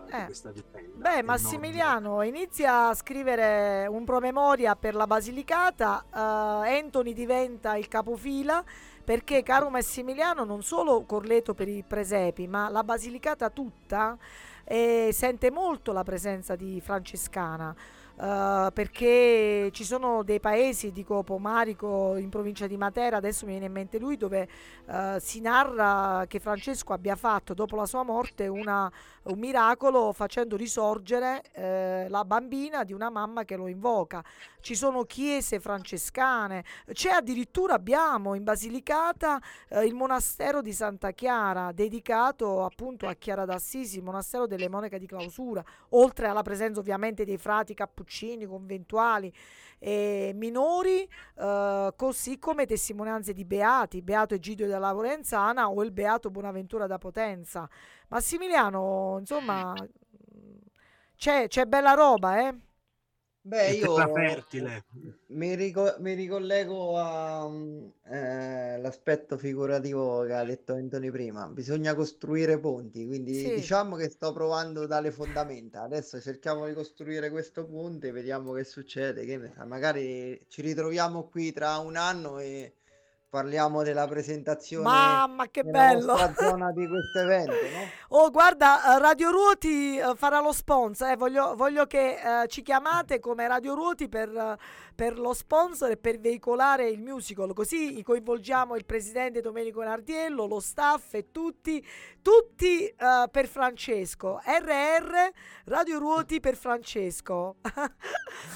di 0.07 0.13
Eh. 0.13 0.25
questa 0.25 0.51
vicenda. 0.51 1.11
Beh. 1.11 1.23
Massimiliano 1.23 2.23
inizia 2.23 2.89
a 2.89 2.95
scrivere 2.95 3.87
un 3.87 4.05
promemoria 4.05 4.75
per 4.77 4.95
la 4.95 5.07
Basilicata, 5.07 6.05
eh, 6.13 6.79
Anthony 6.79 7.13
diventa 7.13 7.77
il 7.77 7.89
capofila 7.89 8.65
perché, 9.05 9.43
caro 9.43 9.71
Massimiliano, 9.71 10.45
non 10.45 10.63
solo 10.63 11.05
Corleto 11.05 11.55
per 11.55 11.69
i 11.69 11.85
presepi, 11.87 12.47
ma 12.47 12.69
la 12.69 12.85
Basilicata 12.85 13.51
tutta 13.51 14.17
eh, 14.65 15.11
sente 15.13 15.51
molto 15.51 15.93
la 15.93 16.05
presenza 16.05 16.55
di 16.55 16.81
Francescana. 16.81 17.75
Eh, 18.21 18.71
perché 18.75 19.71
ci 19.73 19.83
sono 19.83 20.23
dei 20.23 20.41
paesi, 20.41 20.93
dico 20.93 21.23
Pomarico 21.23 22.17
in 22.17 22.29
provincia 22.29 22.67
di 22.67 22.77
Matera, 22.77 23.17
adesso 23.17 23.47
mi 23.47 23.53
viene 23.53 23.67
in 23.67 23.73
mente 23.73 23.99
lui, 23.99 24.19
dove 24.19 24.47
eh, 24.87 25.17
si 25.21 25.41
narra 25.41 26.27
che 26.29 26.39
Francesco 26.39 26.93
abbia 26.93 27.17
fatto 27.17 27.55
dopo 27.55 27.77
la 27.77 27.87
sua 27.87 28.03
morte 28.03 28.47
una, 28.47 28.93
un 29.23 29.39
miracolo 29.39 30.13
facendo 30.13 30.57
risorgere 30.57 31.43
eh, 31.53 32.09
la 32.11 32.25
bambina 32.27 32.85
di 32.85 32.93
una 32.93 33.09
mamma 33.09 33.45
che 33.45 33.57
lo 33.57 33.69
invoca. 33.69 34.23
Ci 34.61 34.75
sono 34.75 35.05
chiese 35.05 35.59
francescane, 35.59 36.65
c'è 36.93 37.11
addirittura 37.11 37.75
abbiamo 37.75 38.35
in 38.35 38.45
Basilicata 38.45 39.41
eh, 39.69 39.87
il 39.87 39.95
monastero 39.95 40.61
di 40.61 40.73
Santa 40.73 41.13
Chiara, 41.13 41.73
dedicato 41.73 42.65
appunto 42.65 43.07
a 43.07 43.15
Chiara 43.15 43.47
d'Assisi, 43.47 43.97
il 43.97 44.05
monastero 44.05 44.47
delle 44.47 44.69
monache 44.69 44.99
di 44.99 45.07
clausura, 45.07 45.65
oltre 45.91 46.29
alla 46.29 46.43
presenza 46.43 46.79
ovviamente 46.81 47.25
dei 47.25 47.39
frati 47.39 47.73
cappuccini, 47.73 48.45
conventuali 48.45 49.33
e 49.79 50.33
minori, 50.35 51.09
eh, 51.39 51.93
così 51.97 52.39
come 52.39 52.67
testimonianze 52.67 53.33
di 53.33 53.47
beati, 53.47 54.03
Beato 54.03 54.35
Egidio 54.35 54.67
della 54.67 54.79
Laurenzana 54.79 55.71
o 55.71 55.83
il 55.83 55.91
Beato 55.91 56.31
Bonaventura 56.31 56.87
da 56.87 56.99
Potenza. 56.99 57.67
Massimiliano, 58.09 59.17
insomma, 59.21 59.73
c'è, 61.17 61.49
c'è 61.49 61.65
bella 61.65 61.95
roba, 61.95 62.47
eh? 62.47 62.55
Beh, 63.43 63.73
io 63.73 64.07
fertile. 64.13 64.85
mi, 65.29 65.55
rico- 65.55 65.97
mi 66.01 66.15
ricollego 66.15 66.99
all'aspetto 68.05 69.39
figurativo 69.39 70.25
che 70.25 70.33
ha 70.35 70.45
detto 70.45 70.75
Anthony 70.75 71.11
prima. 71.11 71.47
Bisogna 71.49 71.95
costruire 71.95 72.59
ponti, 72.59 73.07
quindi 73.07 73.33
Sì. 73.35 73.53
diciamo 73.55 73.97
che 73.97 74.11
sto 74.11 74.33
provando 74.33 74.87
dalle 74.87 75.11
fondamenta. 75.11 75.83
Adesso 75.83 76.21
cerchiamo 76.21 76.67
di 76.67 76.75
costruire 76.75 77.31
questo 77.31 77.67
ponte, 77.67 78.11
vediamo 78.13 78.53
che 78.53 78.65
succede. 78.65 79.25
Che 79.25 79.37
ne 79.39 79.53
sa, 79.55 79.65
magari 79.65 80.39
ci 80.49 80.61
ritroviamo 80.63 81.29
qui 81.29 81.53
tra 81.53 81.79
un 81.79 81.97
anno 81.97 82.39
e 82.39 82.80
parliamo 83.41 83.85
della 83.85 84.09
presentazione 84.09 84.83
Mamma 84.83 85.47
che 85.49 85.63
bello! 85.63 86.17
zona 86.37 86.73
di 86.73 86.87
questo 86.89 87.21
evento, 87.21 87.53
no? 87.53 88.19
Oh, 88.19 88.31
guarda, 88.31 88.97
eh, 88.97 88.99
Radio 88.99 89.31
Ruoti 89.31 89.97
eh, 89.99 90.15
farà 90.17 90.41
lo 90.41 90.53
sponsor. 90.53 91.11
eh, 91.11 91.17
Voglio, 91.17 91.55
voglio 91.55 91.87
che 91.87 92.17
eh, 92.43 92.49
ci 92.49 92.63
chiamate 92.63 93.21
come 93.21 93.47
Radio 93.47 93.75
Ruoti 93.75 94.09
per, 94.09 94.57
per 94.97 95.17
lo 95.19 95.33
sponsor 95.33 95.93
e 95.93 95.97
per 95.97 96.19
veicolare 96.19 96.89
il 96.89 97.01
musical. 97.01 97.53
Così 97.55 98.03
coinvolgiamo 98.03 98.75
il 98.75 98.85
presidente 98.85 99.41
Domenico 99.41 99.81
Nardiello, 99.85 100.47
lo 100.47 100.59
staff 100.59 101.15
e 101.15 101.31
tutti, 101.31 101.85
tutti 102.21 102.85
eh, 102.87 102.97
per 103.31 103.47
Francesco. 103.47 104.41
RR 104.45 105.31
Radio 105.67 105.99
Ruoti 106.01 106.41
per 106.41 106.57
Francesco. 106.57 107.57
Va 107.63 107.91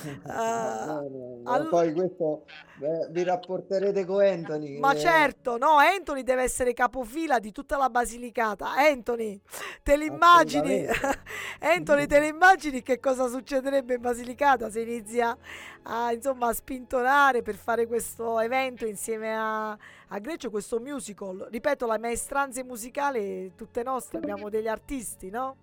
Eh, 0.05 0.20
bene, 0.29 1.41
allo- 1.45 1.68
Poi 1.68 1.93
questo 1.93 2.45
eh, 2.81 3.09
vi 3.11 3.22
rapporterete 3.22 4.05
con 4.05 4.20
Anthony. 4.20 4.64
Ma 4.79 4.93
che- 4.93 5.01
certo, 5.01 5.57
no, 5.59 5.77
Anthony 5.77 6.23
deve 6.23 6.43
essere 6.43 6.73
capofila 6.73 7.39
di 7.39 7.53
tutta 7.53 7.77
la 7.77 7.89
Basilicata. 7.91 8.73
Anthony, 8.75 9.41
te 9.83 9.97
l'immagini? 9.97 10.87
Anthony, 11.61 12.07
te 12.07 12.19
le 12.19 12.29
immagini 12.29 12.83
che 12.83 13.01
cosa 13.01 13.29
succederebbe 13.29 13.95
in 13.95 14.01
Basilicata 14.01 14.71
se 14.71 14.81
inizia 14.81 15.37
a, 15.83 16.12
insomma, 16.12 16.49
a 16.49 16.53
spintonare 16.53 17.43
per 17.43 17.57
fare 17.57 17.87
questo 17.87 18.41
evento 18.41 18.87
insieme 18.87 19.35
a, 19.37 19.71
a 19.71 20.19
Greccio, 20.19 20.51
questo 20.51 20.81
musical? 20.81 21.49
Ripeto, 21.51 21.87
la 21.87 21.99
maestranza 21.99 22.62
musicale 22.65 23.47
è 23.47 23.51
tutte 23.55 23.83
nostre, 23.83 24.19
abbiamo 24.19 24.49
degli 24.49 24.69
artisti, 24.69 25.31
no? 25.31 25.57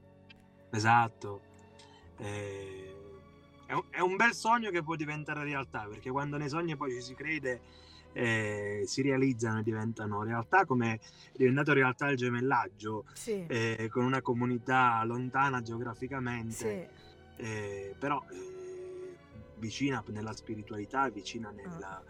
Esatto. 0.71 1.41
Eh, 2.17 2.95
è, 3.65 3.73
un, 3.73 3.83
è 3.89 3.99
un 3.99 4.15
bel 4.15 4.33
sogno 4.33 4.69
che 4.69 4.83
può 4.83 4.95
diventare 4.95 5.43
realtà, 5.43 5.87
perché 5.89 6.11
quando 6.11 6.37
nei 6.37 6.49
sogni 6.49 6.75
poi 6.75 6.91
ci 6.93 7.01
si 7.01 7.13
crede, 7.13 7.61
eh, 8.13 8.81
si 8.85 9.01
realizzano 9.01 9.59
e 9.59 9.63
diventano 9.63 10.23
realtà, 10.23 10.65
come 10.65 10.95
è 10.95 10.99
diventato 11.37 11.73
realtà 11.73 12.09
il 12.09 12.17
gemellaggio, 12.17 13.05
Sì, 13.13 13.43
eh, 13.47 13.87
con 13.89 14.03
una 14.05 14.21
comunità 14.21 15.03
lontana 15.03 15.61
geograficamente, 15.61 16.55
sì. 16.55 17.43
eh, 17.43 17.95
però 17.97 18.21
vicina 19.55 20.03
nella 20.07 20.33
spiritualità, 20.33 21.09
vicina 21.09 21.51
nella- 21.51 22.03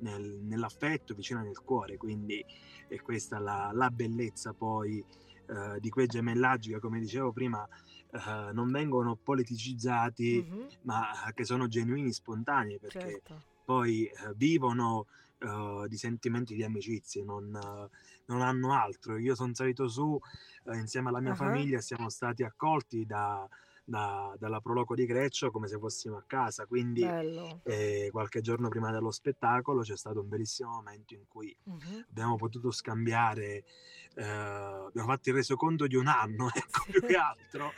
nel- 0.00 0.40
nell'affetto, 0.42 1.14
vicina 1.14 1.40
nel 1.42 1.58
cuore. 1.64 1.96
Quindi 1.96 2.44
è 2.86 2.96
questa 3.00 3.38
la, 3.38 3.70
la 3.72 3.90
bellezza 3.90 4.52
poi 4.52 5.04
eh, 5.46 5.80
di 5.80 5.88
quei 5.88 6.06
gemellaggi 6.06 6.72
che, 6.72 6.78
come 6.78 7.00
dicevo 7.00 7.32
prima, 7.32 7.66
eh, 8.10 8.52
non 8.52 8.70
vengono 8.70 9.18
politicizzati, 9.22 10.44
Mhm, 10.46 10.68
ma 10.82 11.06
che 11.34 11.44
sono 11.44 11.68
genuini, 11.68 12.12
spontanei, 12.12 12.78
perché 12.78 13.10
certo. 13.22 13.42
poi 13.64 14.04
eh, 14.04 14.12
vivono 14.36 15.06
eh, 15.38 15.86
di 15.88 15.96
sentimenti 15.96 16.54
di 16.54 16.64
amicizie, 16.64 17.22
non, 17.24 17.54
eh, 17.54 17.96
non 18.26 18.40
hanno 18.42 18.72
altro. 18.74 19.16
Io 19.18 19.34
sono 19.34 19.54
salito 19.54 19.88
su 19.88 20.18
eh, 20.64 20.76
insieme 20.76 21.08
alla 21.08 21.20
mia 21.20 21.32
Ah. 21.32 21.36
famiglia, 21.36 21.80
siamo 21.80 22.08
stati 22.10 22.42
accolti 22.42 23.06
da- 23.06 23.48
da- 23.84 24.34
dalla 24.38 24.60
Proloco 24.60 24.94
di 24.94 25.06
Greccio 25.06 25.50
come 25.50 25.66
se 25.66 25.78
fossimo 25.78 26.18
a 26.18 26.24
casa, 26.26 26.66
quindi 26.66 27.00
eh, 27.62 28.08
qualche 28.12 28.42
giorno 28.42 28.68
prima 28.68 28.90
dello 28.90 29.10
spettacolo 29.10 29.80
c'è 29.80 29.96
stato 29.96 30.20
un 30.20 30.28
bellissimo 30.28 30.72
momento 30.72 31.14
in 31.14 31.26
cui 31.26 31.56
Mhm. 31.62 32.04
abbiamo 32.10 32.36
potuto 32.36 32.70
scambiare, 32.70 33.64
eh, 34.14 34.22
abbiamo 34.24 35.08
fatto 35.08 35.30
il 35.30 35.36
resoconto 35.36 35.86
di 35.86 35.96
un 35.96 36.06
anno, 36.06 36.50
ecco, 36.54 36.84
più 36.90 37.00
che 37.00 37.14
altro, 37.16 37.72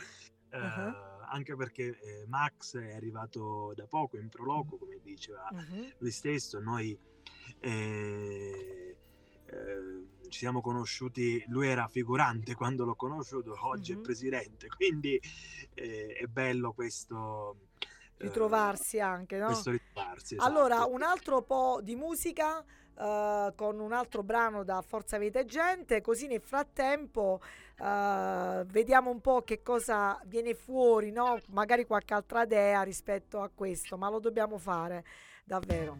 Ah. 0.49 1.27
anche 1.29 1.55
perché 1.55 1.97
eh, 1.97 2.25
Max 2.27 2.77
è 2.77 2.93
arrivato 2.93 3.71
da 3.73 3.85
poco 3.85 4.17
in 4.17 4.27
Proloco, 4.27 4.75
come 4.77 4.99
diceva 5.01 5.47
Mhm. 5.49 5.93
lui 5.99 6.11
stesso, 6.11 6.59
noi 6.59 6.97
eh, 7.59 8.97
eh, 9.45 10.07
ci 10.29 10.39
siamo 10.39 10.61
conosciuti, 10.61 11.43
lui 11.47 11.67
era 11.67 11.87
figurante 11.87 12.55
quando 12.55 12.85
l'ho 12.85 12.95
conosciuto, 12.95 13.55
oggi 13.67 13.93
Mhm. 13.93 13.99
è 13.99 14.01
presidente, 14.01 14.67
quindi 14.67 15.19
eh, 15.73 16.17
è 16.19 16.25
bello 16.25 16.73
questo 16.73 17.57
eh, 18.17 18.25
Ritrovarsi 18.25 18.99
anche, 18.99 19.37
no? 19.37 19.47
questo 19.47 19.71
ritrovarsi. 19.71 20.35
Allora, 20.37 20.75
esatto. 20.75 20.91
un 20.93 21.01
altro 21.01 21.41
po' 21.41 21.79
di 21.81 21.95
musica 21.95 22.63
eh, 22.97 23.53
con 23.55 23.79
un 23.79 23.93
altro 23.93 24.21
brano 24.21 24.63
da 24.63 24.81
Forza 24.81 25.17
Vita 25.17 25.39
e 25.39 25.45
Gente, 25.45 26.01
così 26.01 26.27
nel 26.27 26.41
frattempo 26.41 27.41
eh, 27.77 28.63
vediamo 28.67 29.09
un 29.09 29.21
po' 29.21 29.41
che 29.41 29.61
cosa 29.63 30.19
viene 30.25 30.53
fuori, 30.53 31.11
no? 31.11 31.39
Magari 31.49 31.85
qualche 31.85 32.13
altra 32.13 32.43
idea 32.43 32.83
rispetto 32.83 33.41
a 33.41 33.49
questo, 33.53 33.97
ma 33.97 34.09
lo 34.09 34.19
dobbiamo 34.19 34.57
fare 34.59 35.03
davvero. 35.43 35.97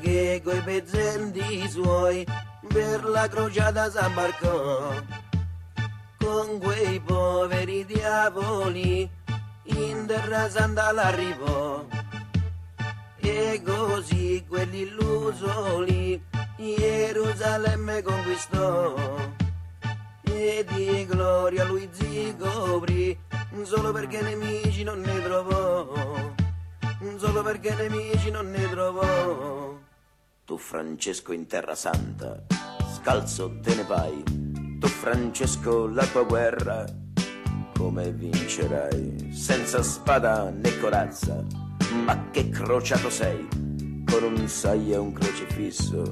Che 0.00 0.40
coi 0.44 0.60
pezzenti 0.60 1.68
suoi 1.68 2.26
per 2.68 3.04
la 3.04 3.28
crociata 3.28 3.90
s'abbarcò 3.90 4.94
con 6.18 6.58
quei 6.58 7.00
poveri 7.00 7.84
diavoli 7.84 9.08
in 9.64 10.06
terra 10.06 10.48
santa 10.48 10.92
l'arrivò 10.92 11.84
e 13.20 13.62
così 13.64 14.44
quelli 14.48 14.80
illusoli 14.80 16.22
Gerusalemme 17.14 18.02
conquistò. 18.02 18.94
E 20.22 20.64
di 20.68 21.06
gloria 21.06 21.64
lui 21.64 21.88
zicoprì 21.90 23.18
solo 23.62 23.92
perché 23.92 24.20
nemici 24.20 24.82
non 24.82 25.00
ne 25.00 25.22
trovò. 25.22 26.32
Solo 27.16 27.42
perché 27.42 27.74
nemici 27.74 28.30
non 28.30 28.50
ne 28.50 28.68
trovò. 28.68 29.73
Tu 30.46 30.58
Francesco 30.58 31.32
in 31.32 31.46
terra 31.46 31.74
santa, 31.74 32.44
scalzo 32.96 33.60
te 33.62 33.74
ne 33.76 33.82
vai. 33.84 34.22
Tu 34.78 34.86
Francesco 34.86 35.88
la 35.88 36.04
tua 36.04 36.24
guerra, 36.24 36.84
come 37.74 38.12
vincerai? 38.12 39.32
Senza 39.32 39.82
spada 39.82 40.50
né 40.50 40.78
corazza, 40.80 41.42
ma 42.04 42.28
che 42.30 42.50
crociato 42.50 43.08
sei? 43.08 43.48
Con 44.04 44.22
un 44.22 44.46
saio 44.46 44.94
e 44.94 44.98
un 44.98 45.12
crocifisso, 45.14 46.02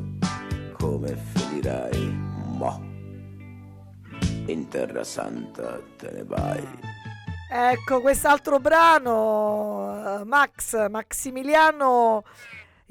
come 0.79 1.15
finirai? 1.15 2.01
Mo. 2.57 2.81
In 4.47 4.67
terra 4.71 5.05
santa 5.05 5.79
te 5.99 6.11
ne 6.11 6.25
vai. 6.25 6.67
Ecco, 7.51 8.01
quest'altro 8.01 8.59
brano, 8.59 10.21
eh, 10.21 10.25
Max, 10.25 10.89
Maximiliano 10.89 12.25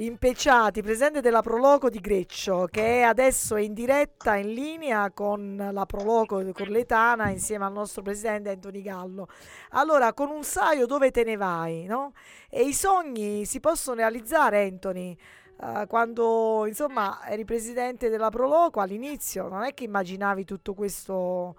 Impeciati, 0.01 0.81
presidente 0.81 1.21
della 1.21 1.43
Proloco 1.43 1.87
di 1.87 1.99
Greccio, 1.99 2.67
che 2.71 3.01
è 3.01 3.01
adesso 3.01 3.55
in 3.55 3.75
diretta, 3.75 4.35
in 4.35 4.51
linea 4.51 5.11
con 5.11 5.69
la 5.71 5.85
Proloco 5.85 6.43
corletana 6.53 7.29
insieme 7.29 7.65
al 7.65 7.71
nostro 7.71 8.01
presidente 8.01 8.49
Anthony 8.49 8.81
Gallo. 8.81 9.27
Allora, 9.71 10.11
con 10.13 10.31
un 10.31 10.43
saio 10.43 10.87
dove 10.87 11.11
te 11.11 11.23
ne 11.23 11.35
vai, 11.35 11.83
no? 11.83 12.13
E 12.49 12.63
i 12.63 12.73
sogni 12.73 13.45
si 13.45 13.59
possono 13.59 13.97
realizzare, 13.97 14.63
Anthony. 14.65 15.15
Eh, 15.61 15.85
quando 15.87 16.65
insomma 16.65 17.23
eri 17.27 17.45
presidente 17.45 18.09
della 18.09 18.31
Proloco 18.31 18.79
all'inizio, 18.79 19.49
non 19.49 19.61
è 19.61 19.75
che 19.75 19.83
immaginavi 19.83 20.45
tutto 20.45 20.73
questo, 20.73 21.55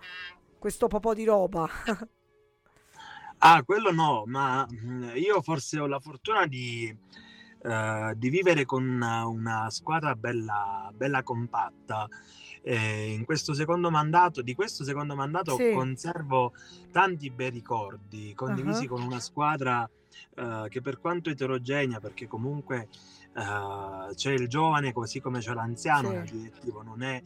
questo 0.58 0.88
po' 0.88 1.14
di 1.14 1.24
roba. 1.24 1.68
Ah, 3.44 3.64
quello 3.64 3.90
no, 3.90 4.22
ma 4.26 4.64
mm, 4.72 5.16
io 5.16 5.42
forse 5.42 5.80
ho 5.80 5.88
la 5.88 5.98
fortuna 5.98 6.46
di, 6.46 6.96
eh, 7.62 8.12
di 8.16 8.28
vivere 8.28 8.64
con 8.64 8.84
una, 8.84 9.70
squadra 9.70 10.14
bella, 10.16 10.90
bella 10.94 11.22
compatta. 11.22 12.08
Eh, 12.64 13.12
in 13.12 13.24
questo 13.24 13.54
secondo 13.54 13.90
mandato, 13.90 14.40
di 14.42 14.54
questo 14.54 14.84
secondo 14.84 15.14
mandato 15.16 15.56
Sì. 15.56 15.72
conservo 15.72 16.52
tanti 16.92 17.28
bei 17.30 17.50
ricordi 17.50 18.32
condivisi 18.34 18.84
Ah. 18.84 18.88
con 18.88 19.02
una 19.02 19.18
squadra 19.20 19.88
eh, 20.36 20.66
che 20.68 20.80
per 20.80 21.00
quanto 21.00 21.30
eterogenea, 21.30 21.98
perché 21.98 22.26
comunque 22.28 22.88
eh, 23.34 24.14
c'è 24.14 24.30
il 24.32 24.46
giovane 24.46 24.92
così 24.92 25.20
come 25.20 25.40
c'è 25.40 25.54
l'anziano 25.54 26.10
Sì. 26.10 26.14
nel 26.14 26.28
direttivo, 26.28 26.82
non 26.82 27.02
è 27.02 27.20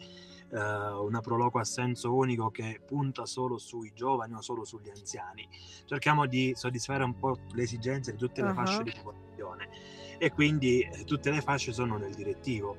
eh, 0.49 0.57
una 0.59 1.21
proloco 1.21 1.59
a 1.59 1.65
senso 1.65 2.15
unico 2.15 2.51
che 2.51 2.81
punta 2.87 3.27
solo 3.27 3.59
sui 3.59 3.93
giovani 3.93 4.35
o 4.35 4.41
solo 4.41 4.65
sugli 4.65 4.89
anziani. 4.89 5.47
Cerchiamo 5.85 6.27
di 6.27 6.53
soddisfare 6.55 7.03
un 7.03 7.19
po' 7.19 7.41
le 7.53 7.63
esigenze 7.65 8.13
di 8.13 8.17
tutte 8.19 8.41
le 8.43 8.49
Ah. 8.51 8.55
fasce 8.55 8.85
di 8.85 8.93
popolazione 9.03 9.69
e 10.19 10.33
quindi 10.33 10.81
eh, 10.81 11.05
tutte 11.05 11.31
le 11.31 11.41
fasce 11.41 11.73
sono 11.73 11.97
nel 11.97 12.15
direttivo. 12.15 12.77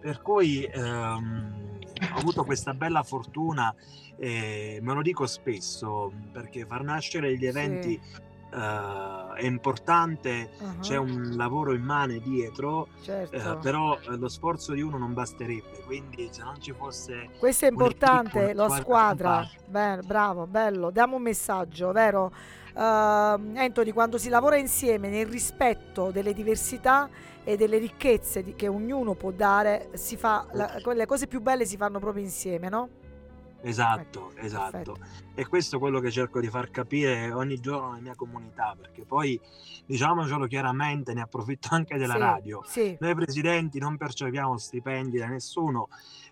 Per 0.00 0.22
cui 0.22 0.62
ehm, 0.64 1.78
ho 2.12 2.18
avuto 2.18 2.44
questa 2.44 2.72
bella 2.72 3.02
fortuna, 3.02 3.74
e 4.16 4.78
me 4.80 4.94
lo 4.94 5.02
dico 5.02 5.26
spesso, 5.26 6.12
perché 6.32 6.64
far 6.66 6.84
nascere 6.84 7.36
gli 7.36 7.46
eventi 7.46 8.00
eh, 8.50 9.34
è 9.36 9.44
importante, 9.44 10.50
Ah, 10.60 10.76
c'è 10.80 10.96
un 10.96 11.32
lavoro 11.36 11.74
immane 11.74 12.20
dietro, 12.20 12.86
eh, 12.86 13.04
certo. 13.04 13.58
però 13.58 13.98
eh, 13.98 14.16
lo 14.16 14.28
sforzo 14.28 14.72
di 14.72 14.80
uno 14.80 14.98
non 14.98 15.14
basterebbe, 15.14 15.82
quindi 15.84 16.28
se 16.30 16.42
non 16.44 16.60
ci 16.60 16.72
fosse 16.72 17.30
Questo 17.38 17.66
è 17.66 17.68
importante, 17.68 18.54
la 18.54 18.68
squadra. 18.68 19.48
Beh, 19.66 19.98
bravo, 20.04 20.46
bello. 20.46 20.90
Diamo 20.90 21.16
un 21.16 21.22
messaggio, 21.22 21.92
vero? 21.92 22.32
Ehm, 22.78 23.54
Anthony, 23.56 23.90
quando 23.90 24.18
si 24.18 24.28
lavora 24.28 24.56
insieme 24.56 25.08
nel 25.08 25.26
rispetto 25.26 26.10
delle 26.12 26.32
diversità 26.32 27.08
e 27.42 27.56
delle 27.56 27.78
ricchezze 27.78 28.42
di- 28.44 28.54
che 28.54 28.68
ognuno 28.68 29.14
può 29.14 29.32
dare, 29.32 29.88
si 29.94 30.16
fa 30.16 30.46
la- 30.52 30.78
quelle 30.82 31.04
cose 31.06 31.26
più 31.26 31.40
belle 31.40 31.64
si 31.64 31.76
fanno 31.76 31.98
proprio 31.98 32.22
insieme, 32.22 32.68
no? 32.68 32.88
Esatto, 33.60 34.30
Ecco, 34.36 34.40
esatto. 34.46 34.70
perfetto. 34.70 34.96
E 35.34 35.44
questo 35.48 35.76
è 35.76 35.78
quello 35.80 35.98
che 35.98 36.12
cerco 36.12 36.38
di 36.38 36.46
far 36.48 36.70
capire 36.70 37.32
ogni 37.32 37.58
giorno 37.58 37.90
alla 37.90 38.00
mia 38.00 38.14
comunità, 38.14 38.76
perché 38.80 39.04
poi 39.04 39.40
diciamocelo 39.84 40.46
chiaramente, 40.46 41.12
ne 41.12 41.22
approfitto 41.22 41.68
anche 41.72 41.98
della 41.98 42.14
Sì, 42.14 42.18
radio. 42.20 42.62
sì. 42.64 42.96
Noi 43.00 43.14
presidenti 43.16 43.80
non 43.80 43.96
percepiamo 43.96 44.56
stipendi 44.56 45.18
da 45.18 45.26
nessuno, 45.26 45.88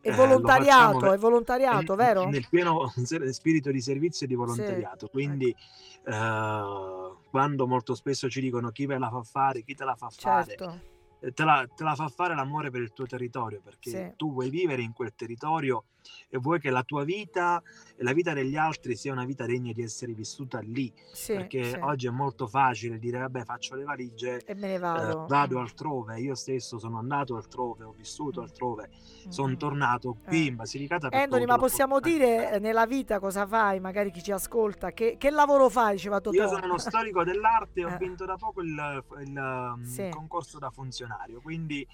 È 0.06 0.10
eh, 0.10 0.14
lo 0.14 0.16
volontariato, 0.16 0.98
facciamo 0.98 1.12
è 1.12 1.18
volontariato, 1.18 1.92
in- 1.92 1.98
vero? 1.98 2.28
nel 2.28 2.46
pieno 2.48 2.92
spirito 3.30 3.70
di 3.70 3.80
servizio 3.80 4.26
e 4.26 4.28
di 4.28 4.34
Sì, 4.34 4.40
volontariato. 4.40 5.08
Quindi 5.08 5.50
eh, 5.50 7.14
quando 7.30 7.66
molto 7.66 7.94
spesso 7.94 8.28
ci 8.30 8.40
dicono 8.40 8.70
chi 8.70 8.86
ve 8.86 8.98
la 8.98 9.10
fa 9.10 9.22
fare, 9.22 9.62
chi 9.62 9.74
te 9.74 9.84
la 9.84 9.96
fa 9.96 10.08
fare, 10.10 10.54
certo. 10.54 10.80
eh, 11.20 11.32
te 11.32 11.44
la, 11.44 11.66
te 11.74 11.82
la 11.82 11.94
fa 11.94 12.08
fare 12.08 12.34
l'amore 12.34 12.70
per 12.70 12.82
il 12.82 12.92
tuo 12.92 13.06
territorio, 13.06 13.60
perché 13.62 13.90
Sì. 13.90 14.12
tu 14.16 14.32
vuoi 14.32 14.48
vivere 14.48 14.82
in 14.82 14.92
quel 14.92 15.12
territorio 15.14 15.84
e 16.28 16.38
vuoi 16.38 16.60
che 16.60 16.70
la 16.70 16.82
tua 16.82 17.04
vita 17.04 17.62
e 17.96 18.02
la 18.02 18.12
vita 18.12 18.32
degli 18.32 18.56
altri 18.56 18.94
sia 18.96 19.12
una 19.12 19.24
vita 19.24 19.46
degna 19.46 19.72
di 19.72 19.82
essere 19.82 20.12
vissuta 20.12 20.58
lì, 20.60 20.92
Sì, 21.12 21.34
perché 21.34 21.64
sì. 21.70 21.76
oggi 21.80 22.06
è 22.06 22.10
molto 22.10 22.46
facile 22.46 22.98
dire 22.98 23.18
vabbè 23.18 23.44
faccio 23.44 23.74
le 23.74 23.84
valigie, 23.84 24.42
E 24.44 24.54
me 24.54 24.66
ne 24.68 24.74
eh, 24.74 24.78
vado. 24.78 25.26
vado 25.28 25.58
Mm, 25.58 25.62
altrove, 25.62 26.20
io 26.20 26.34
stesso 26.34 26.78
sono 26.78 26.98
andato 26.98 27.36
altrove, 27.36 27.84
ho 27.84 27.92
vissuto 27.96 28.40
mm, 28.40 28.44
altrove, 28.44 28.90
mm, 29.26 29.30
sono 29.30 29.52
mm. 29.52 29.56
tornato 29.56 30.16
qui 30.26 30.44
Eh. 30.44 30.48
in 30.48 30.56
Basilicata 30.56 31.08
Anthony, 31.10 31.44
ma 31.44 31.56
possiamo 31.56 32.00
dire 32.00 32.52
eh, 32.52 32.58
nella 32.58 32.86
vita 32.86 33.18
cosa 33.18 33.46
fai? 33.46 33.80
Magari 33.80 34.10
chi 34.10 34.22
ci 34.22 34.32
ascolta, 34.32 34.92
che, 34.92 35.16
che 35.18 35.30
lavoro 35.30 35.68
fai? 35.68 35.94
Diceva 35.96 36.16
Io 36.16 36.20
Totò. 36.20 36.48
sono 36.48 36.64
uno 36.64 36.78
storico 36.78 37.24
dell'arte 37.24 37.80
e 37.80 37.84
ho 37.84 37.88
Eh, 37.90 37.96
vinto 37.98 38.24
da 38.24 38.36
poco 38.36 38.60
il, 38.62 39.04
il, 39.24 39.36
um, 39.74 39.82
sì. 39.84 40.08
concorso 40.10 40.58
da 40.58 40.70
funzionario, 40.70 41.40
quindi 41.40 41.86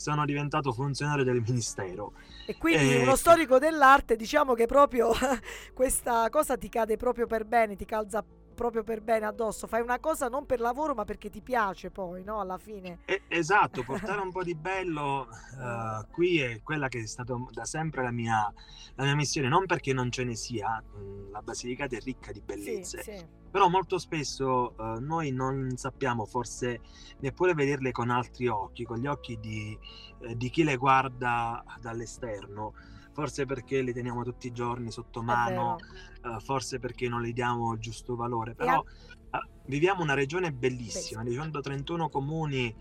sono 0.00 0.24
diventato 0.24 0.72
funzionario 0.72 1.24
del 1.24 1.42
ministero. 1.46 2.12
E 2.46 2.56
quindi 2.56 2.94
E- 2.94 3.02
uno 3.02 3.16
storico 3.16 3.58
dell'arte, 3.58 4.16
diciamo 4.16 4.54
che 4.54 4.64
proprio 4.64 5.10
questa 5.74 6.30
cosa 6.30 6.56
ti 6.56 6.70
cade 6.70 6.96
proprio 6.96 7.26
per 7.26 7.44
bene, 7.44 7.76
ti 7.76 7.84
calza 7.84 8.24
proprio 8.60 8.82
per 8.82 9.00
bene 9.00 9.24
addosso. 9.24 9.66
Fai 9.66 9.80
una 9.80 9.98
cosa 9.98 10.28
non 10.28 10.44
per 10.44 10.60
lavoro, 10.60 10.94
ma 10.94 11.06
perché 11.06 11.30
ti 11.30 11.40
piace 11.40 11.90
poi, 11.90 12.22
no? 12.22 12.40
Alla 12.40 12.58
fine. 12.58 12.98
E- 13.06 13.22
esatto, 13.28 13.82
portare 13.84 14.20
un 14.20 14.30
po' 14.30 14.42
di 14.42 14.54
bello 14.54 15.28
eh, 15.30 16.06
qui 16.10 16.40
è 16.40 16.60
quella 16.62 16.88
che 16.88 17.00
è 17.00 17.06
stata 17.06 17.34
da 17.50 17.64
sempre 17.64 18.02
la 18.02 18.10
mia, 18.10 18.52
la 18.96 19.04
mia 19.04 19.14
missione, 19.14 19.48
non 19.48 19.64
perché 19.64 19.94
non 19.94 20.10
ce 20.10 20.24
ne 20.24 20.36
sia, 20.36 20.78
mh, 20.78 21.30
la 21.30 21.40
Basilicata 21.40 21.96
è 21.96 22.00
ricca 22.00 22.32
di 22.32 22.40
Sì, 22.40 22.44
bellezze, 22.44 23.02
sì. 23.02 23.26
però 23.50 23.68
molto 23.68 23.96
spesso 23.96 24.76
eh, 24.76 25.00
noi 25.00 25.30
non 25.32 25.72
sappiamo 25.76 26.26
forse 26.26 26.82
neppure 27.20 27.54
vederle 27.54 27.92
con 27.92 28.10
altri 28.10 28.46
occhi, 28.46 28.84
con 28.84 28.98
gli 28.98 29.06
occhi 29.06 29.40
di, 29.40 29.78
eh, 30.20 30.36
di 30.36 30.50
chi 30.50 30.64
le 30.64 30.76
guarda 30.76 31.64
dall'esterno, 31.80 32.74
forse 33.20 33.44
perché 33.44 33.82
le 33.82 33.92
teniamo 33.92 34.22
tutti 34.24 34.46
i 34.46 34.52
giorni 34.52 34.90
sotto 34.90 35.22
mano, 35.22 35.76
vero. 36.22 36.36
eh, 36.36 36.40
forse 36.40 36.78
perché 36.78 37.08
non 37.08 37.20
le 37.20 37.32
diamo 37.32 37.72
il 37.74 37.78
giusto 37.80 38.16
valore, 38.16 38.54
però 38.54 38.82
eh, 38.82 39.38
viviamo 39.66 40.02
una 40.02 40.14
regione 40.14 40.52
bellissima, 40.52 41.22
di 41.22 41.32
131 41.34 42.08
comuni, 42.08 42.74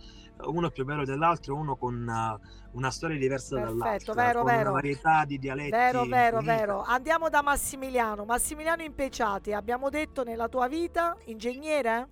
uno 0.45 0.69
più 0.71 0.85
bello 0.85 1.03
dell'altro, 1.03 1.55
uno 1.55 1.75
con 1.75 2.07
eh, 2.07 2.67
una 2.71 2.89
storia 2.91 3.17
diversa 3.17 3.57
Perfetto, 3.57 4.13
dall'altra, 4.13 4.13
vero, 4.13 4.43
con 4.43 4.53
una 4.53 4.57
vero. 4.57 4.71
varietà 4.71 5.25
di 5.25 5.37
dialetti 5.37 5.69
Vero, 5.69 6.05
vero, 6.05 6.39
infinita. 6.39 6.41
vero. 6.41 6.81
Andiamo 6.83 7.29
da 7.29 7.41
Massimiliano. 7.41 8.25
Massimiliano 8.25 8.81
Impeciati, 8.83 9.51
abbiamo 9.53 9.89
detto 9.89 10.23
nella 10.23 10.47
tua 10.49 10.67
vita, 10.67 11.17
ingegnere? 11.25 12.07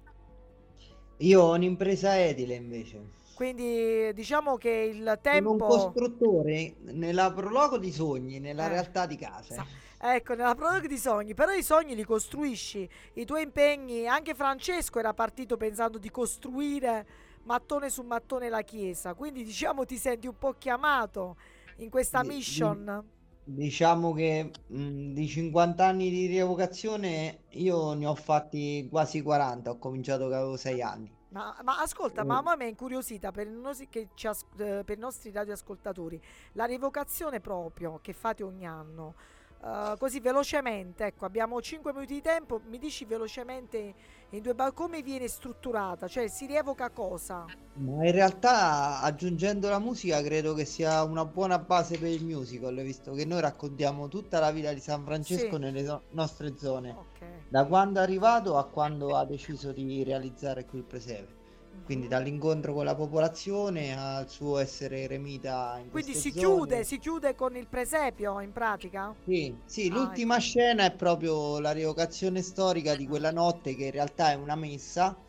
Io 1.18 1.42
ho 1.42 1.54
un'impresa 1.54 2.20
edile 2.20 2.56
invece. 2.56 3.12
Quindi 3.38 4.12
diciamo 4.14 4.58
che 4.58 4.70
il 4.72 5.20
Sono 5.30 5.52
un 5.54 5.62
tempo... 5.62 5.64
costruttore 5.64 6.76
nella 6.82 7.32
prologo 7.32 7.78
di 7.78 7.94
sogni, 7.94 8.40
nella 8.42 8.66
Eh, 8.66 8.68
realtà 8.68 9.06
di 9.06 9.16
case. 9.16 9.56
sa- 9.56 9.68
Ecco, 10.00 10.36
nella 10.36 10.54
proroga 10.56 10.88
di 10.88 10.98
sogni, 10.98 11.34
però 11.34 11.52
i 11.54 11.64
sogni 11.64 11.96
li 11.96 12.04
costruisci, 12.04 12.88
i 13.14 13.26
tuoi 13.26 13.42
impegni, 13.44 14.08
anche 14.08 14.36
Francesco 14.36 15.00
era 15.00 15.14
partito 15.14 15.58
pensando 15.58 15.98
di 15.98 16.12
costruire 16.12 17.08
mattone 17.44 17.90
su 17.90 18.04
mattone 18.04 18.48
la 18.50 18.62
chiesa, 18.62 19.16
quindi 19.16 19.44
diciamo 19.44 19.86
ti 19.86 19.98
senti 19.98 20.28
un 20.28 20.38
po' 20.38 20.54
chiamato 20.58 21.38
in 21.78 21.90
questa 21.90 22.22
Di- 22.22 22.36
di- 22.44 22.76
mission. 22.76 23.04
Diciamo 23.46 24.12
che 24.14 24.52
mh, 24.68 25.14
di 25.14 25.28
50 25.28 25.86
anni 25.86 26.10
di 26.10 26.26
rievocazione 26.26 27.44
io 27.52 27.94
ne 27.94 28.06
ho 28.06 28.16
fatti 28.16 28.88
quasi 28.90 29.22
40, 29.22 29.72
ho 29.72 29.78
cominciato 29.78 30.28
che 30.28 30.36
avevo 30.36 30.58
6 30.58 30.82
anni. 30.82 31.10
Ma, 31.30 31.56
ma 31.64 31.80
ascolta, 31.82 32.22
Eh. 32.22 32.26
ma 32.26 32.38
a 32.38 32.56
me 32.56 32.66
è 32.66 32.70
incuriosita 32.70 33.32
per, 33.32 33.48
i 33.48 33.52
nos- 33.52 33.84
che 33.90 34.10
ci 34.14 34.28
as- 34.28 34.46
eh, 34.58 34.84
per 34.86 34.98
i 34.98 35.00
nostri 35.00 35.32
radioascoltatori, 35.32 36.22
la 36.54 36.66
rievocazione 36.66 37.42
proprio 37.42 38.00
che 38.02 38.14
fate 38.14 38.44
ogni 38.44 38.66
anno. 38.66 39.16
eh, 39.60 39.96
così 39.98 40.20
velocemente, 40.20 41.04
ecco, 41.06 41.26
abbiamo 41.26 41.60
5 41.62 41.92
minuti 41.92 42.14
di 42.14 42.22
tempo, 42.22 42.62
mi 42.68 42.78
dici 42.78 43.06
velocemente 43.06 43.96
in 44.30 44.42
due 44.44 44.54
ba- 44.54 44.72
come 44.72 45.02
viene 45.02 45.28
strutturata, 45.28 46.08
cioè 46.08 46.28
si 46.28 46.46
rievoca 46.46 46.92
cosa? 46.92 47.50
Ma 47.74 48.06
in 48.06 48.12
realtà 48.12 49.02
aggiungendo 49.02 49.68
la 49.68 49.80
musica 49.80 50.22
credo 50.22 50.54
che 50.54 50.64
sia 50.64 51.02
una 51.04 51.26
buona 51.26 51.58
base 51.58 51.98
per 51.98 52.10
il 52.12 52.24
musical, 52.24 52.76
visto 52.84 53.14
che 53.14 53.26
noi 53.26 53.42
raccontiamo 53.42 54.08
tutta 54.10 54.40
la 54.40 54.52
vita 54.52 54.72
di 54.74 54.80
San 54.80 55.04
Francesco 55.04 55.56
Sì. 55.56 55.60
nelle 55.60 55.82
no- 55.82 56.04
nostre 56.12 56.56
zone, 56.56 56.92
Ok. 56.92 57.17
Da 57.48 57.66
quando 57.66 58.00
è 58.00 58.04
arrivato 58.04 58.58
a 58.58 58.70
quando 58.70 59.16
ha 59.16 59.26
deciso 59.26 59.72
di 59.74 60.04
realizzare 60.04 60.66
qui 60.66 60.80
il 60.80 60.86
presepe. 60.86 61.36
Quindi 61.84 62.08
Mhm. 62.08 62.08
dall'incontro 62.08 62.74
con 62.74 62.86
la 62.86 62.96
popolazione 62.96 63.98
al 63.98 64.30
suo 64.30 64.58
essere 64.58 65.02
eremita 65.02 65.78
in 65.80 65.90
Quindi 65.90 66.16
si 66.16 66.32
chiude, 66.34 66.84
zone. 66.84 66.86
si 66.86 66.98
chiude 66.98 67.36
con 67.36 67.58
il 67.58 67.68
presepio 67.68 68.40
in 68.40 68.54
pratica? 68.54 69.14
Sì, 69.24 69.62
sì, 69.66 69.90
Ah, 69.90 70.16
l'ultima 70.16 70.38
ecco. 70.38 70.40
scena 70.40 70.86
è 70.86 70.96
proprio 70.96 71.60
la 71.60 71.72
rievocazione 71.72 72.42
storica 72.42 72.96
di 72.96 73.06
quella 73.06 73.32
notte 73.32 73.76
che 73.76 73.86
in 73.86 73.92
realtà 73.92 74.32
è 74.32 74.36
una 74.36 74.56
messa 74.56 75.22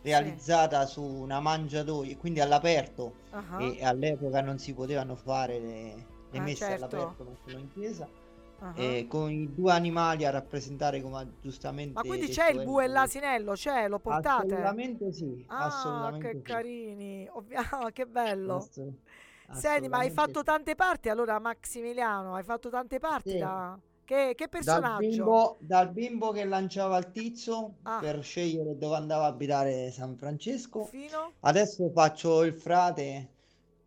realizzata 0.00 0.86
su 0.86 1.02
una 1.04 1.38
mangiatoia, 1.38 2.16
quindi 2.16 2.40
all'aperto 2.40 3.20
Ah, 3.32 3.76
e 3.76 3.84
all'epoca 3.84 4.40
non 4.40 4.58
si 4.58 4.72
potevano 4.74 5.14
fare 5.16 5.58
le, 5.60 6.06
le 6.28 6.40
Ah, 6.40 6.40
messe 6.40 6.72
certo. 6.74 6.74
all'aperto 6.74 7.24
ma 7.24 7.34
solo 7.44 7.58
in 7.58 7.68
chiesa 7.70 8.10
ah. 8.62 8.72
e 8.74 9.06
con 9.08 9.30
i 9.30 9.52
due 9.54 9.72
animali 9.72 10.24
a 10.24 10.30
rappresentare 10.30 11.00
come 11.02 11.36
giustamente 11.40 11.94
Ma 11.94 12.02
quindi 12.02 12.28
c'è 12.28 12.50
il 12.50 12.62
bue 12.64 12.84
e 12.84 12.88
l'asinello, 12.88 13.52
c'è, 13.52 13.88
lo 13.88 13.98
portate? 13.98 14.54
assolutamente 14.54 15.12
sì, 15.12 15.44
Ah, 15.48 15.64
assolutamente 15.66 16.28
che 16.28 16.36
sì, 16.38 16.42
carini, 16.42 17.28
ovvia- 17.30 17.62
che 17.92 18.06
bello. 18.06 18.68
Senti, 19.50 19.88
ma 19.88 19.98
hai 19.98 20.10
fatto 20.10 20.42
tante 20.42 20.74
parti 20.74 21.08
allora, 21.10 21.38
Maximiliano? 21.38 22.34
Hai 22.34 22.42
fatto 22.44 22.70
tante 22.70 22.98
parti 22.98 23.30
Sì. 23.30 23.38
da... 23.38 23.78
Che, 24.04 24.32
che 24.34 24.48
Dal 24.48 24.48
personaggio? 24.48 25.06
bimbo, 25.08 25.56
dal 25.60 25.90
bimbo 25.92 26.30
che 26.32 26.44
lanciava 26.44 26.98
il 26.98 27.10
tizzo 27.10 27.74
Ah. 27.84 28.00
per 28.00 28.22
scegliere 28.22 28.76
dove 28.78 28.96
andava 28.96 29.24
a 29.24 29.28
abitare 29.28 29.90
San 29.90 30.16
Francesco. 30.16 30.84
Fino? 30.86 31.32
Adesso 31.40 31.90
faccio 31.90 32.42
il 32.44 32.54
frate, 32.54 33.31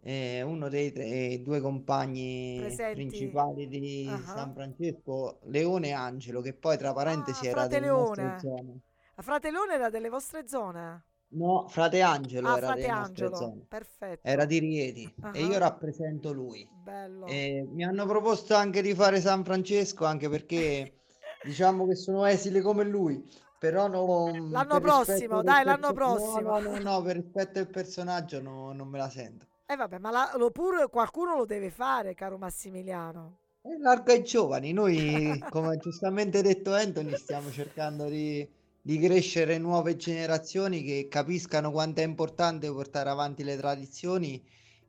eh, 0.08 0.43
uno 0.43 0.70
dei 0.70 0.91
tre- 0.91 1.41
due 1.41 1.60
compagni 1.62 2.58
Presenti. 2.60 2.93
principali 2.93 3.68
di 3.68 4.08
Ah. 4.08 4.20
San 4.20 4.53
Francesco, 4.53 5.39
Leone 5.45 5.88
e 5.88 5.91
Angelo, 5.93 6.41
che 6.41 6.53
poi 6.53 6.78
tra 6.78 6.93
parentesi 6.93 7.47
Ah, 7.47 7.49
era 7.49 7.68
delle 7.68 7.88
nostre 7.88 8.24
Leone. 8.24 8.39
zone. 8.39 8.80
A 9.16 9.22
Frate 9.24 9.49
Leone 9.49 9.74
era 9.74 9.89
delle 9.89 10.10
vostre 10.10 10.47
zone? 10.47 11.03
No, 11.30 11.68
frate 11.68 12.01
Angelo 12.01 12.47
Ah, 12.49 12.58
era 12.58 12.66
Frate 12.68 12.82
delle 12.82 12.93
nostre 12.93 13.26
Angelo, 13.26 13.36
zone. 13.36 13.66
perfetto. 13.68 14.28
Era 14.28 14.45
di 14.45 14.60
Rieti 14.60 15.16
e 15.34 15.43
io 15.43 15.56
Ah. 15.56 15.60
rappresento 15.60 16.32
lui. 16.32 16.70
Bello. 16.84 17.26
E 17.26 17.66
mi 17.68 17.84
hanno 17.84 18.06
proposto 18.06 18.53
anche 18.53 18.84
di 18.84 18.93
fare 18.93 19.20
San 19.20 19.43
Francesco, 19.43 20.06
anche 20.06 20.30
perché 20.30 20.99
diciamo 21.43 21.88
che 21.88 21.95
sono 21.95 22.26
esile 22.26 22.62
come 22.62 22.84
lui. 22.84 23.24
Però 23.58 23.88
non, 23.88 24.51
L'anno 24.51 24.74
per 24.80 24.82
prossimo, 24.82 25.41
dai, 25.41 25.64
l'anno 25.66 25.91
prossimo. 25.93 26.60
No, 26.60 26.60
no, 26.60 26.78
no, 26.78 27.01
per 27.01 27.16
rispetto 27.16 27.53
del 27.53 27.70
personaggio 27.70 28.39
no- 28.39 28.72
non 28.74 28.88
me 28.88 28.99
la 28.99 29.10
sento. 29.10 29.47
E 29.68 29.76
vabbè, 29.76 29.99
ma 29.99 30.09
la- 30.09 30.32
lo 30.38 30.49
pure 30.49 30.88
qualcuno 30.89 31.36
lo 31.36 31.45
deve 31.45 31.70
fare, 31.70 32.16
caro 32.16 32.39
Massimiliano. 32.39 33.38
E 33.61 33.78
largo 33.80 34.11
ai 34.13 34.24
giovani, 34.24 34.72
noi, 34.72 34.93
come 35.49 35.78
giustamente 35.78 36.41
detto 36.41 36.74
Anthony, 36.74 37.16
stiamo 37.18 37.51
cercando 37.51 38.07
di, 38.07 38.47
di 38.82 38.97
crescere 38.99 39.57
nuove 39.57 39.97
generazioni 39.97 40.84
che 40.84 41.07
capiscano 41.09 41.72
quanto 41.72 41.99
è 42.01 42.03
importante 42.05 42.72
portare 42.72 43.09
avanti 43.09 43.43
le 43.43 43.57
tradizioni 43.57 44.41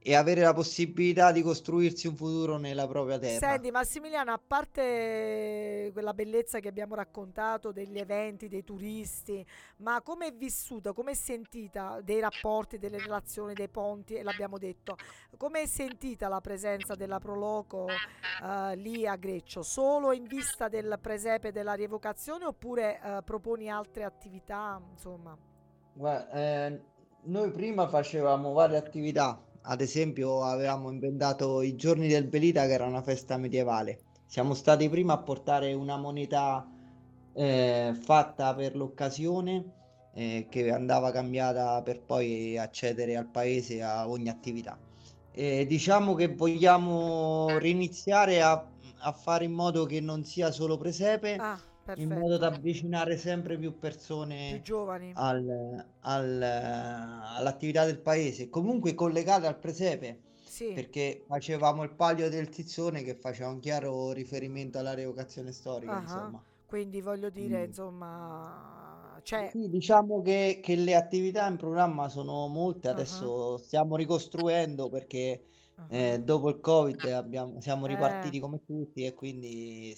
e 0.08 0.14
avere 0.14 0.40
la 0.42 0.52
possibilità 0.52 1.32
di 1.32 1.42
costruirsi 1.42 2.06
un 2.06 2.14
futuro 2.14 2.58
nella 2.58 2.86
propria 2.86 3.18
terra. 3.18 3.44
Senti 3.44 3.72
Massimiliano, 3.72 4.30
a 4.30 4.38
parte 4.38 5.90
quella 5.92 6.14
bellezza 6.14 6.60
che 6.60 6.68
abbiamo 6.68 6.94
raccontato 6.94 7.72
degli 7.72 7.98
eventi, 7.98 8.46
dei 8.46 8.62
turisti, 8.62 9.44
ma 9.78 10.00
come 10.02 10.28
è 10.28 10.32
vissuta, 10.32 10.92
come 10.92 11.10
è 11.10 11.14
sentita 11.14 12.00
dei 12.04 12.20
rapporti, 12.20 12.78
delle 12.78 12.98
relazioni, 12.98 13.52
dei 13.52 13.68
ponti, 13.68 14.14
e 14.14 14.22
l'abbiamo 14.22 14.58
detto, 14.58 14.96
come 15.36 15.62
è 15.62 15.66
sentita 15.66 16.28
la 16.28 16.40
presenza 16.40 16.94
della 16.94 17.18
Proloco 17.18 17.88
eh, 17.88 18.76
lì 18.76 19.08
a 19.08 19.16
Greccio? 19.16 19.64
Solo 19.64 20.12
in 20.12 20.22
vista 20.22 20.68
del 20.68 21.00
presepe 21.02 21.50
della 21.50 21.74
rievocazione 21.74 22.44
oppure 22.44 23.00
eh, 23.02 23.22
proponi 23.24 23.68
altre 23.68 24.04
attività? 24.04 24.80
Insomma. 24.88 25.36
Guarda, 25.94 26.30
eh, 26.30 26.80
noi 27.22 27.50
prima 27.50 27.88
facevamo 27.88 28.52
varie 28.52 28.76
attività, 28.76 29.42
ad 29.68 29.80
esempio 29.80 30.42
avevamo 30.42 30.90
inventato 30.90 31.60
i 31.62 31.74
giorni 31.76 32.08
del 32.08 32.26
Belita 32.26 32.66
che 32.66 32.72
era 32.72 32.86
una 32.86 33.02
festa 33.02 33.36
medievale. 33.36 34.00
Siamo 34.26 34.54
stati 34.54 34.88
prima 34.88 35.14
a 35.14 35.22
portare 35.22 35.72
una 35.72 35.96
moneta 35.96 36.66
eh, 37.32 37.92
fatta 38.00 38.54
per 38.54 38.76
l'occasione 38.76 39.64
eh, 40.14 40.46
che 40.48 40.70
andava 40.70 41.10
cambiata 41.10 41.82
per 41.82 42.00
poi 42.02 42.56
accedere 42.56 43.16
al 43.16 43.28
paese 43.28 43.82
a 43.82 44.08
ogni 44.08 44.28
attività. 44.28 44.78
E 45.32 45.66
diciamo 45.66 46.14
che 46.14 46.28
vogliamo 46.28 47.58
riniziare 47.58 48.42
a, 48.42 48.52
a 48.98 49.12
fare 49.12 49.44
in 49.44 49.52
modo 49.52 49.84
che 49.84 50.00
non 50.00 50.24
sia 50.24 50.50
solo 50.50 50.76
presepe, 50.78 51.36
Ah, 51.36 51.60
in 51.94 52.12
modo 52.12 52.36
da 52.38 52.50
perfetto. 52.50 52.56
avvicinare 52.56 53.16
sempre 53.16 53.58
più 53.58 53.78
Più 54.46 54.58
persone 54.58 54.60
giovani. 54.62 55.14
al- 55.14 55.86
al- 56.00 56.42
all'attività 56.42 57.84
del 57.84 58.00
paese, 58.00 58.48
comunque 58.48 58.94
collegate 58.94 59.46
al 59.46 59.58
presepe, 59.58 60.22
Sì. 60.42 60.72
perché 60.72 61.24
facevamo 61.26 61.82
il 61.82 61.94
palio 61.94 62.28
del 62.30 62.48
tizzone 62.48 63.02
che 63.02 63.14
faceva 63.16 63.50
un 63.50 63.60
chiaro 63.60 64.12
riferimento 64.12 64.78
alla 64.78 64.94
rievocazione 64.94 65.52
storica, 65.52 65.98
ah. 65.98 66.00
insomma. 66.00 66.42
Quindi 66.64 67.00
voglio 67.00 67.30
dire, 67.30 67.64
Mm. 67.64 67.64
insomma, 67.66 69.18
cioè, 69.22 69.52
Sì, 69.52 69.68
diciamo 69.68 70.20
che, 70.22 70.60
che 70.62 70.74
le 70.76 70.94
attività 70.94 71.46
in 71.48 71.56
programma 71.56 72.08
sono 72.08 72.48
molte, 72.48 72.88
adesso 72.88 73.56
stiamo 73.58 73.96
ricostruendo 73.96 74.88
perché 74.88 75.44
ah, 75.76 75.86
eh, 75.88 76.20
dopo 76.22 76.48
il 76.50 76.60
Covid 76.60 77.04
abbiamo- 77.06 77.60
siamo 77.60 77.86
eh, 77.86 77.88
ripartiti 77.88 78.40
come 78.40 78.60
tutti 78.64 79.04
e 79.04 79.14
quindi 79.14 79.96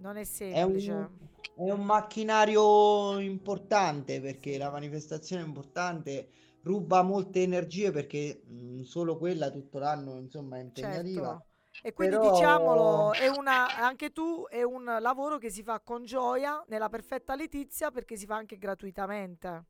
non 0.00 0.16
è 0.16 0.24
è 0.46 0.62
un, 0.62 0.76
semplice. 0.76 1.10
è 1.54 1.70
un 1.70 1.84
macchinario 1.84 3.18
importante 3.20 4.20
perché 4.20 4.56
la 4.58 4.70
manifestazione 4.70 5.42
è 5.42 5.46
importante, 5.46 6.30
ruba 6.62 7.02
molte 7.02 7.42
energie 7.42 7.90
perché 7.90 8.42
mh, 8.46 8.82
solo 8.82 9.16
quella 9.18 9.50
tutto 9.50 9.78
l'anno 9.78 10.18
insomma 10.18 10.58
è 10.58 10.60
impegnativa, 10.62 11.38
Certo. 11.38 11.46
E 11.80 11.92
quindi 11.92 12.18
però 12.18 12.18
diciamolo, 12.18 13.14
è 13.16 13.28
una, 13.28 13.76
anche 13.76 14.10
tu 14.10 14.46
è 14.48 14.62
un 14.62 14.84
lavoro 15.00 15.38
che 15.38 15.50
si 15.50 15.62
fa 15.62 15.80
con 15.80 16.04
gioia, 16.04 16.62
nella 16.68 16.88
perfetta 16.88 17.34
letizia, 17.36 17.90
perché 17.90 18.16
si 18.16 18.26
fa 18.26 18.36
anche 18.36 18.58
gratuitamente. 18.58 19.64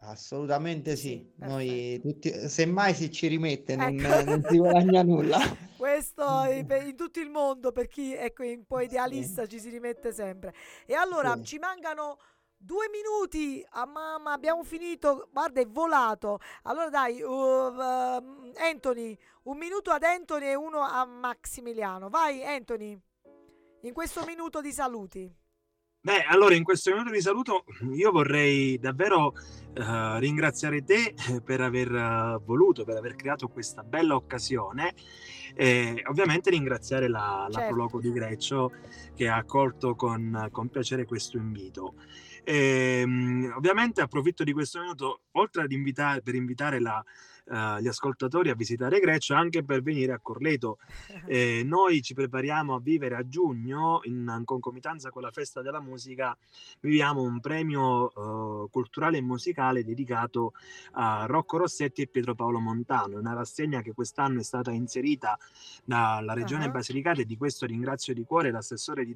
Assolutamente 0.00 0.96
Sì, 0.96 1.08
sì, 1.08 1.32
noi 1.36 2.00
tutti, 2.00 2.48
semmai 2.48 2.94
si 2.94 3.10
ci 3.10 3.26
rimette 3.26 3.76
non, 3.76 3.98
Ecco. 3.98 4.24
non 4.24 4.44
si 4.48 4.56
guadagna 4.58 5.02
nulla. 5.02 5.38
Questo 5.76 6.44
in, 6.44 6.94
tutto 6.96 7.20
il 7.20 7.30
mondo, 7.30 7.72
per 7.72 7.88
chi 7.88 8.14
ecco, 8.14 8.42
è 8.42 8.52
un 8.52 8.66
po' 8.66 8.78
Sì, 8.78 8.84
idealista, 8.84 9.46
ci 9.46 9.58
si 9.58 9.70
rimette 9.70 10.12
sempre. 10.12 10.54
E 10.84 10.94
allora 10.94 11.34
sì. 11.36 11.44
ci 11.44 11.58
mancano 11.58 12.18
due 12.54 12.88
minuti. 12.90 13.64
Ah, 13.70 13.86
mamma, 13.86 14.32
abbiamo 14.32 14.62
finito. 14.62 15.28
Guarda, 15.32 15.60
è 15.60 15.66
volato. 15.66 16.38
Allora 16.64 16.90
dai, 16.90 17.22
uh, 17.22 17.30
uh, 17.30 18.52
Anthony, 18.56 19.16
un 19.44 19.56
minuto 19.56 19.90
ad 19.90 20.02
Anthony 20.02 20.48
e 20.48 20.54
uno 20.54 20.80
a 20.80 21.04
Maximiliano. 21.06 22.10
Vai, 22.10 22.44
Anthony, 22.44 22.98
in 23.82 23.92
questo 23.94 24.22
minuto 24.26 24.60
di 24.60 24.72
saluti. 24.72 25.39
Beh, 26.02 26.22
allora 26.22 26.54
in 26.54 26.64
questo 26.64 26.90
minuto 26.92 27.10
di 27.10 27.20
saluto 27.20 27.64
io 27.92 28.10
vorrei 28.10 28.78
davvero 28.78 29.34
eh, 29.74 30.18
ringraziare 30.18 30.82
te 30.82 31.14
eh, 31.28 31.42
per 31.42 31.60
aver 31.60 31.94
eh, 31.94 32.40
voluto, 32.42 32.84
per 32.84 32.96
aver 32.96 33.16
creato 33.16 33.48
questa 33.48 33.82
bella 33.82 34.14
occasione 34.14 34.94
e 35.54 36.02
ovviamente 36.06 36.48
ringraziare 36.48 37.06
la, 37.06 37.46
la 37.50 37.58
Certo. 37.58 37.74
Proloco 37.74 38.00
di 38.00 38.12
Greccio 38.12 38.72
che 39.14 39.28
ha 39.28 39.36
accolto 39.36 39.94
con, 39.94 40.48
con 40.50 40.70
piacere 40.70 41.04
questo 41.04 41.36
invito. 41.36 41.96
Ehm, 42.44 43.52
ovviamente 43.54 44.00
approfitto 44.00 44.42
di 44.42 44.54
questo 44.54 44.80
minuto, 44.80 45.24
oltre 45.32 45.64
ad 45.64 45.72
invitare, 45.72 46.22
per 46.22 46.34
invitare 46.34 46.80
la, 46.80 47.04
gli 47.80 47.88
ascoltatori 47.88 48.50
a 48.50 48.54
visitare 48.54 49.00
Greccio, 49.00 49.34
anche 49.34 49.64
per 49.64 49.82
venire 49.82 50.12
a 50.12 50.20
Corleto. 50.20 50.78
Eh, 51.30 51.62
noi 51.64 52.02
ci 52.02 52.12
prepariamo 52.14 52.74
a 52.74 52.80
vivere 52.80 53.14
a 53.14 53.28
giugno, 53.28 54.00
in 54.04 54.42
concomitanza 54.44 55.10
con 55.10 55.22
la 55.22 55.30
festa 55.30 55.62
della 55.62 55.80
musica, 55.80 56.36
viviamo 56.80 57.22
un 57.22 57.40
premio 57.40 58.10
eh, 58.10 58.68
culturale 58.70 59.18
e 59.18 59.20
musicale 59.20 59.84
dedicato 59.84 60.54
a 60.92 61.26
Rocco 61.26 61.58
Rossetti 61.58 62.02
e 62.02 62.08
Pietro 62.08 62.34
Paolo 62.34 62.58
Montano, 62.58 63.18
una 63.18 63.34
rassegna 63.34 63.80
che 63.80 63.92
quest'anno 63.92 64.40
è 64.40 64.42
stata 64.42 64.72
inserita 64.72 65.38
dalla 65.84 66.32
Regione 66.32 66.64
Ah, 66.64 66.70
Basilicata 66.70 67.20
e 67.20 67.24
di 67.24 67.36
questo 67.36 67.66
ringrazio 67.66 68.14
di 68.14 68.24
cuore 68.24 68.50
l'assessore 68.50 69.04
di 69.04 69.14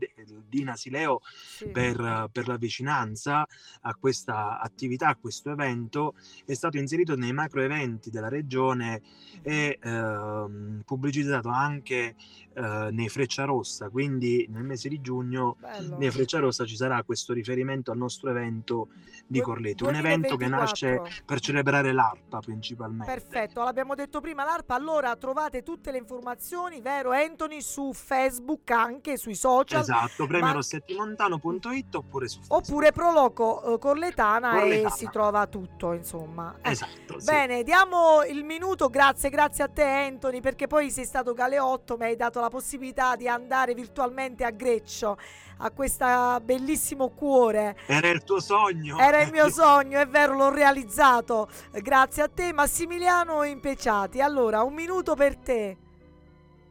Dina 0.48 0.76
Sileo 0.76 1.20
sì. 1.24 1.68
per, 1.68 2.28
per 2.32 2.48
la 2.48 2.56
vicinanza 2.56 3.46
a 3.82 3.94
questa 3.94 4.60
attività, 4.60 5.08
a 5.08 5.16
questo 5.16 5.50
evento, 5.50 6.14
è 6.44 6.54
stato 6.54 6.76
inserito 6.76 7.14
nei 7.16 7.32
macro 7.32 7.62
eventi 7.62 8.10
della 8.10 8.23
regione 8.28 9.02
e 9.42 9.78
ehm, 9.82 10.82
pubblicizzato 10.84 11.48
anche 11.48 12.14
eh, 12.54 12.88
nei 12.92 13.08
Frecciarossa, 13.08 13.88
quindi 13.90 14.46
nel 14.48 14.62
mese 14.62 14.88
di 14.88 15.00
giugno 15.00 15.56
Bello. 15.58 15.98
nei 15.98 16.10
Frecciarossa 16.10 16.64
ci 16.64 16.76
sarà 16.76 17.02
questo 17.02 17.32
riferimento 17.32 17.90
al 17.90 17.98
nostro 17.98 18.30
evento 18.30 18.88
di 19.26 19.40
Corleto, 19.40 19.86
un 19.88 19.94
evento 19.96 20.36
che 20.36 20.48
nasce 20.48 20.86
2024. 20.86 21.24
per 21.26 21.40
celebrare 21.40 21.92
l'ARPA 21.92 22.38
principalmente. 22.40 23.12
Perfetto, 23.12 23.62
l'abbiamo 23.62 23.94
detto 23.94 24.20
prima 24.20 24.44
l'ARPA, 24.44 24.74
allora 24.74 25.14
trovate 25.16 25.62
tutte 25.62 25.90
le 25.90 25.98
informazioni, 25.98 26.80
vero 26.80 27.10
Anthony, 27.10 27.60
su 27.60 27.92
Facebook, 27.92 28.70
anche 28.70 29.16
sui 29.16 29.34
social, 29.34 29.80
Esatto, 29.80 30.22
ma 30.22 30.26
premiorossettimontan.it 30.26 31.94
oppure 31.94 32.28
su 32.28 32.38
Facebook. 32.40 32.66
oppure 32.68 32.92
Proloco 32.92 33.74
eh, 33.74 33.78
Corletana, 33.78 34.56
e 34.56 34.60
Corletana. 34.60 34.90
si 34.90 35.08
trova 35.10 35.46
tutto, 35.46 35.92
insomma. 35.92 36.56
Esatto, 36.62 37.18
sì. 37.18 37.26
Bene, 37.26 37.62
diamo 37.62 38.13
il 38.22 38.44
minuto, 38.44 38.88
grazie, 38.88 39.30
grazie 39.30 39.64
a 39.64 39.68
te 39.68 39.82
Anthony, 39.82 40.40
perché 40.40 40.66
poi 40.66 40.90
sei 40.90 41.04
stato 41.04 41.32
Galeotto, 41.32 41.96
mi 41.96 42.04
hai 42.04 42.16
dato 42.16 42.40
la 42.40 42.48
possibilità 42.48 43.16
di 43.16 43.26
andare 43.26 43.74
virtualmente 43.74 44.44
a 44.44 44.50
Greccio, 44.50 45.18
a 45.58 45.70
questo 45.70 46.06
bellissimo 46.42 47.08
cuore. 47.08 47.76
Era 47.86 48.10
il 48.10 48.22
tuo 48.22 48.40
sogno. 48.40 48.98
Era 48.98 49.22
il 49.22 49.30
mio 49.32 49.48
sogno, 49.52 49.98
è 49.98 50.06
vero, 50.06 50.34
l'ho 50.34 50.50
realizzato. 50.50 51.48
Grazie 51.72 52.22
a 52.22 52.28
te 52.28 52.52
Massimiliano 52.52 53.42
Impeciati. 53.42 54.20
Allora, 54.20 54.62
un 54.62 54.74
minuto 54.74 55.14
per 55.14 55.36
te. 55.36 55.76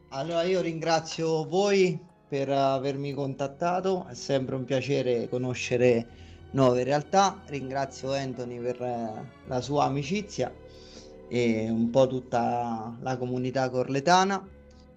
Allora 0.10 0.44
io 0.44 0.62
ringrazio 0.62 1.46
voi 1.48 2.00
per 2.28 2.50
avermi 2.50 3.14
contattato, 3.14 4.06
è 4.10 4.14
sempre 4.14 4.56
un 4.56 4.64
piacere 4.64 5.28
conoscere 5.28 6.08
nuove 6.52 6.84
realtà, 6.84 7.42
ringrazio 7.48 8.14
Anthony 8.14 8.60
per 8.60 8.82
eh, 8.82 9.30
la 9.46 9.62
sua 9.62 9.86
amicizia 9.86 10.52
e 11.38 11.70
un 11.70 11.90
po' 11.90 12.08
tutta 12.08 12.98
la 13.02 13.18
comunità 13.18 13.70
corletana 13.70 14.48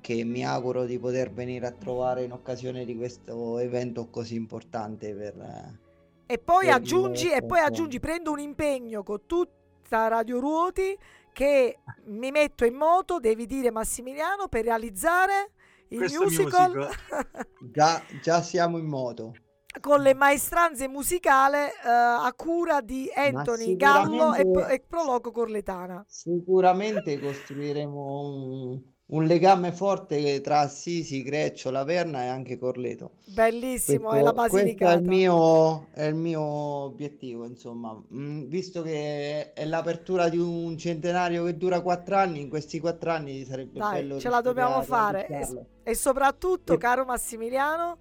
che 0.00 0.24
mi 0.24 0.44
auguro 0.44 0.84
di 0.84 0.98
poter 0.98 1.32
venire 1.32 1.66
a 1.66 1.72
trovare 1.72 2.24
in 2.24 2.32
occasione 2.32 2.84
di 2.84 2.94
questo 2.96 3.58
evento 3.58 4.08
così 4.10 4.34
importante 4.36 5.14
per... 5.14 5.34
eh, 5.40 5.78
E 6.26 6.38
poi 6.38 6.66
Per 6.66 6.74
aggiungi, 6.74 7.30
e 7.30 7.42
poi 7.44 7.60
aggiungi, 7.60 8.00
prendo 8.00 8.32
un 8.32 8.40
impegno 8.40 9.02
con 9.02 9.26
tutta 9.26 10.08
Radio 10.08 10.40
Ruoti 10.40 10.96
che 11.32 11.80
mi 12.06 12.30
metto 12.30 12.64
in 12.64 12.74
moto, 12.74 13.20
devi 13.20 13.46
dire 13.46 13.70
Massimiliano, 13.70 14.48
per 14.48 14.64
realizzare 14.64 15.52
il 15.88 15.98
Questo 15.98 16.24
musical, 16.24 16.72
musical. 16.74 17.46
Già, 17.58 18.02
già 18.20 18.42
siamo 18.42 18.78
in 18.78 18.86
moto. 18.86 19.40
Con 19.80 20.00
le 20.02 20.14
maestranze 20.14 20.88
musicali 20.88 21.56
eh, 21.56 21.70
a 21.88 22.32
cura 22.36 22.80
di 22.80 23.10
Anthony 23.14 23.76
Gallo 23.76 24.34
e, 24.34 24.46
e 24.68 24.80
Proloco 24.80 25.30
Corletana. 25.30 26.04
Sicuramente 26.06 27.18
costruiremo 27.18 28.20
un, 28.20 28.82
un 29.06 29.24
legame 29.24 29.72
forte 29.72 30.40
tra 30.40 30.60
Assisi, 30.60 31.22
Greccio, 31.22 31.70
Laverna 31.70 32.22
e 32.24 32.26
anche 32.28 32.58
Corleto. 32.58 33.12
Bellissimo, 33.24 34.10
Questo, 34.10 34.14
è 34.14 34.20
la 34.22 34.32
questo 34.32 34.56
è 34.58 34.62
Basilicata. 34.62 34.94
il 34.94 35.02
mio, 35.02 35.88
è 35.92 36.04
il 36.04 36.14
mio 36.14 36.40
obiettivo, 36.42 37.44
insomma. 37.44 37.92
Mm, 38.14 38.44
visto 38.44 38.82
che 38.82 39.52
è 39.52 39.64
l'apertura 39.64 40.28
di 40.28 40.38
un 40.38 40.76
centenario 40.78 41.44
che 41.44 41.56
dura 41.56 41.80
quattro 41.82 42.16
anni, 42.16 42.40
in 42.40 42.48
questi 42.48 42.78
quattro 42.80 43.10
anni 43.10 43.44
sarebbe 43.44 43.78
Dai, 43.78 44.02
bello 44.02 44.18
ce 44.18 44.28
la 44.28 44.40
dobbiamo 44.40 44.82
fare. 44.82 45.26
E, 45.26 45.66
e 45.82 45.94
soprattutto, 45.94 46.72
E- 46.74 46.78
caro 46.78 47.04
Massimiliano, 47.04 47.98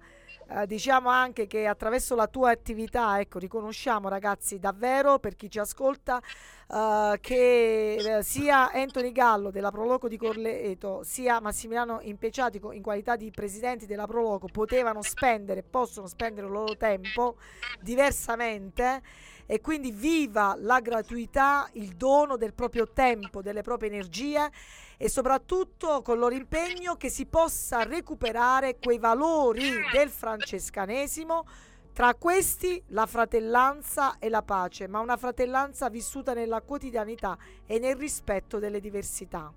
eh, 0.48 0.66
diciamo 0.66 1.08
anche 1.08 1.46
che 1.46 1.66
attraverso 1.66 2.14
la 2.14 2.28
tua 2.28 2.50
attività, 2.50 3.18
ecco, 3.18 3.38
riconosciamo 3.38 4.08
ragazzi 4.08 4.58
davvero 4.58 5.18
per 5.18 5.34
chi 5.34 5.50
ci 5.50 5.58
ascolta 5.58 6.22
eh, 6.68 7.18
che 7.20 7.94
eh, 7.94 8.22
sia 8.22 8.70
Anthony 8.72 9.12
Gallo 9.12 9.50
della 9.50 9.70
Proloco 9.70 10.08
di 10.08 10.16
Corleto 10.16 11.02
sia 11.02 11.40
Massimiliano 11.40 11.98
Impeciatico 12.02 12.72
in 12.72 12.82
qualità 12.82 13.16
di 13.16 13.30
presidenti 13.30 13.86
della 13.86 14.06
Proloco 14.06 14.46
potevano 14.46 15.02
spendere, 15.02 15.62
possono 15.62 16.06
spendere 16.06 16.46
il 16.46 16.52
loro 16.52 16.76
tempo 16.76 17.36
diversamente 17.80 19.02
e 19.46 19.60
quindi 19.60 19.92
viva 19.92 20.56
la 20.58 20.80
gratuità, 20.80 21.68
il 21.74 21.94
dono 21.96 22.36
del 22.36 22.52
proprio 22.52 22.88
tempo, 22.92 23.42
delle 23.42 23.62
proprie 23.62 23.90
energie 23.90 24.50
e 24.96 25.08
soprattutto 25.08 26.02
con 26.02 26.18
loro 26.18 26.34
impegno 26.34 26.96
che 26.96 27.08
si 27.08 27.26
possa 27.26 27.84
recuperare 27.84 28.78
quei 28.78 28.98
valori 28.98 29.70
del 29.92 30.10
francescanesimo, 30.10 31.46
tra 31.92 32.14
questi 32.14 32.82
la 32.88 33.06
fratellanza 33.06 34.18
e 34.18 34.28
la 34.28 34.42
pace, 34.42 34.86
ma 34.86 35.00
una 35.00 35.16
fratellanza 35.16 35.88
vissuta 35.88 36.34
nella 36.34 36.60
quotidianità 36.60 37.38
e 37.64 37.78
nel 37.78 37.96
rispetto 37.96 38.58
delle 38.58 38.80
diversità. 38.80 39.50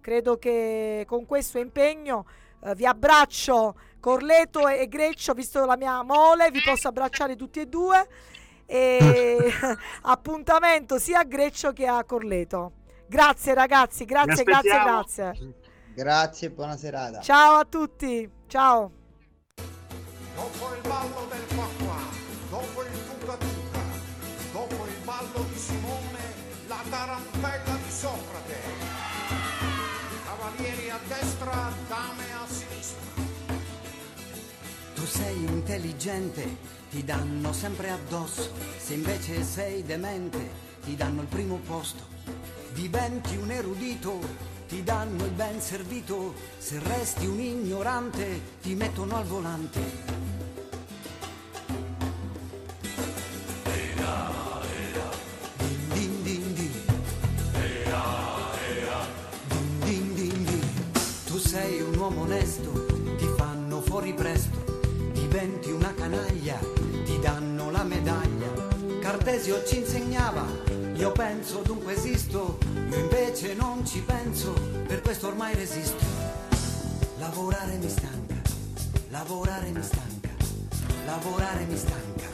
Credo 0.00 0.38
che 0.38 1.04
con 1.08 1.26
questo 1.26 1.58
impegno 1.58 2.24
eh, 2.60 2.74
vi 2.74 2.86
abbraccio 2.86 3.74
Corleto 3.98 4.68
e 4.68 4.86
Greccio, 4.88 5.32
visto 5.32 5.64
la 5.64 5.76
mia 5.76 6.02
mole, 6.02 6.50
vi 6.50 6.60
posso 6.60 6.88
abbracciare 6.88 7.34
tutti 7.34 7.60
e 7.60 7.66
due 7.66 8.08
e 8.66 9.52
appuntamento 10.02 10.98
sia 10.98 11.20
a 11.20 11.24
Greccio 11.24 11.72
che 11.72 11.86
a 11.86 12.04
Corleto. 12.04 12.72
Grazie 13.06 13.54
ragazzi, 13.54 14.04
grazie, 14.04 14.42
grazie, 14.42 14.82
grazie. 14.82 15.54
Grazie, 15.94 16.50
buona 16.50 16.76
serata. 16.76 17.20
Ciao 17.20 17.58
a 17.58 17.64
tutti, 17.66 18.28
ciao. 18.46 18.90
Dopo 20.34 20.74
il 20.74 20.80
ballo 20.88 21.28
del 21.28 21.54
qua, 21.54 21.98
dopo 22.48 22.82
il 22.82 23.18
tuca 23.20 23.36
tuca, 23.36 23.80
dopo 24.52 24.86
il 24.86 25.04
ballo 25.04 25.44
di 25.50 25.58
Simone, 25.58 26.20
la 26.66 26.80
tarantella 26.88 27.76
di 27.76 27.90
Socrate. 27.90 28.60
Cavalieri 30.24 30.90
a 30.90 30.98
destra, 31.06 31.72
dame 31.88 32.32
a 32.32 32.46
sinistra. 32.46 33.00
Tu 34.94 35.04
sei 35.04 35.44
intelligente, 35.44 36.56
ti 36.92 37.04
danno 37.04 37.54
sempre 37.54 37.90
addosso. 37.90 38.52
Se 38.76 38.92
invece 38.92 39.42
sei 39.42 39.82
demente, 39.82 40.50
ti 40.84 40.94
danno 40.94 41.22
il 41.22 41.26
primo 41.26 41.56
posto. 41.66 42.04
Diventi 42.74 43.34
un 43.36 43.50
erudito, 43.50 44.20
ti 44.68 44.82
danno 44.82 45.24
il 45.24 45.30
ben 45.30 45.58
servito. 45.58 46.34
Se 46.58 46.78
resti 46.80 47.24
un 47.24 47.40
ignorante, 47.40 48.40
ti 48.60 48.74
mettono 48.74 49.16
al 49.16 49.24
volante. 49.24 50.20
Sei 61.42 61.82
un 61.82 61.94
uomo 61.98 62.22
onesto, 62.22 62.86
ti 63.18 63.26
fanno 63.36 63.82
fuori 63.82 64.14
presto, 64.14 64.80
diventi 65.12 65.70
una 65.70 65.92
canaglia, 65.92 66.58
danno 67.22 67.70
la 67.70 67.84
medaglia. 67.84 68.50
Cartesio 69.00 69.64
ci 69.64 69.78
insegnava, 69.78 70.44
io 70.94 71.12
penso 71.12 71.62
dunque 71.64 71.94
esisto, 71.94 72.58
io 72.90 72.98
invece 72.98 73.54
non 73.54 73.86
ci 73.86 74.00
penso, 74.00 74.52
per 74.86 75.00
questo 75.00 75.28
ormai 75.28 75.54
resisto. 75.54 76.04
Lavorare 77.18 77.76
mi 77.76 77.88
stanca, 77.88 78.34
lavorare 79.10 79.70
mi 79.70 79.82
stanca, 79.82 80.28
lavorare 81.06 81.64
mi 81.64 81.76
stanca. 81.76 82.26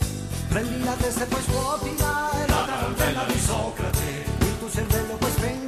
Prendi 0.49 0.83
la 0.83 0.95
testa 0.95 1.25
e 1.25 1.27
poi 1.27 1.43
scuotila, 1.43 2.31
è 2.31 2.49
la 2.49 2.65
tarantella 2.65 3.25
di 3.25 3.39
Socrate. 3.39 4.25
Il 4.41 4.59
tuo 4.59 4.71
cervello 4.71 5.15
puoi 5.17 5.31
spegnerlo, 5.31 5.68